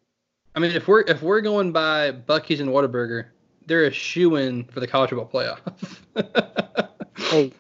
I 0.55 0.59
mean, 0.59 0.71
if 0.71 0.87
we're 0.87 1.01
if 1.01 1.21
we're 1.21 1.41
going 1.41 1.71
by 1.71 2.11
Buc-ee's 2.11 2.59
and 2.59 2.69
Whataburger, 2.69 3.27
they're 3.67 3.85
a 3.85 3.91
shoe 3.91 4.35
in 4.35 4.65
for 4.65 4.79
the 4.79 4.87
college 4.87 5.11
football 5.11 5.29
playoff. 5.29 5.99
Hey, 7.17 7.51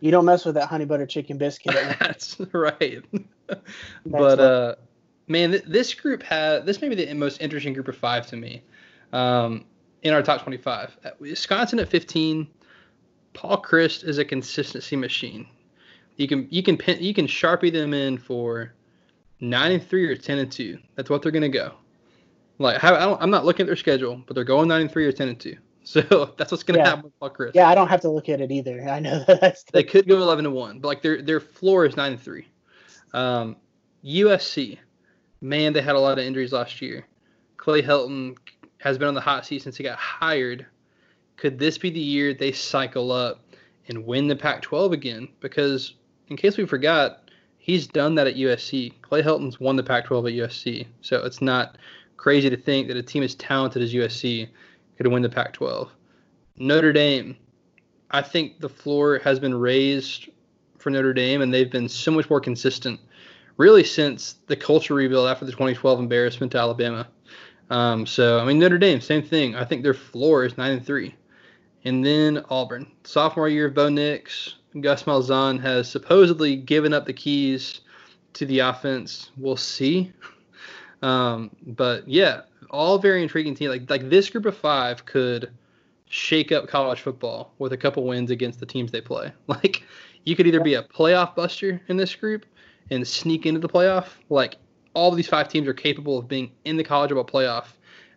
you 0.00 0.10
don't 0.10 0.24
mess 0.24 0.44
with 0.44 0.54
that 0.56 0.68
honey 0.68 0.84
butter 0.84 1.06
chicken 1.06 1.38
biscuit. 1.38 1.74
That's 2.00 2.38
right. 2.52 3.04
but 4.06 4.40
uh, 4.40 4.74
man, 5.28 5.52
th- 5.52 5.64
this 5.64 5.94
group 5.94 6.22
had 6.22 6.66
this 6.66 6.80
may 6.80 6.88
be 6.88 6.94
the 6.94 7.12
most 7.14 7.40
interesting 7.40 7.72
group 7.72 7.88
of 7.88 7.96
five 7.96 8.26
to 8.28 8.36
me. 8.36 8.62
Um, 9.12 9.64
in 10.02 10.14
our 10.14 10.22
top 10.22 10.42
25, 10.42 10.96
At 11.04 11.20
Wisconsin 11.20 11.78
at 11.78 11.88
15. 11.88 12.48
Paul 13.32 13.62
Chryst 13.62 14.04
is 14.04 14.18
a 14.18 14.24
consistency 14.24 14.96
machine. 14.96 15.46
You 16.16 16.26
can 16.28 16.48
you 16.50 16.62
can 16.62 16.76
pin, 16.76 17.02
you 17.02 17.14
can 17.14 17.26
sharpie 17.26 17.72
them 17.72 17.94
in 17.94 18.18
for 18.18 18.74
nine 19.40 19.72
and 19.72 19.86
three 19.86 20.06
or 20.06 20.16
ten 20.16 20.38
and 20.38 20.50
two. 20.50 20.78
That's 20.94 21.08
what 21.08 21.22
they're 21.22 21.32
gonna 21.32 21.48
go. 21.48 21.74
Like 22.58 22.82
I 22.82 22.90
don't, 22.98 23.22
I'm 23.22 23.30
not 23.30 23.44
looking 23.44 23.64
at 23.64 23.66
their 23.68 23.76
schedule, 23.76 24.22
but 24.26 24.34
they're 24.34 24.44
going 24.44 24.68
nine 24.68 24.82
and 24.82 24.90
three 24.90 25.06
or 25.06 25.12
ten 25.12 25.28
and 25.28 25.40
two. 25.40 25.56
So 25.84 26.34
that's 26.36 26.52
what's 26.52 26.62
going 26.62 26.78
to 26.78 26.84
Yeah. 26.84 26.90
happen 26.90 27.04
with 27.04 27.18
Paul 27.18 27.30
Chryst. 27.30 27.52
Yeah, 27.54 27.68
I 27.68 27.74
don't 27.74 27.88
have 27.88 28.02
to 28.02 28.10
look 28.10 28.28
at 28.28 28.40
it 28.40 28.50
either. 28.52 28.82
I 28.88 29.00
know 29.00 29.24
that 29.26 29.40
that's 29.40 29.62
They 29.64 29.82
could 29.82 30.06
go 30.06 30.16
11 30.18 30.44
to 30.44 30.50
1, 30.50 30.78
but 30.80 30.88
like 30.88 31.02
their 31.02 31.22
their 31.22 31.40
floor 31.40 31.86
is 31.86 31.96
9 31.96 32.12
and 32.12 32.20
3. 32.20 32.46
Um, 33.14 33.56
USC, 34.04 34.78
man, 35.40 35.72
they 35.72 35.80
had 35.82 35.96
a 35.96 35.98
lot 36.00 36.18
of 36.18 36.24
injuries 36.24 36.52
last 36.52 36.80
year. 36.82 37.06
Clay 37.56 37.82
Helton 37.82 38.36
has 38.78 38.98
been 38.98 39.08
on 39.08 39.14
the 39.14 39.20
hot 39.20 39.46
seat 39.46 39.62
since 39.62 39.76
he 39.76 39.82
got 39.84 39.98
hired. 39.98 40.66
Could 41.36 41.58
this 41.58 41.78
be 41.78 41.90
the 41.90 42.00
year 42.00 42.34
they 42.34 42.52
cycle 42.52 43.10
up 43.12 43.42
and 43.88 44.06
win 44.06 44.28
the 44.28 44.36
Pac 44.36 44.62
12 44.62 44.92
again? 44.92 45.28
Because, 45.40 45.94
in 46.28 46.36
case 46.36 46.56
we 46.56 46.66
forgot, 46.66 47.30
he's 47.58 47.86
done 47.86 48.14
that 48.16 48.26
at 48.26 48.36
USC. 48.36 48.92
Clay 49.02 49.22
Helton's 49.22 49.58
won 49.58 49.76
the 49.76 49.82
Pac 49.82 50.04
12 50.04 50.26
at 50.26 50.32
USC. 50.32 50.86
So 51.00 51.24
it's 51.24 51.40
not 51.42 51.78
crazy 52.16 52.50
to 52.50 52.56
think 52.56 52.88
that 52.88 52.96
a 52.96 53.02
team 53.02 53.22
as 53.22 53.34
talented 53.34 53.82
as 53.82 53.92
USC 53.94 54.48
could 55.00 55.10
win 55.10 55.22
the 55.22 55.30
Pac 55.30 55.54
12. 55.54 55.90
Notre 56.58 56.92
Dame, 56.92 57.34
I 58.10 58.20
think 58.20 58.60
the 58.60 58.68
floor 58.68 59.18
has 59.20 59.40
been 59.40 59.54
raised 59.54 60.28
for 60.76 60.90
Notre 60.90 61.14
Dame, 61.14 61.40
and 61.40 61.54
they've 61.54 61.70
been 61.70 61.88
so 61.88 62.10
much 62.10 62.28
more 62.28 62.38
consistent, 62.38 63.00
really, 63.56 63.82
since 63.82 64.34
the 64.46 64.56
culture 64.56 64.92
rebuild 64.92 65.26
after 65.26 65.46
the 65.46 65.52
2012 65.52 66.00
embarrassment 66.00 66.52
to 66.52 66.58
Alabama. 66.58 67.08
Um, 67.70 68.04
so, 68.04 68.40
I 68.40 68.44
mean, 68.44 68.58
Notre 68.58 68.76
Dame, 68.76 69.00
same 69.00 69.22
thing. 69.22 69.54
I 69.54 69.64
think 69.64 69.82
their 69.82 69.94
floor 69.94 70.44
is 70.44 70.58
nine 70.58 70.72
and 70.72 70.84
three, 70.84 71.14
and 71.84 72.04
then 72.04 72.44
Auburn, 72.50 72.86
sophomore 73.04 73.48
year 73.48 73.68
of 73.68 73.74
Bo 73.74 73.88
Nix, 73.88 74.56
Gus 74.82 75.04
Malzahn 75.04 75.58
has 75.62 75.90
supposedly 75.90 76.56
given 76.56 76.92
up 76.92 77.06
the 77.06 77.14
keys 77.14 77.80
to 78.34 78.44
the 78.44 78.58
offense. 78.58 79.30
We'll 79.38 79.56
see. 79.56 80.12
Um, 81.02 81.56
but 81.62 82.06
yeah, 82.06 82.42
all 82.70 82.98
very 82.98 83.22
intriguing 83.22 83.54
team. 83.54 83.70
Like 83.70 83.88
like 83.90 84.08
this 84.08 84.30
group 84.30 84.46
of 84.46 84.56
five 84.56 85.04
could 85.04 85.50
shake 86.08 86.50
up 86.50 86.68
college 86.68 87.00
football 87.00 87.54
with 87.58 87.72
a 87.72 87.76
couple 87.76 88.04
wins 88.04 88.30
against 88.30 88.60
the 88.60 88.66
teams 88.66 88.90
they 88.90 89.00
play. 89.00 89.32
Like 89.46 89.82
you 90.24 90.36
could 90.36 90.46
either 90.46 90.60
be 90.60 90.74
a 90.74 90.82
playoff 90.82 91.34
buster 91.34 91.80
in 91.88 91.96
this 91.96 92.14
group 92.14 92.44
and 92.90 93.06
sneak 93.06 93.46
into 93.46 93.60
the 93.60 93.68
playoff. 93.68 94.08
Like 94.28 94.56
all 94.94 95.10
of 95.10 95.16
these 95.16 95.28
five 95.28 95.48
teams 95.48 95.66
are 95.68 95.74
capable 95.74 96.18
of 96.18 96.28
being 96.28 96.52
in 96.64 96.76
the 96.76 96.84
college 96.84 97.10
football 97.10 97.24
playoff, 97.24 97.66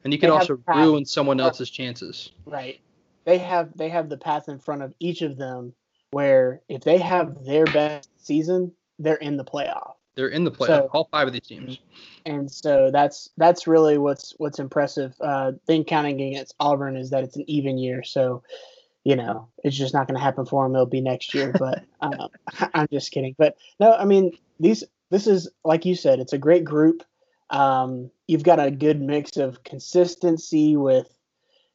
and 0.03 0.11
you 0.11 0.19
could 0.19 0.29
also 0.29 0.57
ruin 0.67 1.05
someone 1.05 1.39
else's 1.39 1.69
chances. 1.69 2.31
right. 2.45 2.79
They 3.25 3.37
have 3.37 3.69
they 3.77 3.87
have 3.87 4.09
the 4.09 4.17
path 4.17 4.49
in 4.49 4.59
front 4.59 4.81
of 4.81 4.93
each 4.99 5.21
of 5.21 5.37
them 5.37 5.73
where 6.11 6.61
if 6.69 6.81
they 6.83 6.97
have 6.97 7.43
their 7.45 7.65
best 7.65 8.09
season, 8.17 8.71
they're 8.99 9.15
in 9.15 9.37
the 9.37 9.45
playoff. 9.45 9.93
They're 10.15 10.27
in 10.29 10.43
the 10.43 10.51
playoff. 10.51 10.67
So- 10.67 10.89
all 10.93 11.07
five 11.11 11.27
of 11.27 11.33
these 11.33 11.47
teams. 11.47 11.79
and 12.25 12.51
so 12.51 12.91
that's 12.91 13.29
that's 13.37 13.67
really 13.67 13.97
what's 13.97 14.33
what's 14.37 14.59
impressive. 14.59 15.13
Uh, 15.19 15.53
thing 15.67 15.83
counting 15.83 16.21
against 16.21 16.55
Auburn 16.59 16.95
is 16.95 17.09
that 17.09 17.23
it's 17.23 17.35
an 17.35 17.45
even 17.47 17.77
year, 17.77 18.03
so 18.03 18.43
you 19.03 19.15
know 19.15 19.47
it's 19.63 19.75
just 19.75 19.93
not 19.93 20.07
going 20.07 20.17
to 20.17 20.23
happen 20.23 20.45
for 20.45 20.63
them. 20.63 20.75
It'll 20.75 20.85
be 20.85 21.01
next 21.01 21.33
year, 21.33 21.53
but 21.59 21.83
um, 22.01 22.29
I'm 22.73 22.87
just 22.91 23.11
kidding. 23.11 23.35
But 23.37 23.57
no, 23.79 23.93
I 23.93 24.05
mean 24.05 24.37
these 24.59 24.83
this 25.09 25.27
is 25.27 25.49
like 25.63 25.85
you 25.85 25.95
said, 25.95 26.19
it's 26.19 26.33
a 26.33 26.37
great 26.37 26.63
group. 26.63 27.03
Um, 27.49 28.09
you've 28.27 28.43
got 28.43 28.59
a 28.59 28.71
good 28.71 28.99
mix 28.99 29.37
of 29.37 29.63
consistency 29.63 30.75
with, 30.75 31.07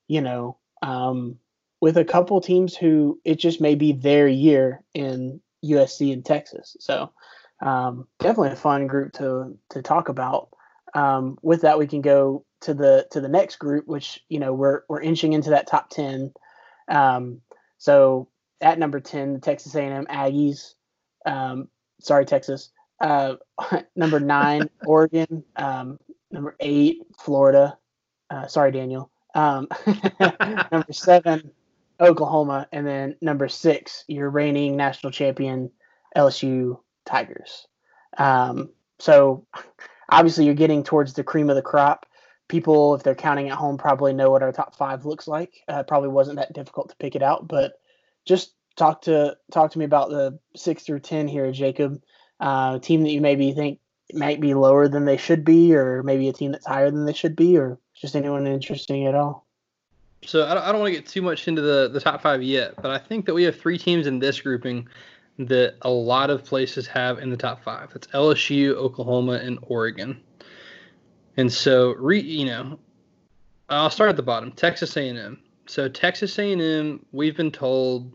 you 0.08 0.20
know, 0.20 0.56
um, 0.82 1.38
with 1.80 1.96
a 1.96 2.04
couple 2.04 2.40
teams 2.40 2.76
who 2.76 3.20
it 3.24 3.36
just 3.36 3.60
may 3.60 3.76
be 3.76 3.92
their 3.92 4.26
year 4.26 4.82
in 4.92 5.40
USC 5.64 6.12
and 6.12 6.24
Texas. 6.24 6.76
So 6.80 7.12
um, 7.60 8.06
definitely 8.18 8.50
a 8.50 8.56
fun 8.56 8.86
group 8.86 9.12
to 9.14 9.56
to 9.70 9.82
talk 9.82 10.08
about. 10.08 10.48
Um, 10.94 11.38
with 11.42 11.62
that, 11.62 11.78
we 11.78 11.86
can 11.86 12.00
go 12.00 12.44
to 12.60 12.74
the 12.74 13.06
to 13.10 13.20
the 13.20 13.28
next 13.28 13.56
group, 13.56 13.86
which 13.86 14.24
you 14.28 14.38
know 14.38 14.52
we're 14.52 14.82
we're 14.88 15.00
inching 15.00 15.32
into 15.32 15.50
that 15.50 15.66
top 15.66 15.90
ten. 15.90 16.32
Um, 16.88 17.40
so 17.78 18.28
at 18.60 18.78
number 18.78 19.00
ten, 19.00 19.34
the 19.34 19.40
Texas 19.40 19.74
A&M 19.74 20.06
Aggies. 20.06 20.74
Um, 21.26 21.68
sorry, 22.00 22.24
Texas. 22.24 22.70
Uh, 23.00 23.36
number 23.96 24.20
nine, 24.20 24.70
Oregon. 24.86 25.44
Um, 25.56 25.98
number 26.30 26.56
eight, 26.60 27.02
Florida. 27.18 27.78
Uh, 28.30 28.46
sorry, 28.46 28.72
Daniel. 28.72 29.10
Um, 29.34 29.68
number 30.72 30.92
seven, 30.92 31.50
Oklahoma, 32.00 32.68
and 32.72 32.86
then 32.86 33.16
number 33.20 33.48
six, 33.48 34.04
your 34.08 34.30
reigning 34.30 34.76
national 34.76 35.12
champion, 35.12 35.70
LSU 36.16 36.78
Tigers. 37.08 37.66
Um, 38.16 38.70
so 38.98 39.46
obviously, 40.08 40.44
you're 40.44 40.54
getting 40.54 40.84
towards 40.84 41.14
the 41.14 41.24
cream 41.24 41.50
of 41.50 41.56
the 41.56 41.62
crop. 41.62 42.06
People, 42.48 42.94
if 42.94 43.02
they're 43.02 43.14
counting 43.14 43.48
at 43.48 43.58
home, 43.58 43.76
probably 43.76 44.12
know 44.12 44.30
what 44.30 44.42
our 44.42 44.52
top 44.52 44.76
five 44.76 45.04
looks 45.04 45.26
like. 45.26 45.62
Uh, 45.68 45.82
probably 45.82 46.08
wasn't 46.08 46.38
that 46.38 46.52
difficult 46.52 46.90
to 46.90 46.96
pick 46.96 47.14
it 47.14 47.22
out, 47.22 47.48
but 47.48 47.74
just 48.24 48.54
talk 48.76 49.02
to 49.02 49.36
talk 49.52 49.72
to 49.72 49.78
me 49.78 49.84
about 49.84 50.10
the 50.10 50.38
six 50.54 50.82
through 50.82 51.00
ten 51.00 51.28
here, 51.28 51.50
Jacob. 51.52 52.02
Uh, 52.40 52.78
team 52.78 53.02
that 53.02 53.10
you 53.10 53.20
maybe 53.20 53.52
think 53.52 53.80
might 54.12 54.40
be 54.40 54.54
lower 54.54 54.88
than 54.88 55.04
they 55.04 55.16
should 55.16 55.44
be, 55.44 55.74
or 55.74 56.02
maybe 56.02 56.28
a 56.28 56.32
team 56.32 56.52
that's 56.52 56.66
higher 56.66 56.90
than 56.90 57.04
they 57.04 57.12
should 57.12 57.36
be, 57.36 57.58
or 57.58 57.78
just 57.94 58.16
anyone 58.16 58.46
interesting 58.46 59.06
at 59.06 59.14
all. 59.14 59.46
So 60.24 60.46
I 60.46 60.54
don't, 60.54 60.62
I 60.62 60.72
don't 60.72 60.80
want 60.80 60.92
to 60.94 61.00
get 61.00 61.08
too 61.08 61.22
much 61.22 61.46
into 61.46 61.62
the, 61.62 61.88
the 61.88 62.00
top 62.00 62.22
five 62.22 62.42
yet, 62.42 62.74
but 62.76 62.90
I 62.90 62.98
think 62.98 63.26
that 63.26 63.34
we 63.34 63.44
have 63.44 63.58
three 63.58 63.78
teams 63.78 64.06
in 64.06 64.18
this 64.18 64.40
grouping 64.40 64.88
that 65.38 65.76
a 65.82 65.90
lot 65.90 66.30
of 66.30 66.44
places 66.44 66.86
have 66.88 67.18
in 67.18 67.30
the 67.30 67.36
top 67.36 67.62
five. 67.62 67.92
It's 67.94 68.08
LSU, 68.08 68.74
Oklahoma, 68.74 69.34
and 69.34 69.58
Oregon. 69.62 70.20
And 71.36 71.52
so, 71.52 71.92
re, 71.92 72.20
you 72.20 72.46
know, 72.46 72.78
I'll 73.68 73.90
start 73.90 74.10
at 74.10 74.16
the 74.16 74.22
bottom. 74.22 74.50
Texas 74.52 74.96
A&M. 74.96 75.38
So 75.66 75.88
Texas 75.88 76.38
A&M, 76.38 77.04
we've 77.12 77.36
been 77.36 77.52
told 77.52 78.12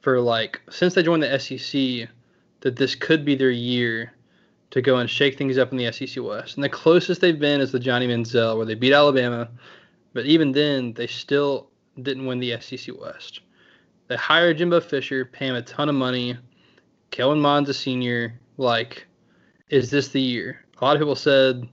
for 0.00 0.20
like 0.20 0.60
since 0.70 0.94
they 0.94 1.02
joined 1.02 1.22
the 1.22 1.38
SEC 1.38 2.08
that 2.60 2.76
this 2.76 2.94
could 2.94 3.24
be 3.24 3.34
their 3.34 3.50
year 3.50 4.12
to 4.70 4.80
go 4.80 4.96
and 4.96 5.10
shake 5.10 5.36
things 5.36 5.58
up 5.58 5.72
in 5.72 5.78
the 5.78 5.92
SEC 5.92 6.22
West. 6.22 6.54
And 6.54 6.64
the 6.64 6.68
closest 6.68 7.20
they've 7.20 7.38
been 7.38 7.60
is 7.60 7.72
the 7.72 7.80
Johnny 7.80 8.06
Manziel, 8.06 8.56
where 8.56 8.66
they 8.66 8.74
beat 8.74 8.92
Alabama, 8.92 9.48
but 10.12 10.26
even 10.26 10.52
then 10.52 10.92
they 10.94 11.06
still 11.06 11.70
didn't 12.00 12.26
win 12.26 12.38
the 12.38 12.58
SEC 12.60 12.98
West. 12.98 13.40
They 14.10 14.16
hired 14.16 14.58
Jimbo 14.58 14.80
Fisher, 14.80 15.24
pay 15.24 15.46
him 15.46 15.54
a 15.54 15.62
ton 15.62 15.88
of 15.88 15.94
money. 15.94 16.36
Kellen 17.12 17.40
Mond's 17.40 17.70
a 17.70 17.74
senior. 17.74 18.40
Like, 18.56 19.06
is 19.68 19.88
this 19.88 20.08
the 20.08 20.20
year? 20.20 20.64
A 20.80 20.84
lot 20.84 20.96
of 20.96 21.00
people 21.00 21.14
said 21.14 21.68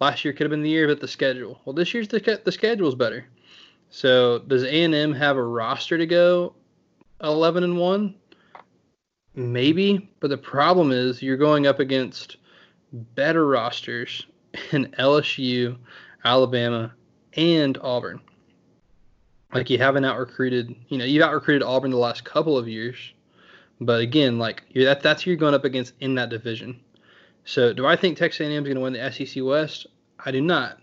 last 0.00 0.24
year 0.24 0.32
could 0.32 0.44
have 0.44 0.52
been 0.52 0.62
the 0.62 0.70
year, 0.70 0.86
but 0.86 1.00
the 1.00 1.08
schedule. 1.08 1.60
Well, 1.64 1.72
this 1.72 1.92
year's 1.92 2.06
the 2.06 2.40
the 2.44 2.52
schedule's 2.52 2.94
better. 2.94 3.26
So 3.90 4.38
does 4.46 4.62
A 4.62 4.84
and 4.84 4.94
M 4.94 5.12
have 5.14 5.36
a 5.36 5.42
roster 5.42 5.98
to 5.98 6.06
go 6.06 6.54
eleven 7.20 7.64
and 7.64 7.76
one? 7.76 8.14
Maybe, 9.34 10.08
but 10.20 10.30
the 10.30 10.38
problem 10.38 10.92
is 10.92 11.22
you're 11.22 11.36
going 11.36 11.66
up 11.66 11.80
against 11.80 12.36
better 12.92 13.48
rosters 13.48 14.26
in 14.70 14.92
LSU, 14.96 15.76
Alabama, 16.24 16.94
and 17.32 17.76
Auburn. 17.78 18.20
Like 19.54 19.70
you 19.70 19.78
haven't 19.78 20.04
out 20.04 20.18
recruited, 20.18 20.74
you 20.88 20.98
know, 20.98 21.04
you've 21.04 21.22
out 21.22 21.32
recruited 21.32 21.62
Auburn 21.62 21.92
the 21.92 21.96
last 21.96 22.24
couple 22.24 22.58
of 22.58 22.68
years, 22.68 22.96
but 23.80 24.00
again, 24.00 24.38
like 24.38 24.64
you're, 24.70 24.84
that 24.84 25.02
that's 25.02 25.22
who 25.22 25.30
you're 25.30 25.38
going 25.38 25.54
up 25.54 25.64
against 25.64 25.94
in 26.00 26.16
that 26.16 26.28
division. 26.28 26.80
So 27.44 27.72
do 27.72 27.86
I 27.86 27.94
think 27.94 28.18
Texas 28.18 28.40
A&M 28.40 28.50
is 28.50 28.62
going 28.62 28.74
to 28.74 28.80
win 28.80 28.92
the 28.94 29.12
SEC 29.12 29.42
West? 29.44 29.86
I 30.24 30.30
do 30.30 30.40
not. 30.40 30.80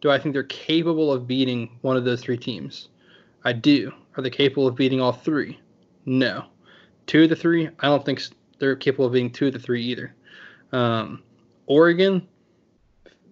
Do 0.00 0.10
I 0.10 0.18
think 0.18 0.34
they're 0.34 0.42
capable 0.44 1.12
of 1.12 1.26
beating 1.26 1.78
one 1.80 1.96
of 1.96 2.04
those 2.04 2.20
three 2.20 2.36
teams? 2.36 2.88
I 3.44 3.52
do. 3.52 3.92
Are 4.16 4.22
they 4.22 4.30
capable 4.30 4.66
of 4.66 4.76
beating 4.76 5.00
all 5.00 5.12
three? 5.12 5.58
No. 6.04 6.44
Two 7.06 7.24
of 7.24 7.30
the 7.30 7.36
three, 7.36 7.68
I 7.80 7.86
don't 7.86 8.04
think 8.04 8.22
they're 8.58 8.76
capable 8.76 9.06
of 9.06 9.12
beating 9.12 9.30
two 9.30 9.48
of 9.48 9.52
the 9.52 9.58
three 9.58 9.82
either. 9.84 10.14
Um, 10.72 11.22
Oregon 11.66 12.26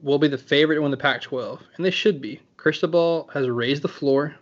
will 0.02 0.18
be 0.18 0.28
the 0.28 0.38
favorite 0.38 0.76
to 0.76 0.82
win 0.82 0.90
the 0.90 0.96
Pac-12, 0.96 1.60
and 1.76 1.84
they 1.84 1.90
should 1.90 2.20
be. 2.20 2.40
Cristobal 2.56 3.28
has 3.32 3.48
raised 3.48 3.82
the 3.82 3.88
floor. 3.88 4.34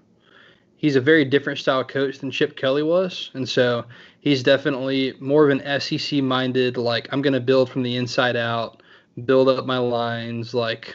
He's 0.79 0.97
a 0.97 1.01
very 1.01 1.25
different 1.25 1.59
style 1.59 1.85
coach 1.85 2.21
than 2.21 2.31
Chip 2.31 2.57
Kelly 2.57 2.83
was, 2.83 3.31
and 3.35 3.49
so 3.49 3.85
he's 4.21 4.43
definitely 4.43 5.13
more 5.21 5.45
of 5.45 5.51
an 5.51 5.81
SEC-minded. 5.81 6.77
Like 6.77 7.09
I'm 7.13 7.21
going 7.21 7.35
to 7.35 7.41
build 7.41 7.69
from 7.69 7.83
the 7.83 7.97
inside 7.97 8.37
out, 8.37 8.83
build 9.25 9.49
up 9.49 9.67
my 9.67 9.79
lines, 9.79 10.55
like 10.55 10.95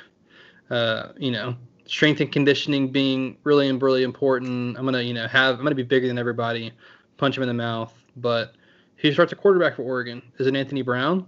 uh, 0.70 1.10
you 1.18 1.32
know, 1.32 1.56
strength 1.86 2.22
and 2.22 2.32
conditioning 2.32 2.92
being 2.92 3.38
really 3.44 3.70
and 3.70 3.82
really 3.82 4.04
important. 4.04 4.78
I'm 4.78 4.86
gonna, 4.86 5.02
you 5.02 5.14
know, 5.14 5.28
have 5.28 5.58
I'm 5.58 5.64
gonna 5.64 5.76
be 5.76 5.84
bigger 5.84 6.08
than 6.08 6.18
everybody, 6.18 6.72
punch 7.18 7.38
him 7.38 7.44
in 7.44 7.48
the 7.48 7.54
mouth. 7.54 7.94
But 8.16 8.56
who 8.98 9.12
starts 9.12 9.34
a 9.34 9.36
quarterback 9.36 9.76
for 9.76 9.84
Oregon? 9.84 10.22
Is 10.40 10.48
it 10.48 10.56
Anthony 10.56 10.82
Brown, 10.82 11.28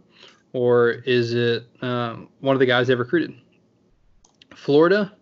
or 0.53 0.91
is 0.91 1.33
it 1.33 1.67
um, 1.81 2.29
one 2.39 2.55
of 2.55 2.59
the 2.59 2.65
guys 2.65 2.87
they've 2.87 2.97
recruited? 2.97 3.35
Florida. 4.55 5.13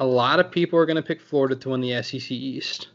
A 0.00 0.06
lot 0.06 0.40
of 0.40 0.50
people 0.50 0.78
are 0.78 0.86
going 0.86 0.96
to 0.96 1.02
pick 1.02 1.20
Florida 1.20 1.54
to 1.56 1.68
win 1.68 1.82
the 1.82 2.02
SEC 2.02 2.30
East. 2.30 2.88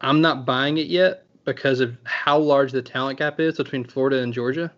I'm 0.00 0.20
not 0.20 0.46
buying 0.46 0.78
it 0.78 0.86
yet 0.86 1.24
because 1.44 1.80
of 1.80 1.96
how 2.04 2.38
large 2.38 2.70
the 2.70 2.80
talent 2.80 3.18
gap 3.18 3.40
is 3.40 3.56
between 3.56 3.84
Florida 3.84 4.22
and 4.22 4.32
Georgia, 4.32 4.72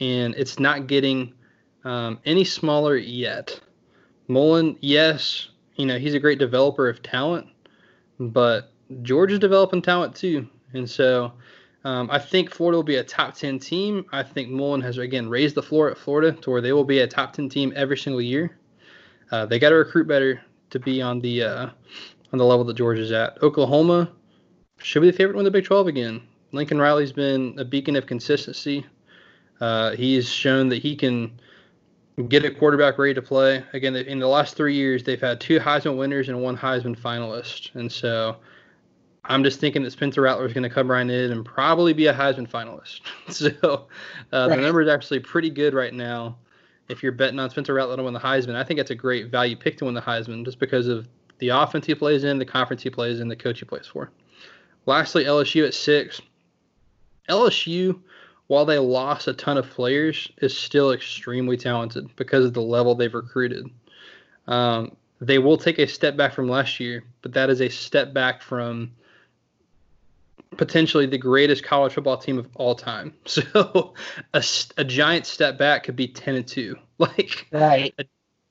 and 0.00 0.34
it's 0.36 0.58
not 0.58 0.86
getting 0.86 1.34
um, 1.84 2.18
any 2.24 2.44
smaller 2.44 2.96
yet. 2.96 3.60
Mullen, 4.28 4.78
yes, 4.80 5.50
you 5.74 5.84
know, 5.84 5.98
he's 5.98 6.14
a 6.14 6.18
great 6.18 6.38
developer 6.38 6.88
of 6.88 7.02
talent, 7.02 7.46
but 8.18 8.72
Georgia's 9.02 9.38
developing 9.38 9.82
talent 9.82 10.16
too, 10.16 10.48
and 10.72 10.88
so 10.88 11.30
um, 11.84 12.08
I 12.10 12.18
think 12.18 12.50
Florida 12.50 12.78
will 12.78 12.82
be 12.82 12.96
a 12.96 13.04
top 13.04 13.34
10 13.34 13.58
team. 13.58 14.06
I 14.12 14.22
think 14.22 14.48
Mullen 14.48 14.80
has, 14.80 14.96
again, 14.96 15.28
raised 15.28 15.56
the 15.56 15.62
floor 15.62 15.90
at 15.90 15.98
Florida 15.98 16.32
to 16.40 16.50
where 16.50 16.62
they 16.62 16.72
will 16.72 16.84
be 16.84 17.00
a 17.00 17.06
top 17.06 17.34
10 17.34 17.50
team 17.50 17.72
every 17.76 17.98
single 17.98 18.22
year. 18.22 18.56
Uh, 19.30 19.44
they 19.44 19.58
got 19.58 19.68
to 19.70 19.76
recruit 19.76 20.08
better 20.08 20.40
to 20.70 20.78
be 20.78 21.02
on 21.02 21.20
the 21.20 21.42
uh, 21.42 21.70
on 22.32 22.38
the 22.38 22.44
level 22.44 22.64
that 22.64 22.74
Georgia's 22.74 23.12
at. 23.12 23.42
Oklahoma 23.42 24.10
should 24.78 25.00
be 25.00 25.10
the 25.10 25.16
favorite 25.16 25.34
to 25.34 25.36
win 25.36 25.44
the 25.44 25.50
Big 25.50 25.64
12 25.64 25.86
again. 25.86 26.22
Lincoln 26.52 26.78
Riley's 26.78 27.12
been 27.12 27.54
a 27.58 27.64
beacon 27.64 27.96
of 27.96 28.06
consistency. 28.06 28.86
Uh, 29.60 29.92
he's 29.92 30.28
shown 30.28 30.68
that 30.68 30.82
he 30.82 30.96
can 30.96 31.40
get 32.28 32.44
a 32.44 32.50
quarterback 32.50 32.98
ready 32.98 33.14
to 33.14 33.22
play. 33.22 33.62
Again, 33.72 33.94
in 33.96 34.18
the 34.18 34.26
last 34.26 34.56
three 34.56 34.74
years, 34.74 35.02
they've 35.02 35.20
had 35.20 35.40
two 35.40 35.58
Heisman 35.58 35.96
winners 35.96 36.28
and 36.28 36.42
one 36.42 36.56
Heisman 36.56 36.96
finalist. 36.96 37.74
And 37.74 37.90
so 37.90 38.36
I'm 39.24 39.44
just 39.44 39.60
thinking 39.60 39.82
that 39.82 39.90
Spencer 39.90 40.22
Rattler 40.22 40.46
is 40.46 40.52
going 40.52 40.62
to 40.62 40.70
come 40.70 40.90
right 40.90 41.02
in 41.02 41.10
and 41.10 41.44
probably 41.44 41.92
be 41.92 42.06
a 42.06 42.14
Heisman 42.14 42.48
finalist. 42.48 43.00
so 43.28 43.86
uh, 44.32 44.46
right. 44.48 44.56
the 44.56 44.62
number 44.62 44.82
is 44.82 44.88
actually 44.88 45.20
pretty 45.20 45.50
good 45.50 45.74
right 45.74 45.92
now. 45.92 46.36
If 46.88 47.02
you're 47.02 47.12
betting 47.12 47.38
on 47.38 47.50
Spencer 47.50 47.74
Rattler 47.74 47.96
to 47.96 48.02
win 48.02 48.14
the 48.14 48.20
Heisman, 48.20 48.54
I 48.54 48.64
think 48.64 48.78
that's 48.78 48.90
a 48.90 48.96
great 48.96 49.30
value 49.30 49.56
pick 49.56 49.76
to 49.78 49.84
win 49.84 49.94
the 49.94 50.00
Heisman 50.00 50.44
just 50.44 50.58
because 50.58 50.86
of 50.86 51.08
the 51.38 51.48
offense 51.48 51.86
he 51.86 51.94
plays 51.94 52.24
in, 52.24 52.38
the 52.38 52.44
conference 52.44 52.82
he 52.82 52.90
plays 52.90 53.20
in, 53.20 53.28
the 53.28 53.36
coach 53.36 53.58
he 53.58 53.64
plays 53.64 53.86
for. 53.86 54.10
Lastly, 54.86 55.24
LSU 55.24 55.66
at 55.66 55.74
six. 55.74 56.20
LSU, 57.28 58.00
while 58.46 58.64
they 58.64 58.78
lost 58.78 59.26
a 59.26 59.32
ton 59.32 59.58
of 59.58 59.68
players, 59.68 60.30
is 60.38 60.56
still 60.56 60.92
extremely 60.92 61.56
talented 61.56 62.14
because 62.16 62.44
of 62.44 62.54
the 62.54 62.62
level 62.62 62.94
they've 62.94 63.12
recruited. 63.12 63.66
Um, 64.46 64.96
they 65.20 65.38
will 65.38 65.56
take 65.56 65.78
a 65.78 65.86
step 65.86 66.16
back 66.16 66.34
from 66.34 66.48
last 66.48 66.78
year, 66.78 67.02
but 67.22 67.32
that 67.34 67.50
is 67.50 67.60
a 67.60 67.68
step 67.68 68.12
back 68.12 68.42
from– 68.42 68.92
potentially 70.56 71.06
the 71.06 71.18
greatest 71.18 71.64
college 71.64 71.92
football 71.92 72.16
team 72.16 72.38
of 72.38 72.48
all 72.54 72.74
time. 72.74 73.14
So 73.26 73.94
a, 74.32 74.44
a 74.76 74.84
giant 74.84 75.26
step 75.26 75.58
back 75.58 75.84
could 75.84 75.96
be 75.96 76.08
10 76.08 76.36
and 76.36 76.46
2. 76.46 76.76
Like 76.98 77.46
right. 77.52 77.92
a, 77.98 78.04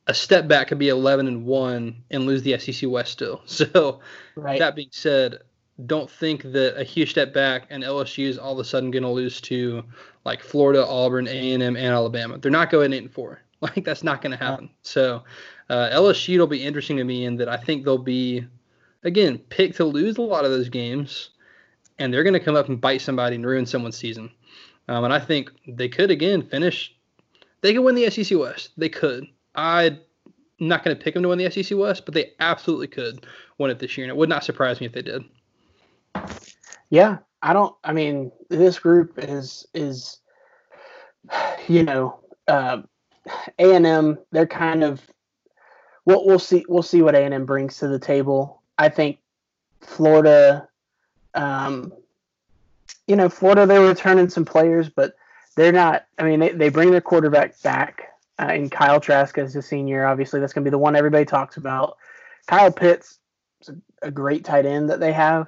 a, 0.05 0.13
step 0.13 0.47
back 0.47 0.67
could 0.67 0.77
be 0.77 0.89
11 0.89 1.25
and 1.27 1.45
1 1.47 2.03
and 2.11 2.27
lose 2.27 2.43
the 2.43 2.59
SEC 2.59 2.87
West 2.87 3.13
still. 3.13 3.41
So 3.47 4.01
right. 4.35 4.59
that 4.59 4.75
being 4.75 4.89
said, 4.91 5.39
don't 5.87 6.09
think 6.09 6.43
that 6.43 6.79
a 6.79 6.83
huge 6.83 7.09
step 7.09 7.33
back 7.33 7.65
and 7.71 7.83
LSU 7.83 8.27
is 8.27 8.37
all 8.37 8.53
of 8.53 8.59
a 8.59 8.63
sudden 8.63 8.91
going 8.91 9.01
to 9.01 9.09
lose 9.09 9.41
to 9.41 9.83
like 10.25 10.41
Florida, 10.41 10.85
Auburn, 10.85 11.27
A&M, 11.27 11.61
and 11.63 11.77
Alabama. 11.77 12.37
They're 12.37 12.51
not 12.51 12.69
going 12.69 12.93
8 12.93 13.03
and 13.03 13.11
4. 13.11 13.41
Like 13.61 13.83
that's 13.83 14.03
not 14.03 14.21
going 14.21 14.37
to 14.37 14.43
happen. 14.43 14.65
Yeah. 14.65 14.71
So 14.83 15.23
uh, 15.69 15.89
LSU 15.91 16.37
will 16.37 16.45
be 16.45 16.63
interesting 16.63 16.97
to 16.97 17.03
me 17.03 17.25
in 17.25 17.37
that 17.37 17.49
I 17.49 17.57
think 17.57 17.83
they'll 17.83 17.97
be 17.97 18.45
again 19.03 19.37
picked 19.37 19.77
to 19.77 19.85
lose 19.85 20.17
a 20.17 20.21
lot 20.21 20.45
of 20.45 20.51
those 20.51 20.69
games 20.69 21.29
and 21.99 22.13
they're 22.13 22.23
going 22.23 22.33
to 22.33 22.39
come 22.39 22.55
up 22.55 22.69
and 22.69 22.79
bite 22.79 23.01
somebody 23.01 23.35
and 23.35 23.45
ruin 23.45 23.65
someone's 23.65 23.97
season. 23.97 24.29
Um, 24.87 25.03
and 25.03 25.13
I 25.13 25.19
think 25.19 25.51
they 25.67 25.89
could 25.89 26.11
again 26.11 26.41
finish. 26.43 26.95
They 27.61 27.73
could 27.73 27.81
win 27.81 27.95
the 27.95 28.09
SEC 28.09 28.37
West. 28.37 28.71
They 28.77 28.89
could. 28.89 29.25
I'm 29.55 29.99
not 30.59 30.83
going 30.83 30.95
to 30.95 31.03
pick 31.03 31.13
them 31.13 31.23
to 31.23 31.29
win 31.29 31.39
the 31.39 31.49
SEC 31.49 31.77
West, 31.77 32.05
but 32.05 32.13
they 32.13 32.33
absolutely 32.39 32.87
could 32.87 33.25
win 33.57 33.71
it 33.71 33.79
this 33.79 33.97
year, 33.97 34.05
and 34.05 34.11
it 34.11 34.17
would 34.17 34.29
not 34.29 34.43
surprise 34.43 34.79
me 34.79 34.85
if 34.85 34.93
they 34.93 35.01
did. 35.01 35.23
Yeah, 36.89 37.17
I 37.41 37.53
don't. 37.53 37.75
I 37.83 37.93
mean, 37.93 38.31
this 38.49 38.79
group 38.79 39.13
is 39.17 39.65
is, 39.73 40.19
you 41.67 41.83
know, 41.83 42.19
uh, 42.47 42.81
A 43.59 43.75
and 43.75 43.85
M. 43.85 44.19
They're 44.31 44.45
kind 44.45 44.83
of. 44.83 45.01
We'll 46.05 46.25
we'll 46.25 46.39
see 46.39 46.63
we'll 46.69 46.83
see 46.83 47.01
what 47.01 47.15
A 47.15 47.23
and 47.23 47.33
M 47.33 47.45
brings 47.45 47.79
to 47.79 47.87
the 47.87 47.99
table. 47.99 48.61
I 48.77 48.89
think 48.89 49.17
Florida 49.81 50.67
um, 51.36 51.93
you 53.07 53.15
know, 53.15 53.29
Florida, 53.29 53.65
they're 53.65 53.81
returning 53.81 54.29
some 54.29 54.45
players, 54.45 54.89
but 54.89 55.15
they're 55.55 55.71
not. 55.71 56.05
I 56.17 56.23
mean, 56.23 56.39
they, 56.39 56.49
they 56.49 56.69
bring 56.69 56.91
their 56.91 57.01
quarterback 57.01 57.61
back 57.61 58.09
uh, 58.41 58.53
in 58.53 58.69
Kyle 58.69 58.99
Trask 58.99 59.38
as 59.38 59.55
a 59.55 59.61
senior. 59.61 60.05
Obviously, 60.05 60.39
that's 60.39 60.53
going 60.53 60.63
to 60.63 60.69
be 60.69 60.73
the 60.73 60.79
one 60.79 60.95
everybody 60.95 61.25
talks 61.25 61.57
about. 61.57 61.97
Kyle 62.47 62.71
Pitts 62.71 63.19
is 63.61 63.69
a, 63.69 64.07
a 64.07 64.11
great 64.11 64.43
tight 64.43 64.65
end 64.65 64.89
that 64.89 64.99
they 64.99 65.13
have. 65.13 65.47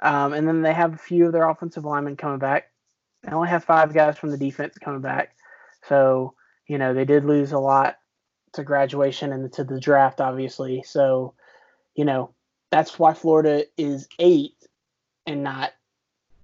Um, 0.00 0.32
and 0.32 0.46
then 0.46 0.62
they 0.62 0.72
have 0.72 0.94
a 0.94 0.98
few 0.98 1.26
of 1.26 1.32
their 1.32 1.48
offensive 1.48 1.84
linemen 1.84 2.16
coming 2.16 2.38
back. 2.38 2.70
They 3.22 3.32
only 3.32 3.48
have 3.48 3.64
five 3.64 3.92
guys 3.92 4.16
from 4.16 4.30
the 4.30 4.38
defense 4.38 4.78
coming 4.78 5.00
back. 5.00 5.34
So, 5.88 6.34
you 6.68 6.78
know, 6.78 6.94
they 6.94 7.04
did 7.04 7.24
lose 7.24 7.52
a 7.52 7.58
lot 7.58 7.96
to 8.52 8.62
graduation 8.62 9.32
and 9.32 9.52
to 9.54 9.64
the 9.64 9.80
draft, 9.80 10.20
obviously. 10.20 10.84
So, 10.86 11.34
you 11.94 12.04
know, 12.04 12.34
that's 12.70 12.98
why 12.98 13.14
Florida 13.14 13.64
is 13.76 14.08
eight 14.18 14.52
and 15.28 15.44
not 15.44 15.72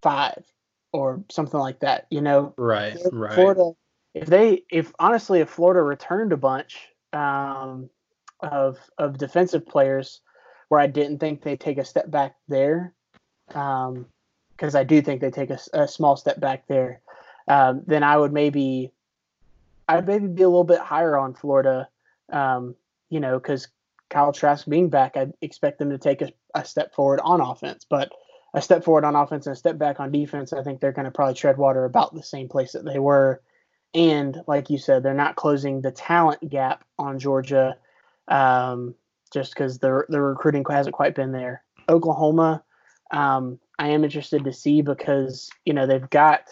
five 0.03 0.45
or 0.93 1.24
something 1.30 1.59
like 1.59 1.80
that. 1.80 2.07
You 2.11 2.20
know, 2.20 2.55
right, 2.57 2.97
right. 3.11 3.35
Florida, 3.35 3.72
if 4.14 4.28
they, 4.28 4.62
if 4.70 4.93
honestly, 4.99 5.41
if 5.41 5.49
Florida 5.49 5.82
returned 5.82 6.32
a 6.32 6.37
bunch 6.37 6.89
um, 7.12 7.89
of 8.41 8.78
of 8.99 9.18
defensive 9.18 9.66
players, 9.66 10.20
where 10.68 10.80
I 10.80 10.87
didn't 10.87 11.18
think 11.18 11.43
they 11.43 11.57
take 11.57 11.78
a 11.78 11.85
step 11.85 12.11
back 12.11 12.37
there, 12.47 12.93
because 13.49 13.89
um, 13.89 14.07
I 14.76 14.85
do 14.85 15.03
think 15.03 15.20
they 15.20 15.30
take 15.30 15.51
a, 15.51 15.59
a 15.72 15.89
small 15.89 16.16
step 16.16 16.39
back 16.39 16.68
there, 16.68 17.01
um, 17.49 17.82
then 17.87 18.03
I 18.03 18.16
would 18.16 18.32
maybe, 18.32 18.93
I'd 19.89 20.07
maybe 20.07 20.28
be 20.28 20.43
a 20.43 20.49
little 20.49 20.64
bit 20.64 20.80
higher 20.80 21.16
on 21.16 21.35
Florida. 21.35 21.89
Um, 22.30 22.76
you 23.11 23.20
know, 23.20 23.39
because 23.39 23.68
Kyle 24.11 24.32
Trask 24.32 24.66
being 24.66 24.89
back, 24.91 25.16
I'd 25.16 25.32
expect 25.41 25.78
them 25.78 25.91
to 25.91 25.99
take 25.99 26.22
a, 26.22 26.32
a 26.55 26.64
step 26.64 26.95
forward 26.95 27.20
on 27.22 27.41
offense, 27.41 27.87
but 27.89 28.12
a 28.55 28.62
step 28.62 28.84
forward 28.84 29.05
on 29.05 29.16
offense 29.16 29.46
and 29.46 29.55
a 29.55 29.59
step 29.59 29.76
back 29.76 29.98
on 29.98 30.12
defense, 30.12 30.52
I 30.52 30.62
think 30.62 30.80
they're 30.80 30.92
going 30.92 31.07
to 31.07 31.11
probably 31.11 31.34
tread 31.34 31.59
water 31.59 31.84
about 31.84 32.14
the 32.14 32.22
same 32.22 32.48
place 32.48 32.72
that 32.72 32.84
they 32.84 33.00
were. 33.00 33.42
And 33.92 34.40
like 34.46 34.70
you 34.70 34.78
said, 34.78 35.02
they're 35.02 35.12
not 35.12 35.36
closing 35.36 35.80
the 35.80 35.90
talent 35.90 36.48
gap 36.48 36.84
on 36.98 37.18
Georgia 37.18 37.76
um, 38.28 38.94
just 39.32 39.52
because 39.52 39.78
the 39.78 40.05
the 40.09 40.20
recruiting 40.20 40.64
hasn't 40.68 40.94
quite 40.94 41.14
been 41.14 41.32
there. 41.32 41.62
Oklahoma, 41.88 42.62
um, 43.11 43.59
I 43.78 43.88
am 43.88 44.05
interested 44.05 44.44
to 44.44 44.52
see 44.52 44.82
because 44.82 45.50
you 45.64 45.74
know 45.74 45.86
they've 45.86 46.09
got 46.11 46.48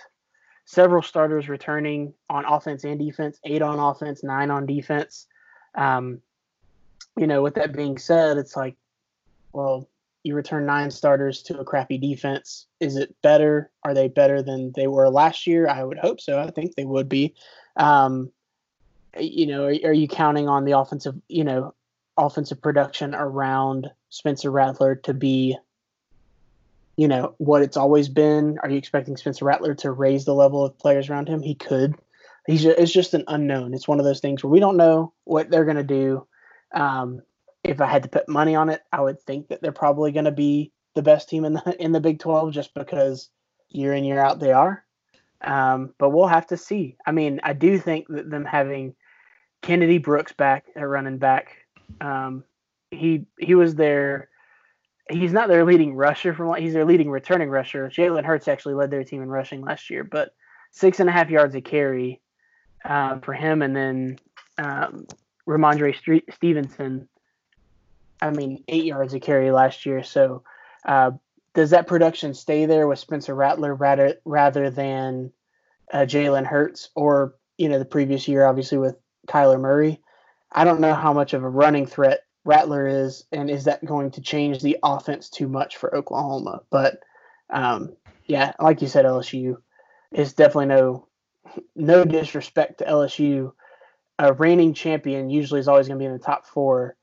several 0.64 1.02
starters 1.02 1.48
returning 1.48 2.14
on 2.28 2.44
offense 2.44 2.84
and 2.84 2.98
defense, 2.98 3.38
eight 3.44 3.62
on 3.62 3.78
offense, 3.78 4.22
nine 4.22 4.50
on 4.50 4.66
defense. 4.66 5.26
Um, 5.74 6.20
you 7.16 7.26
know, 7.26 7.42
with 7.42 7.54
that 7.54 7.72
being 7.72 7.98
said, 7.98 8.38
it's 8.38 8.56
like, 8.56 8.76
well, 9.52 9.88
you 10.24 10.34
return 10.34 10.66
nine 10.66 10.90
starters 10.90 11.42
to 11.42 11.58
a 11.58 11.64
crappy 11.64 11.98
defense. 11.98 12.66
Is 12.80 12.96
it 12.96 13.14
better? 13.22 13.70
Are 13.82 13.94
they 13.94 14.08
better 14.08 14.42
than 14.42 14.72
they 14.74 14.86
were 14.86 15.08
last 15.10 15.46
year? 15.46 15.68
I 15.68 15.82
would 15.82 15.98
hope 15.98 16.20
so. 16.20 16.38
I 16.38 16.50
think 16.50 16.74
they 16.74 16.84
would 16.84 17.08
be. 17.08 17.34
Um, 17.76 18.30
you 19.18 19.46
know, 19.46 19.64
are, 19.64 19.74
are, 19.84 19.92
you 19.92 20.08
counting 20.08 20.48
on 20.48 20.64
the 20.64 20.78
offensive, 20.78 21.14
you 21.28 21.44
know, 21.44 21.74
offensive 22.16 22.62
production 22.62 23.14
around 23.14 23.90
Spencer 24.10 24.50
Rattler 24.50 24.94
to 24.96 25.14
be, 25.14 25.56
you 26.96 27.08
know, 27.08 27.34
what 27.38 27.62
it's 27.62 27.76
always 27.76 28.08
been? 28.08 28.58
Are 28.62 28.70
you 28.70 28.78
expecting 28.78 29.16
Spencer 29.16 29.44
Rattler 29.44 29.74
to 29.76 29.90
raise 29.90 30.24
the 30.24 30.34
level 30.34 30.64
of 30.64 30.78
players 30.78 31.10
around 31.10 31.28
him? 31.28 31.42
He 31.42 31.54
could. 31.54 31.94
He's 32.46 32.64
it's 32.64 32.92
just 32.92 33.14
an 33.14 33.24
unknown. 33.28 33.74
It's 33.74 33.88
one 33.88 33.98
of 33.98 34.04
those 34.04 34.20
things 34.20 34.42
where 34.42 34.50
we 34.50 34.60
don't 34.60 34.76
know 34.76 35.12
what 35.24 35.50
they're 35.50 35.64
going 35.64 35.76
to 35.76 35.82
do. 35.82 36.26
Um, 36.74 37.22
if 37.64 37.80
I 37.80 37.86
had 37.86 38.02
to 38.02 38.08
put 38.08 38.28
money 38.28 38.54
on 38.54 38.68
it, 38.68 38.82
I 38.92 39.00
would 39.00 39.20
think 39.20 39.48
that 39.48 39.62
they're 39.62 39.72
probably 39.72 40.12
going 40.12 40.24
to 40.24 40.32
be 40.32 40.72
the 40.94 41.02
best 41.02 41.28
team 41.28 41.44
in 41.44 41.54
the 41.54 41.76
in 41.80 41.92
the 41.92 42.00
Big 42.00 42.18
12 42.18 42.52
just 42.52 42.74
because 42.74 43.30
year 43.68 43.94
in 43.94 44.04
year 44.04 44.18
out 44.18 44.40
they 44.40 44.52
are. 44.52 44.84
Um, 45.40 45.94
but 45.98 46.10
we'll 46.10 46.28
have 46.28 46.46
to 46.48 46.56
see. 46.56 46.96
I 47.04 47.12
mean, 47.12 47.40
I 47.42 47.52
do 47.52 47.78
think 47.78 48.06
that 48.08 48.30
them 48.30 48.44
having 48.44 48.94
Kennedy 49.60 49.98
Brooks 49.98 50.32
back 50.32 50.66
at 50.76 50.88
running 50.88 51.18
back, 51.18 51.56
um, 52.00 52.44
he 52.90 53.26
he 53.38 53.54
was 53.54 53.74
their 53.74 54.28
he's 55.10 55.32
not 55.32 55.48
their 55.48 55.64
leading 55.64 55.94
rusher 55.94 56.32
from 56.32 56.54
he's 56.54 56.74
their 56.74 56.84
leading 56.84 57.10
returning 57.10 57.48
rusher. 57.48 57.88
Jalen 57.88 58.24
Hurts 58.24 58.48
actually 58.48 58.74
led 58.74 58.90
their 58.90 59.04
team 59.04 59.22
in 59.22 59.28
rushing 59.28 59.62
last 59.62 59.90
year, 59.90 60.04
but 60.04 60.34
six 60.70 61.00
and 61.00 61.08
a 61.08 61.12
half 61.12 61.30
yards 61.30 61.54
a 61.54 61.60
carry 61.60 62.20
uh, 62.84 63.18
for 63.20 63.32
him, 63.32 63.62
and 63.62 63.74
then 63.74 64.18
um, 64.58 65.06
Rhamondre 65.48 66.22
Stevenson 66.32 67.08
I 68.22 68.30
mean, 68.30 68.62
eight 68.68 68.84
yards 68.84 69.14
a 69.14 69.20
carry 69.20 69.50
last 69.50 69.84
year. 69.84 70.04
So, 70.04 70.44
uh, 70.86 71.10
does 71.54 71.70
that 71.70 71.88
production 71.88 72.32
stay 72.34 72.66
there 72.66 72.86
with 72.86 73.00
Spencer 73.00 73.34
Rattler 73.34 73.74
rather 73.74 74.14
rather 74.24 74.70
than 74.70 75.32
uh, 75.92 76.00
Jalen 76.00 76.46
Hurts 76.46 76.90
or 76.94 77.34
you 77.58 77.68
know 77.68 77.78
the 77.78 77.84
previous 77.84 78.28
year, 78.28 78.46
obviously 78.46 78.78
with 78.78 78.96
Kyler 79.26 79.60
Murray? 79.60 80.00
I 80.50 80.64
don't 80.64 80.80
know 80.80 80.94
how 80.94 81.12
much 81.12 81.34
of 81.34 81.42
a 81.42 81.48
running 81.48 81.86
threat 81.86 82.20
Rattler 82.44 82.86
is, 82.86 83.24
and 83.32 83.50
is 83.50 83.64
that 83.64 83.84
going 83.84 84.12
to 84.12 84.20
change 84.20 84.62
the 84.62 84.78
offense 84.82 85.28
too 85.28 85.48
much 85.48 85.76
for 85.76 85.94
Oklahoma? 85.94 86.62
But 86.70 87.00
um, 87.50 87.96
yeah, 88.26 88.52
like 88.60 88.80
you 88.82 88.88
said, 88.88 89.04
LSU 89.04 89.56
is 90.12 90.32
definitely 90.32 90.66
no 90.66 91.08
no 91.74 92.04
disrespect 92.04 92.78
to 92.78 92.84
LSU. 92.84 93.52
A 94.18 94.32
reigning 94.32 94.74
champion 94.74 95.28
usually 95.28 95.58
is 95.58 95.66
always 95.66 95.88
going 95.88 95.98
to 95.98 96.02
be 96.02 96.06
in 96.06 96.12
the 96.12 96.18
top 96.18 96.46
four 96.46 96.96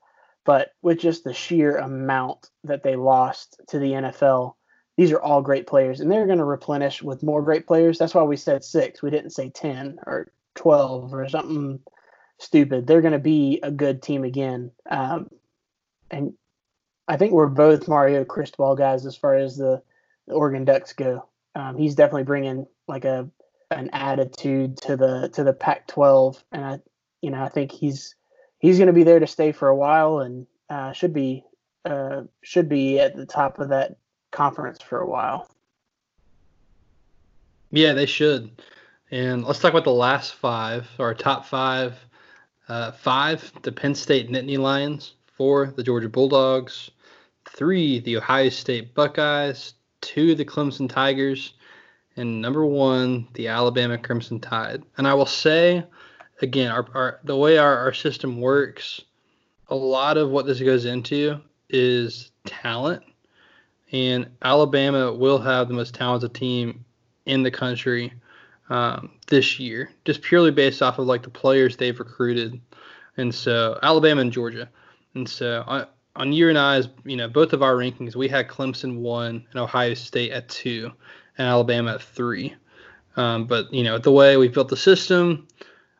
But 0.45 0.73
with 0.81 0.99
just 0.99 1.23
the 1.23 1.33
sheer 1.33 1.77
amount 1.77 2.49
that 2.63 2.83
they 2.83 2.95
lost 2.95 3.59
to 3.69 3.79
the 3.79 3.91
NFL, 3.91 4.55
these 4.97 5.11
are 5.11 5.21
all 5.21 5.41
great 5.41 5.67
players, 5.67 5.99
and 5.99 6.11
they're 6.11 6.25
going 6.25 6.39
to 6.39 6.45
replenish 6.45 7.01
with 7.01 7.23
more 7.23 7.41
great 7.41 7.67
players. 7.67 7.97
That's 7.97 8.13
why 8.13 8.23
we 8.23 8.35
said 8.35 8.63
six. 8.63 9.01
We 9.01 9.09
didn't 9.09 9.31
say 9.31 9.49
10 9.49 9.99
or 10.05 10.31
12 10.55 11.13
or 11.13 11.29
something 11.29 11.79
stupid. 12.37 12.85
They're 12.85 13.01
going 13.01 13.13
to 13.13 13.19
be 13.19 13.59
a 13.63 13.71
good 13.71 14.01
team 14.01 14.23
again. 14.23 14.71
Um, 14.89 15.29
and 16.11 16.33
I 17.07 17.17
think 17.17 17.31
we're 17.31 17.47
both 17.47 17.87
Mario 17.87 18.25
Cristobal 18.25 18.75
guys 18.75 19.05
as 19.05 19.15
far 19.15 19.35
as 19.35 19.57
the, 19.57 19.81
the 20.27 20.33
Oregon 20.33 20.65
Ducks 20.65 20.93
go. 20.93 21.27
Um, 21.55 21.77
he's 21.77 21.95
definitely 21.95 22.23
bringing 22.23 22.67
like 22.87 23.05
a 23.05 23.29
an 23.71 23.89
attitude 23.93 24.77
to 24.77 24.97
the 24.97 25.29
to 25.33 25.43
the 25.43 25.53
Pac-12, 25.53 26.41
and 26.51 26.65
I, 26.65 26.79
you 27.21 27.31
know, 27.31 27.43
I 27.43 27.49
think 27.49 27.71
he's 27.71 28.15
he's 28.59 28.77
going 28.77 28.87
to 28.87 28.93
be 28.93 29.03
there 29.03 29.19
to 29.19 29.27
stay 29.27 29.51
for 29.51 29.67
a 29.67 29.75
while, 29.75 30.19
and 30.19 30.45
uh, 30.69 30.91
should 30.91 31.13
be 31.13 31.43
uh, 31.85 32.23
should 32.41 32.69
be 32.69 32.99
at 32.99 33.15
the 33.15 33.25
top 33.25 33.59
of 33.59 33.69
that 33.69 33.97
conference 34.31 34.81
for 34.81 34.99
a 34.99 35.09
while. 35.09 35.49
Yeah, 37.71 37.93
they 37.93 38.05
should. 38.05 38.61
And 39.11 39.43
let's 39.43 39.59
talk 39.59 39.71
about 39.71 39.85
the 39.85 39.91
last 39.91 40.35
five, 40.35 40.87
or 40.99 41.13
top 41.13 41.45
five. 41.45 41.95
Uh, 42.67 42.91
five, 42.91 43.51
the 43.63 43.71
Penn 43.71 43.95
State 43.95 44.29
Nittany 44.29 44.59
Lions. 44.59 45.13
Four, 45.25 45.73
the 45.75 45.83
Georgia 45.83 46.09
Bulldogs. 46.09 46.91
Three, 47.49 47.99
the 47.99 48.17
Ohio 48.17 48.49
State 48.49 48.93
Buckeyes. 48.93 49.73
Two, 50.01 50.35
the 50.35 50.45
Clemson 50.45 50.87
Tigers. 50.87 51.53
And 52.15 52.41
number 52.41 52.65
one, 52.65 53.27
the 53.33 53.47
Alabama 53.47 53.97
Crimson 53.97 54.39
Tide. 54.39 54.83
And 54.97 55.07
I 55.07 55.13
will 55.13 55.25
say, 55.25 55.83
again, 56.41 56.71
our, 56.71 56.85
our 56.93 57.19
the 57.23 57.35
way 57.35 57.57
our, 57.57 57.77
our 57.77 57.93
system 57.93 58.41
works, 58.41 59.01
a 59.67 59.75
lot 59.75 60.17
of 60.17 60.29
what 60.29 60.45
this 60.45 60.59
goes 60.59 60.85
into 60.85 61.39
is 61.69 62.31
talent. 62.45 63.03
And 63.91 64.29
Alabama 64.41 65.11
will 65.13 65.39
have 65.39 65.67
the 65.67 65.73
most 65.73 65.95
talented 65.95 66.33
team 66.33 66.85
in 67.25 67.43
the 67.43 67.51
country 67.51 68.13
um, 68.69 69.11
this 69.27 69.59
year, 69.59 69.89
just 70.05 70.21
purely 70.21 70.51
based 70.51 70.81
off 70.81 70.99
of 70.99 71.07
like 71.07 71.23
the 71.23 71.29
players 71.29 71.75
they've 71.75 71.97
recruited. 71.97 72.59
And 73.17 73.33
so 73.33 73.79
Alabama 73.81 74.21
and 74.21 74.31
Georgia. 74.31 74.69
And 75.15 75.27
so 75.27 75.63
on, 75.65 75.87
on 76.15 76.33
your 76.33 76.49
and 76.49 76.57
I's, 76.57 76.87
you 77.03 77.17
know, 77.17 77.27
both 77.27 77.53
of 77.53 77.63
our 77.63 77.75
rankings, 77.75 78.15
we 78.15 78.27
had 78.27 78.47
Clemson 78.47 78.97
one 78.99 79.45
and 79.51 79.59
Ohio 79.59 79.93
State 79.95 80.31
at 80.31 80.49
two, 80.49 80.91
and 81.37 81.47
Alabama 81.47 81.95
at 81.95 82.01
three. 82.01 82.55
Um, 83.15 83.45
but 83.45 83.73
you 83.73 83.83
know, 83.83 83.97
the 83.97 84.11
way 84.11 84.37
we 84.37 84.47
built 84.47 84.69
the 84.69 84.77
system, 84.77 85.47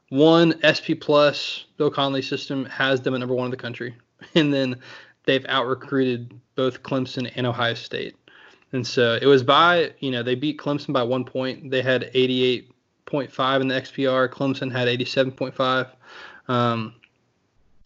one 0.10 0.60
SP 0.66 0.98
Plus 1.00 1.66
Bill 1.78 1.92
Connelly 1.92 2.22
system 2.22 2.66
has 2.66 3.02
them 3.02 3.14
at 3.14 3.20
number 3.20 3.36
one 3.36 3.46
in 3.46 3.52
the 3.52 3.58
country, 3.58 3.96
and 4.36 4.54
then 4.54 4.76
they've 5.26 5.46
out 5.48 5.68
recruited 5.68 6.40
both 6.56 6.84
Clemson 6.84 7.32
and 7.36 7.48
Ohio 7.48 7.74
State. 7.76 8.16
And 8.72 8.86
so 8.86 9.18
it 9.22 9.26
was 9.26 9.44
by, 9.44 9.94
you 10.00 10.12
know, 10.12 10.22
they 10.22 10.36
beat 10.36 10.60
Clemson 10.60 10.94
by 10.94 11.04
one 11.04 11.26
point. 11.26 11.72
They 11.72 11.82
had 11.82 12.12
88.5 12.14 13.62
in 13.62 13.68
the 13.68 13.76
XPR. 13.76 14.30
Clemson 14.30 14.72
had 14.72 14.88
87.5. 14.88 15.90
Um, 16.48 16.94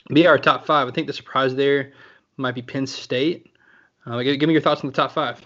yeah, 0.09 0.27
our 0.27 0.37
top 0.37 0.65
five. 0.65 0.87
I 0.87 0.91
think 0.91 1.07
the 1.07 1.13
surprise 1.13 1.55
there 1.55 1.93
might 2.35 2.55
be 2.55 2.61
Penn 2.61 2.85
State. 2.85 3.49
Uh, 4.05 4.21
give 4.21 4.41
me 4.41 4.53
your 4.53 4.61
thoughts 4.61 4.81
on 4.81 4.87
the 4.87 4.95
top 4.95 5.13
five. 5.13 5.41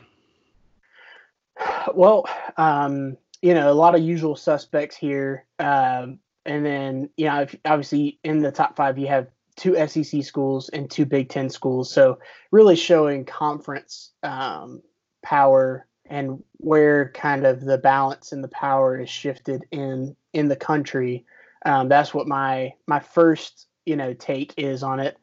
Well, 1.94 2.28
um, 2.58 3.18
you 3.42 3.54
know, 3.54 3.72
a 3.72 3.74
lot 3.74 3.96
of 3.96 4.02
usual 4.02 4.36
suspects 4.36 4.96
here. 4.96 5.46
Um, 5.60 6.20
and 6.48 6.66
then, 6.66 7.10
you 7.18 7.26
know, 7.26 7.46
obviously 7.66 8.20
in 8.24 8.40
the 8.40 8.52
top 8.52 8.76
five, 8.76 8.98
you 8.98 9.08
have 9.08 9.28
two 9.58 9.76
SEC 9.88 10.24
schools 10.24 10.70
and 10.70 10.90
two 10.90 11.06
Big 11.06 11.30
Ten 11.30 11.50
schools. 11.50 11.92
So 11.92 12.20
really 12.52 12.78
showing 12.78 13.26
conference 13.26 14.12
um, 14.24 14.82
power 15.22 15.86
and 16.06 16.42
where 16.54 17.12
kind 17.12 17.46
of 17.46 17.60
the 17.62 17.78
balance 17.78 18.32
and 18.32 18.44
the 18.44 18.48
power 18.48 19.00
is 19.00 19.10
shifted 19.10 19.66
in 19.72 20.16
in 20.32 20.48
the 20.48 20.56
country. 20.56 21.26
Um, 21.66 21.90
that's 21.90 22.14
what 22.14 22.28
my 22.28 22.74
my 22.88 23.02
first 23.02 23.68
you 23.86 23.98
know 23.98 24.14
take 24.14 24.54
is 24.58 24.84
on 24.84 25.02
it. 25.02 25.18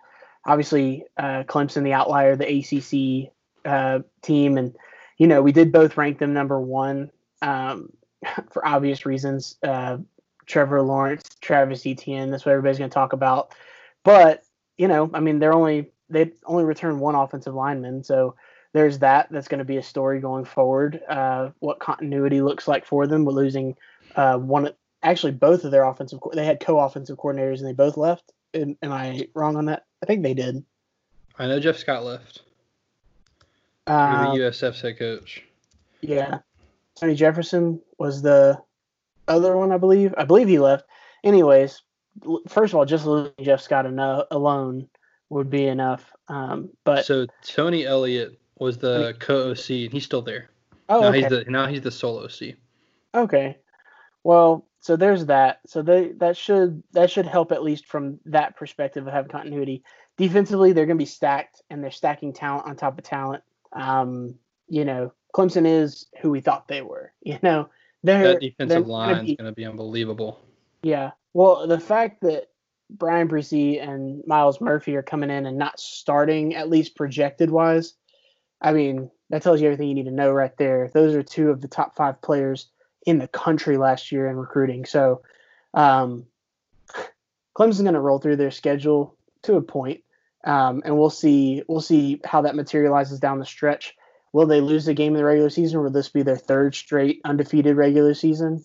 Obviously, 0.46 1.04
uh, 1.16 1.44
Clemson, 1.44 1.84
the 1.84 1.94
outlier, 1.94 2.36
the 2.36 2.58
ACC 2.58 3.32
uh, 3.64 4.00
team, 4.20 4.58
and 4.58 4.76
you 5.16 5.26
know 5.26 5.40
we 5.40 5.52
did 5.52 5.72
both 5.72 5.96
rank 5.96 6.18
them 6.18 6.34
number 6.34 6.60
one 6.60 7.10
um, 7.40 7.90
for 8.52 8.66
obvious 8.66 9.06
reasons. 9.06 9.56
Uh, 9.62 9.98
Trevor 10.46 10.82
Lawrence, 10.82 11.24
Travis 11.40 11.86
Etienne. 11.86 12.30
That's 12.30 12.44
what 12.44 12.52
everybody's 12.52 12.78
going 12.78 12.90
to 12.90 12.94
talk 12.94 13.12
about. 13.12 13.54
But 14.02 14.44
you 14.76 14.88
know, 14.88 15.10
I 15.14 15.20
mean, 15.20 15.38
they're 15.38 15.52
only 15.52 15.90
they 16.10 16.32
only 16.44 16.64
returned 16.64 17.00
one 17.00 17.14
offensive 17.14 17.54
lineman, 17.54 18.04
so 18.04 18.34
there's 18.72 18.98
that. 18.98 19.28
That's 19.30 19.48
going 19.48 19.58
to 19.58 19.64
be 19.64 19.78
a 19.78 19.82
story 19.82 20.20
going 20.20 20.44
forward. 20.44 21.00
Uh, 21.08 21.50
what 21.60 21.78
continuity 21.78 22.40
looks 22.42 22.68
like 22.68 22.84
for 22.84 23.06
them. 23.06 23.24
We're 23.24 23.32
losing 23.32 23.76
uh, 24.16 24.36
one, 24.38 24.70
actually 25.02 25.32
both 25.32 25.64
of 25.64 25.70
their 25.70 25.84
offensive. 25.84 26.18
They 26.32 26.44
had 26.44 26.60
co-offensive 26.60 27.16
coordinators 27.16 27.58
and 27.58 27.66
they 27.66 27.72
both 27.72 27.96
left. 27.96 28.32
Am, 28.52 28.76
am 28.82 28.92
I 28.92 29.28
wrong 29.34 29.56
on 29.56 29.66
that? 29.66 29.84
I 30.02 30.06
think 30.06 30.22
they 30.22 30.34
did. 30.34 30.64
I 31.38 31.46
know 31.46 31.60
Jeff 31.60 31.78
Scott 31.78 32.04
left. 32.04 32.42
Uh, 33.86 34.32
the 34.32 34.38
USF's 34.40 34.80
head 34.80 34.98
coach. 34.98 35.42
Yeah, 36.00 36.38
Tony 36.96 37.14
Jefferson 37.14 37.80
was 37.98 38.22
the 38.22 38.60
other 39.28 39.56
one, 39.56 39.72
I 39.72 39.78
believe. 39.78 40.14
I 40.16 40.24
believe 40.24 40.48
he 40.48 40.58
left. 40.58 40.84
Anyways, 41.22 41.82
first 42.48 42.72
of 42.72 42.78
all, 42.78 42.84
just 42.84 43.06
losing 43.06 43.32
Jeff 43.42 43.60
Scott 43.60 43.86
eno- 43.86 44.26
alone 44.30 44.88
would 45.28 45.50
be 45.50 45.66
enough. 45.66 46.12
Um, 46.28 46.70
but 46.84 47.04
so 47.04 47.26
Tony 47.42 47.84
Elliott 47.84 48.38
was 48.58 48.78
the 48.78 49.14
co 49.18 49.50
OC, 49.50 49.70
and 49.70 49.92
he's 49.92 50.04
still 50.04 50.22
there. 50.22 50.50
Oh, 50.88 51.00
now 51.00 51.08
okay. 51.08 51.20
he's 51.20 51.28
the 51.28 51.44
now 51.48 51.66
he's 51.66 51.80
the 51.80 51.90
sole 51.90 52.18
OC. 52.18 52.54
Okay, 53.14 53.56
well, 54.22 54.66
so 54.80 54.96
there's 54.96 55.26
that. 55.26 55.60
So 55.66 55.82
they 55.82 56.08
that 56.18 56.36
should 56.36 56.82
that 56.92 57.10
should 57.10 57.26
help 57.26 57.52
at 57.52 57.62
least 57.62 57.86
from 57.86 58.20
that 58.26 58.56
perspective 58.56 59.06
of 59.06 59.12
having 59.12 59.30
continuity. 59.30 59.82
Defensively, 60.16 60.72
they're 60.72 60.86
going 60.86 60.98
to 60.98 61.02
be 61.02 61.06
stacked, 61.06 61.62
and 61.70 61.82
they're 61.82 61.90
stacking 61.90 62.32
talent 62.32 62.66
on 62.66 62.76
top 62.76 62.98
of 62.98 63.04
talent. 63.04 63.42
Um, 63.72 64.36
you 64.68 64.84
know, 64.84 65.12
Clemson 65.34 65.66
is 65.66 66.06
who 66.20 66.30
we 66.30 66.40
thought 66.40 66.68
they 66.68 66.82
were. 66.82 67.12
You 67.22 67.38
know, 67.42 67.70
they're, 68.04 68.28
that 68.28 68.40
defensive 68.40 68.86
line 68.86 69.26
is 69.26 69.36
going 69.36 69.50
to 69.50 69.52
be 69.52 69.64
unbelievable. 69.64 70.40
Yeah. 70.82 71.12
Well, 71.32 71.66
the 71.66 71.80
fact 71.80 72.20
that 72.20 72.50
Bryan 72.90 73.28
Bresee 73.28 73.82
and 73.82 74.22
Myles 74.26 74.60
Murphy 74.60 74.94
are 74.94 75.02
coming 75.02 75.30
in 75.30 75.46
and 75.46 75.58
not 75.58 75.80
starting, 75.80 76.54
at 76.54 76.68
least 76.68 76.96
projected 76.96 77.50
wise, 77.50 77.94
I 78.60 78.72
mean, 78.72 79.10
that 79.30 79.42
tells 79.42 79.60
you 79.60 79.66
everything 79.66 79.88
you 79.88 79.94
need 79.94 80.04
to 80.04 80.10
know 80.10 80.30
right 80.30 80.56
there. 80.58 80.90
Those 80.92 81.14
are 81.14 81.22
two 81.22 81.50
of 81.50 81.60
the 81.60 81.68
top 81.68 81.96
five 81.96 82.20
players 82.22 82.68
in 83.06 83.18
the 83.18 83.28
country 83.28 83.78
last 83.78 84.12
year 84.12 84.28
in 84.28 84.36
recruiting. 84.36 84.84
So, 84.84 85.22
um, 85.72 86.26
Clemson's 87.56 87.82
going 87.82 87.94
to 87.94 88.00
roll 88.00 88.18
through 88.18 88.36
their 88.36 88.50
schedule 88.50 89.16
to 89.42 89.56
a 89.56 89.62
point, 89.62 90.02
um, 90.44 90.82
and 90.84 90.98
we'll 90.98 91.10
see. 91.10 91.62
We'll 91.68 91.80
see 91.80 92.20
how 92.24 92.42
that 92.42 92.56
materializes 92.56 93.20
down 93.20 93.38
the 93.38 93.46
stretch. 93.46 93.94
Will 94.34 94.46
they 94.46 94.60
lose 94.60 94.84
the 94.84 94.94
game 94.94 95.12
in 95.12 95.18
the 95.18 95.24
regular 95.24 95.48
season? 95.48 95.80
Will 95.80 95.92
this 95.92 96.08
be 96.08 96.22
their 96.22 96.36
third 96.36 96.74
straight 96.74 97.20
undefeated 97.24 97.76
regular 97.76 98.14
season? 98.14 98.64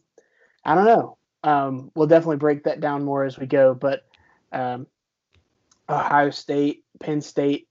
I 0.66 0.74
don't 0.74 0.86
know. 0.86 1.18
Um, 1.44 1.92
we'll 1.94 2.08
definitely 2.08 2.38
break 2.38 2.64
that 2.64 2.80
down 2.80 3.06
more 3.06 3.24
as 3.24 3.38
we 3.38 3.46
go. 3.46 3.76
But 3.76 4.02
um, 4.52 4.88
Ohio 5.88 6.32
State, 6.32 6.86
Penn 7.00 7.22
State. 7.22 7.68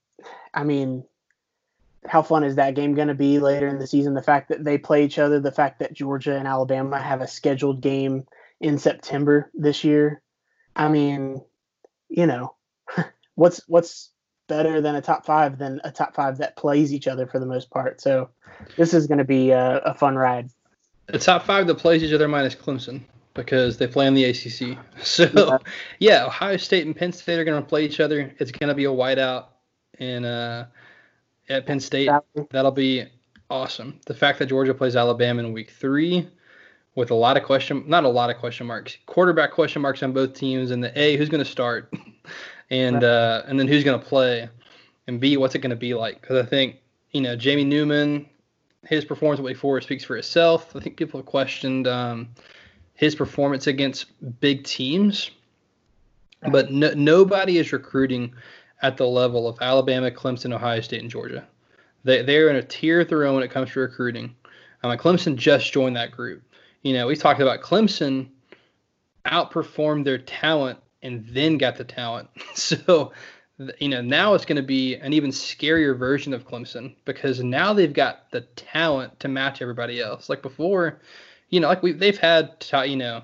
I 0.55 0.63
mean, 0.63 1.03
how 2.07 2.23
fun 2.23 2.45
is 2.45 2.55
that 2.55 2.77
game 2.77 2.95
going 2.95 3.09
to 3.09 3.15
be 3.15 3.41
later 3.41 3.67
in 3.67 3.81
the 3.81 3.87
season? 3.89 4.15
The 4.15 4.23
fact 4.23 4.51
that 4.51 4.63
they 4.63 4.79
play 4.79 5.05
each 5.05 5.19
other, 5.19 5.41
the 5.41 5.51
fact 5.51 5.81
that 5.81 5.93
Georgia 5.93 6.39
and 6.39 6.47
Alabama 6.47 7.03
have 7.03 7.21
a 7.21 7.27
scheduled 7.27 7.81
game 7.81 8.29
in 8.61 8.79
September 8.79 9.51
this 9.55 9.83
year. 9.83 10.23
I 10.77 10.87
mean, 10.87 11.43
you 12.09 12.27
know, 12.27 12.55
what's 13.35 13.61
what's 13.67 14.13
better 14.49 14.81
than 14.81 14.97
a 14.97 15.01
top 15.01 15.25
five 15.25 15.59
than 15.59 15.81
a 15.85 15.91
top 15.91 16.15
five 16.15 16.39
that 16.39 16.57
plays 16.57 16.93
each 16.93 17.07
other 17.07 17.27
for 17.27 17.39
the 17.39 17.47
most 17.47 17.71
part. 17.71 18.01
So 18.01 18.31
this 18.77 18.93
is 18.93 19.07
going 19.07 19.19
to 19.19 19.25
be 19.25 19.51
a, 19.51 19.79
a 19.79 19.95
fun 19.95 20.17
ride. 20.17 20.51
The 21.07 21.19
top 21.19 21.45
five 21.45 21.67
that 21.69 21.77
plays 21.77 22.03
each 22.03 22.13
other 22.13 22.29
minus 22.29 22.55
Clemson 22.55 23.03
because 23.35 23.79
they 23.79 23.87
play 23.87 24.07
in 24.07 24.15
the 24.15 24.25
ACC. 24.25 24.77
So 25.03 25.31
yeah, 25.35 25.59
yeah 26.01 26.27
Ohio 26.27 26.57
State 26.57 26.85
and 26.85 26.95
Penn 26.95 27.13
State 27.13 27.39
are 27.39 27.45
going 27.45 27.63
to 27.63 27.69
play 27.69 27.85
each 27.85 28.01
other. 28.01 28.35
It's 28.39 28.51
going 28.51 28.69
to 28.69 28.75
be 28.75 28.85
a 28.85 28.89
whiteout 28.89 29.47
in 29.99 30.25
uh, 30.25 30.67
at 31.49 31.67
Penn 31.67 31.81
State. 31.81 32.11
That'll 32.51 32.73
be 32.73 33.05
awesome. 33.49 34.01
The 34.07 34.15
fact 34.15 34.39
that 34.41 34.47
Georgia 34.47 34.75
plays 34.75 34.97
Alabama 34.97 35.43
in 35.43 35.53
week 35.53 35.71
three 35.71 36.29
with 36.95 37.11
a 37.11 37.15
lot 37.15 37.37
of 37.37 37.45
question, 37.45 37.85
not 37.87 38.05
a 38.05 38.09
lot 38.09 38.29
of 38.29 38.39
question 38.39 38.67
marks, 38.67 38.99
quarterback 39.07 39.53
question 39.53 39.81
marks 39.81 40.03
on 40.03 40.13
both 40.13 40.35
teams, 40.35 40.73
and 40.73 40.83
the 40.83 40.99
A, 40.99 41.17
who's 41.17 41.29
going 41.29 41.45
to 41.45 41.51
start, 41.51 41.93
and 42.71 43.03
uh, 43.05 43.43
and 43.47 43.59
then 43.59 43.69
who's 43.69 43.85
going 43.85 43.99
to 43.99 44.05
play, 44.05 44.49
and 45.07 45.21
B, 45.21 45.37
what's 45.37 45.55
it 45.55 45.61
going 45.61 45.71
to 45.71 45.77
be 45.77 45.95
like? 45.95 46.21
Because 46.21 46.45
I 46.45 46.49
think 46.49 46.77
you 47.13 47.21
know 47.21 47.37
Jamie 47.37 47.65
Newman, 47.65 48.29
his 48.87 49.05
performance 49.05 49.39
at 49.39 49.45
Wake 49.45 49.57
Forest 49.57 49.87
speaks 49.87 50.05
for 50.05 50.17
itself. 50.17 50.75
I 50.77 50.81
think 50.81 50.97
people 50.97 51.19
have 51.19 51.27
questioned 51.27 51.87
um, 51.87 52.29
his 52.95 53.15
performance 53.15 53.67
against 53.67 54.07
big 54.41 54.65
teams, 54.65 55.31
but 56.51 56.71
no, 56.71 56.93
nobody 56.95 57.59
is 57.59 57.73
recruiting 57.73 58.35
at 58.83 58.97
the 58.97 59.07
level 59.07 59.49
of 59.49 59.59
Alabama, 59.61 60.11
Clemson, 60.11 60.55
Ohio 60.55 60.81
State, 60.81 61.01
and 61.01 61.11
Georgia. 61.11 61.47
They 62.05 62.23
they're 62.23 62.49
in 62.49 62.57
a 62.57 62.63
tier 62.63 63.01
of 63.01 63.09
their 63.09 63.25
own 63.25 63.37
when 63.37 63.45
it 63.45 63.51
comes 63.51 63.73
to 63.73 63.81
recruiting. 63.81 64.35
Um, 64.83 64.97
Clemson 64.97 65.37
just 65.37 65.73
joined 65.73 65.97
that 65.97 66.13
group. 66.13 66.43
You 66.83 66.93
know, 66.93 67.07
we 67.07 67.17
talked 67.17 67.41
about 67.41 67.61
Clemson 67.61 68.29
outperformed 69.27 70.05
their 70.05 70.19
talent 70.19 70.79
and 71.03 71.27
then 71.31 71.59
got 71.59 71.77
the 71.77 71.85
talent. 71.85 72.29
So, 72.55 73.13
you 73.81 73.89
know, 73.89 74.03
now 74.03 74.35
it's 74.35 74.45
going 74.45 74.57
to 74.57 74.63
be 74.63 74.97
an 74.97 75.13
even 75.13 75.31
scarier 75.31 75.97
version 75.97 76.33
of 76.33 76.47
Clemson 76.47 76.95
because 77.05 77.43
now 77.43 77.73
they've 77.73 77.93
got 77.93 78.31
the 78.31 78.43
talent 78.57 79.19
to 79.21 79.29
match 79.29 79.63
everybody 79.63 80.01
else. 80.01 80.29
Like 80.29 80.43
before, 80.43 81.01
you 81.51 81.61
know, 81.61 81.69
like 81.69 81.83
we 81.83 81.93
they've 81.93 82.19
had 82.19 82.65
you 82.87 82.97
know 82.97 83.23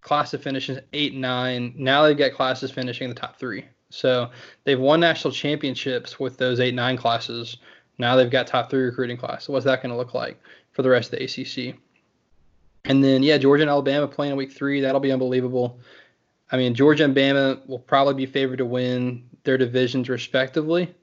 classes 0.00 0.42
finishing 0.42 0.78
eight 0.92 1.14
nine. 1.14 1.74
Now 1.76 2.02
they've 2.02 2.16
got 2.16 2.32
classes 2.32 2.70
finishing 2.70 3.08
in 3.08 3.14
the 3.14 3.20
top 3.20 3.38
three. 3.38 3.64
So 3.90 4.30
they've 4.64 4.78
won 4.80 5.00
national 5.00 5.32
championships 5.32 6.18
with 6.18 6.36
those 6.36 6.60
eight 6.60 6.74
nine 6.74 6.96
classes. 6.96 7.56
Now 7.98 8.16
they've 8.16 8.30
got 8.30 8.46
top 8.46 8.70
three 8.70 8.82
recruiting 8.82 9.16
class. 9.16 9.44
So 9.44 9.52
what's 9.52 9.64
that 9.66 9.82
going 9.82 9.90
to 9.90 9.96
look 9.96 10.14
like 10.14 10.40
for 10.72 10.82
the 10.82 10.90
rest 10.90 11.12
of 11.12 11.18
the 11.18 11.24
ACC? 11.24 11.76
And 12.84 13.04
then 13.04 13.22
yeah, 13.22 13.36
Georgia 13.36 13.62
and 13.62 13.70
Alabama 13.70 14.08
playing 14.08 14.32
in 14.32 14.38
week 14.38 14.52
three. 14.52 14.80
That'll 14.80 15.00
be 15.00 15.12
unbelievable. 15.12 15.78
I 16.52 16.56
mean, 16.56 16.74
Georgia 16.74 17.04
and 17.04 17.14
Bama 17.14 17.66
will 17.68 17.78
probably 17.78 18.14
be 18.14 18.26
favored 18.26 18.58
to 18.58 18.66
win 18.66 19.28
their 19.44 19.56
divisions 19.56 20.08
respectively, 20.08 20.94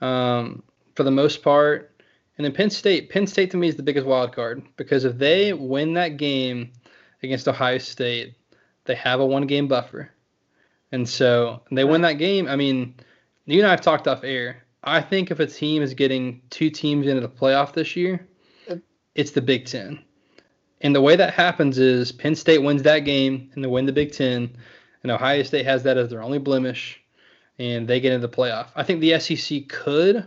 um, 0.00 0.62
for 0.94 1.02
the 1.02 1.10
most 1.10 1.42
part. 1.42 1.90
And 2.36 2.44
then 2.44 2.52
Penn 2.52 2.70
State, 2.70 3.10
Penn 3.10 3.26
State 3.26 3.50
to 3.52 3.56
me 3.56 3.68
is 3.68 3.76
the 3.76 3.82
biggest 3.82 4.06
wild 4.06 4.34
card 4.34 4.62
because 4.76 5.04
if 5.04 5.18
they 5.18 5.52
win 5.52 5.94
that 5.94 6.16
game 6.16 6.72
against 7.22 7.48
Ohio 7.48 7.78
State, 7.78 8.34
they 8.84 8.94
have 8.94 9.20
a 9.20 9.26
one 9.26 9.46
game 9.46 9.68
buffer. 9.68 10.10
And 10.92 11.08
so 11.08 11.62
they 11.70 11.84
win 11.84 12.02
that 12.02 12.14
game. 12.14 12.48
I 12.48 12.56
mean, 12.56 12.94
you 13.46 13.58
and 13.58 13.66
I 13.66 13.70
have 13.70 13.80
talked 13.80 14.08
off 14.08 14.24
air. 14.24 14.64
I 14.82 15.00
think 15.00 15.30
if 15.30 15.40
a 15.40 15.46
team 15.46 15.82
is 15.82 15.94
getting 15.94 16.42
two 16.50 16.70
teams 16.70 17.06
into 17.06 17.20
the 17.20 17.28
playoff 17.28 17.72
this 17.72 17.96
year, 17.96 18.26
it's 19.14 19.30
the 19.30 19.40
Big 19.40 19.66
Ten. 19.66 20.02
And 20.80 20.94
the 20.94 21.00
way 21.00 21.16
that 21.16 21.32
happens 21.32 21.78
is 21.78 22.12
Penn 22.12 22.34
State 22.34 22.62
wins 22.62 22.82
that 22.82 23.00
game 23.00 23.50
and 23.54 23.64
they 23.64 23.68
win 23.68 23.86
the 23.86 23.92
Big 23.92 24.12
Ten, 24.12 24.56
and 25.04 25.12
Ohio 25.12 25.44
State 25.44 25.66
has 25.66 25.84
that 25.84 25.96
as 25.96 26.10
their 26.10 26.22
only 26.22 26.38
blemish, 26.38 27.00
and 27.60 27.86
they 27.86 28.00
get 28.00 28.12
into 28.12 28.26
the 28.26 28.36
playoff. 28.36 28.68
I 28.74 28.82
think 28.82 29.00
the 29.00 29.20
SEC 29.20 29.68
could. 29.68 30.26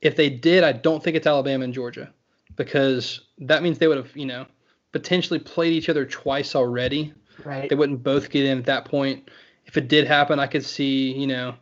If 0.00 0.16
they 0.16 0.28
did, 0.28 0.64
I 0.64 0.72
don't 0.72 1.02
think 1.02 1.16
it's 1.16 1.26
Alabama 1.26 1.64
and 1.64 1.72
Georgia 1.72 2.12
because 2.56 3.20
that 3.38 3.62
means 3.62 3.78
they 3.78 3.86
would 3.86 3.98
have, 3.98 4.16
you 4.16 4.26
know, 4.26 4.46
potentially 4.92 5.38
played 5.38 5.72
each 5.72 5.88
other 5.88 6.04
twice 6.04 6.56
already. 6.56 7.14
Right. 7.44 7.68
They 7.68 7.76
wouldn't 7.76 8.02
both 8.02 8.30
get 8.30 8.44
in 8.44 8.58
at 8.58 8.64
that 8.64 8.86
point. 8.86 9.28
If 9.66 9.76
it 9.76 9.88
did 9.88 10.06
happen, 10.06 10.40
I 10.40 10.46
could 10.46 10.64
see, 10.64 11.12
you 11.12 11.26
know, 11.26 11.54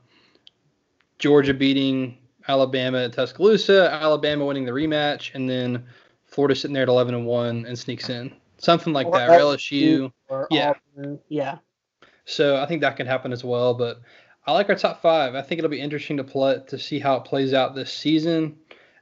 Georgia 1.19 1.55
beating 1.55 2.19
Alabama 2.49 3.05
at 3.05 3.13
Tuscaloosa, 3.13 3.93
Alabama 3.93 4.45
winning 4.45 4.65
the 4.65 4.73
rematch, 4.73 5.35
and 5.35 5.49
then 5.49 5.85
Florida 6.27 6.55
sitting 6.55 6.75
there 6.75 6.83
at 6.83 6.89
11 6.89 7.15
and 7.15 7.27
1 7.27 7.67
and 7.67 7.79
sneaks 7.79 8.09
in. 8.09 8.33
Something 8.59 8.93
like 8.93 9.07
or 9.07 9.19
that, 9.19 9.31
or 9.31 9.39
LSU. 9.39 10.13
Or 10.29 10.47
yeah. 10.51 10.75
Auburn. 10.97 11.19
Yeah. 11.29 11.59
So 12.25 12.57
I 12.57 12.67
think 12.67 12.81
that 12.81 12.97
could 12.97 13.07
happen 13.07 13.33
as 13.33 13.45
well. 13.45 13.75
But 13.75 14.01
I 14.47 14.53
like 14.53 14.69
our 14.69 14.75
top 14.75 15.03
five. 15.03 15.35
I 15.35 15.43
think 15.43 15.59
it'll 15.59 15.71
be 15.71 15.81
interesting 15.81 16.17
to 16.19 16.25
play 16.25 16.61
to 16.69 16.79
see 16.79 16.99
how 16.99 17.17
it 17.17 17.25
plays 17.25 17.55
out 17.55 17.75
this 17.75 17.93
season. 17.93 18.57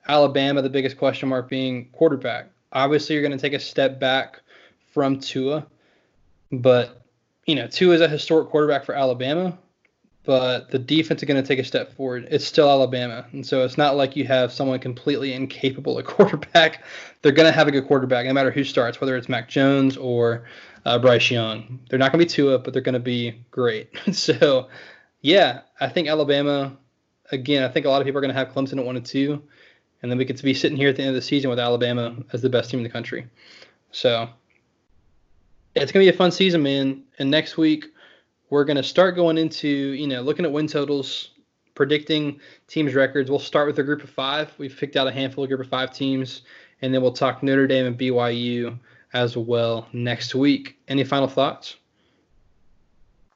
Alabama, 0.08 0.62
the 0.62 0.70
biggest 0.70 0.98
question 0.98 1.28
mark 1.28 1.48
being 1.48 1.88
quarterback. 1.92 2.50
Obviously, 2.72 3.14
you're 3.14 3.22
going 3.22 3.36
to 3.36 3.42
take 3.42 3.52
a 3.52 3.60
step 3.60 4.00
back 4.00 4.40
from 4.92 5.20
Tua, 5.20 5.66
but 6.50 7.02
you 7.46 7.54
know 7.54 7.66
Tua 7.66 7.94
is 7.94 8.00
a 8.00 8.08
historic 8.08 8.48
quarterback 8.48 8.84
for 8.84 8.94
Alabama 8.94 9.58
but 10.24 10.70
the 10.70 10.78
defense 10.78 11.22
is 11.22 11.26
going 11.26 11.42
to 11.42 11.46
take 11.46 11.58
a 11.58 11.64
step 11.64 11.96
forward. 11.96 12.28
It's 12.30 12.44
still 12.44 12.68
Alabama, 12.68 13.26
and 13.32 13.44
so 13.44 13.64
it's 13.64 13.76
not 13.76 13.96
like 13.96 14.14
you 14.14 14.24
have 14.26 14.52
someone 14.52 14.78
completely 14.78 15.32
incapable 15.32 15.98
at 15.98 16.04
quarterback. 16.06 16.84
They're 17.22 17.32
going 17.32 17.48
to 17.48 17.52
have 17.52 17.68
a 17.68 17.72
good 17.72 17.86
quarterback, 17.86 18.26
no 18.26 18.32
matter 18.32 18.50
who 18.50 18.64
starts, 18.64 19.00
whether 19.00 19.16
it's 19.16 19.28
Mac 19.28 19.48
Jones 19.48 19.96
or 19.96 20.44
uh, 20.84 20.98
Bryce 20.98 21.30
Young. 21.30 21.80
They're 21.88 21.98
not 21.98 22.12
going 22.12 22.20
to 22.20 22.26
be 22.26 22.28
Tua, 22.28 22.58
but 22.58 22.72
they're 22.72 22.82
going 22.82 22.94
to 22.94 23.00
be 23.00 23.44
great. 23.50 23.90
so, 24.12 24.68
yeah, 25.20 25.62
I 25.80 25.88
think 25.88 26.08
Alabama. 26.08 26.76
Again, 27.30 27.62
I 27.62 27.68
think 27.68 27.86
a 27.86 27.88
lot 27.88 28.02
of 28.02 28.04
people 28.04 28.18
are 28.18 28.20
going 28.20 28.34
to 28.34 28.38
have 28.38 28.48
Clemson 28.48 28.78
at 28.78 28.84
one 28.84 28.96
and 28.96 29.06
two, 29.06 29.42
and 30.02 30.10
then 30.10 30.18
we 30.18 30.26
to 30.26 30.42
be 30.42 30.52
sitting 30.52 30.76
here 30.76 30.90
at 30.90 30.96
the 30.96 31.02
end 31.02 31.08
of 31.08 31.14
the 31.14 31.22
season 31.22 31.48
with 31.48 31.58
Alabama 31.58 32.14
as 32.32 32.42
the 32.42 32.50
best 32.50 32.70
team 32.70 32.80
in 32.80 32.84
the 32.84 32.90
country. 32.90 33.26
So, 33.90 34.28
it's 35.74 35.90
going 35.90 36.04
to 36.04 36.10
be 36.10 36.14
a 36.14 36.18
fun 36.18 36.30
season, 36.30 36.62
man. 36.62 37.02
And 37.18 37.30
next 37.30 37.56
week 37.56 37.86
we're 38.52 38.66
going 38.66 38.76
to 38.76 38.82
start 38.82 39.16
going 39.16 39.38
into, 39.38 39.66
you 39.66 40.06
know, 40.06 40.20
looking 40.20 40.44
at 40.44 40.52
win 40.52 40.66
totals, 40.66 41.30
predicting 41.74 42.38
teams' 42.68 42.92
records. 42.92 43.30
We'll 43.30 43.38
start 43.38 43.66
with 43.66 43.78
a 43.78 43.82
group 43.82 44.04
of 44.04 44.10
five. 44.10 44.52
We've 44.58 44.76
picked 44.76 44.94
out 44.94 45.08
a 45.08 45.10
handful 45.10 45.44
of 45.44 45.48
group 45.48 45.60
of 45.60 45.68
five 45.68 45.94
teams, 45.94 46.42
and 46.82 46.92
then 46.92 47.00
we'll 47.00 47.12
talk 47.14 47.42
Notre 47.42 47.66
Dame 47.66 47.86
and 47.86 47.98
BYU 47.98 48.78
as 49.14 49.38
well 49.38 49.88
next 49.94 50.34
week. 50.34 50.76
Any 50.86 51.02
final 51.02 51.28
thoughts? 51.28 51.76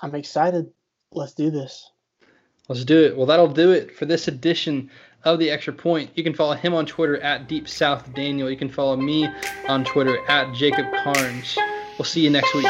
I'm 0.03 0.15
excited. 0.15 0.71
Let's 1.13 1.33
do 1.33 1.51
this. 1.51 1.91
Let's 2.69 2.85
do 2.85 3.05
it. 3.05 3.17
Well, 3.17 3.25
that'll 3.25 3.49
do 3.49 3.71
it 3.71 3.97
for 3.97 4.05
this 4.05 4.29
edition 4.29 4.91
of 5.25 5.39
the 5.39 5.51
Extra 5.51 5.73
Point. 5.73 6.11
You 6.15 6.25
can 6.25 6.35
follow 6.35 6.53
him 6.53 6.75
on 6.75 6.85
Twitter 6.85 7.17
at 7.23 7.49
Deep 7.49 7.69
South 7.69 8.13
Daniel. 8.13 8.51
You 8.51 8.59
can 8.59 8.69
follow 8.69 8.97
me 8.97 9.27
on 9.67 9.83
Twitter 9.83 10.19
at 10.29 10.55
Jacob 10.55 10.85
Karnes. 10.93 11.57
We'll 11.99 12.05
see 12.05 12.21
you 12.21 12.29
next 12.29 12.55
week. 12.55 12.67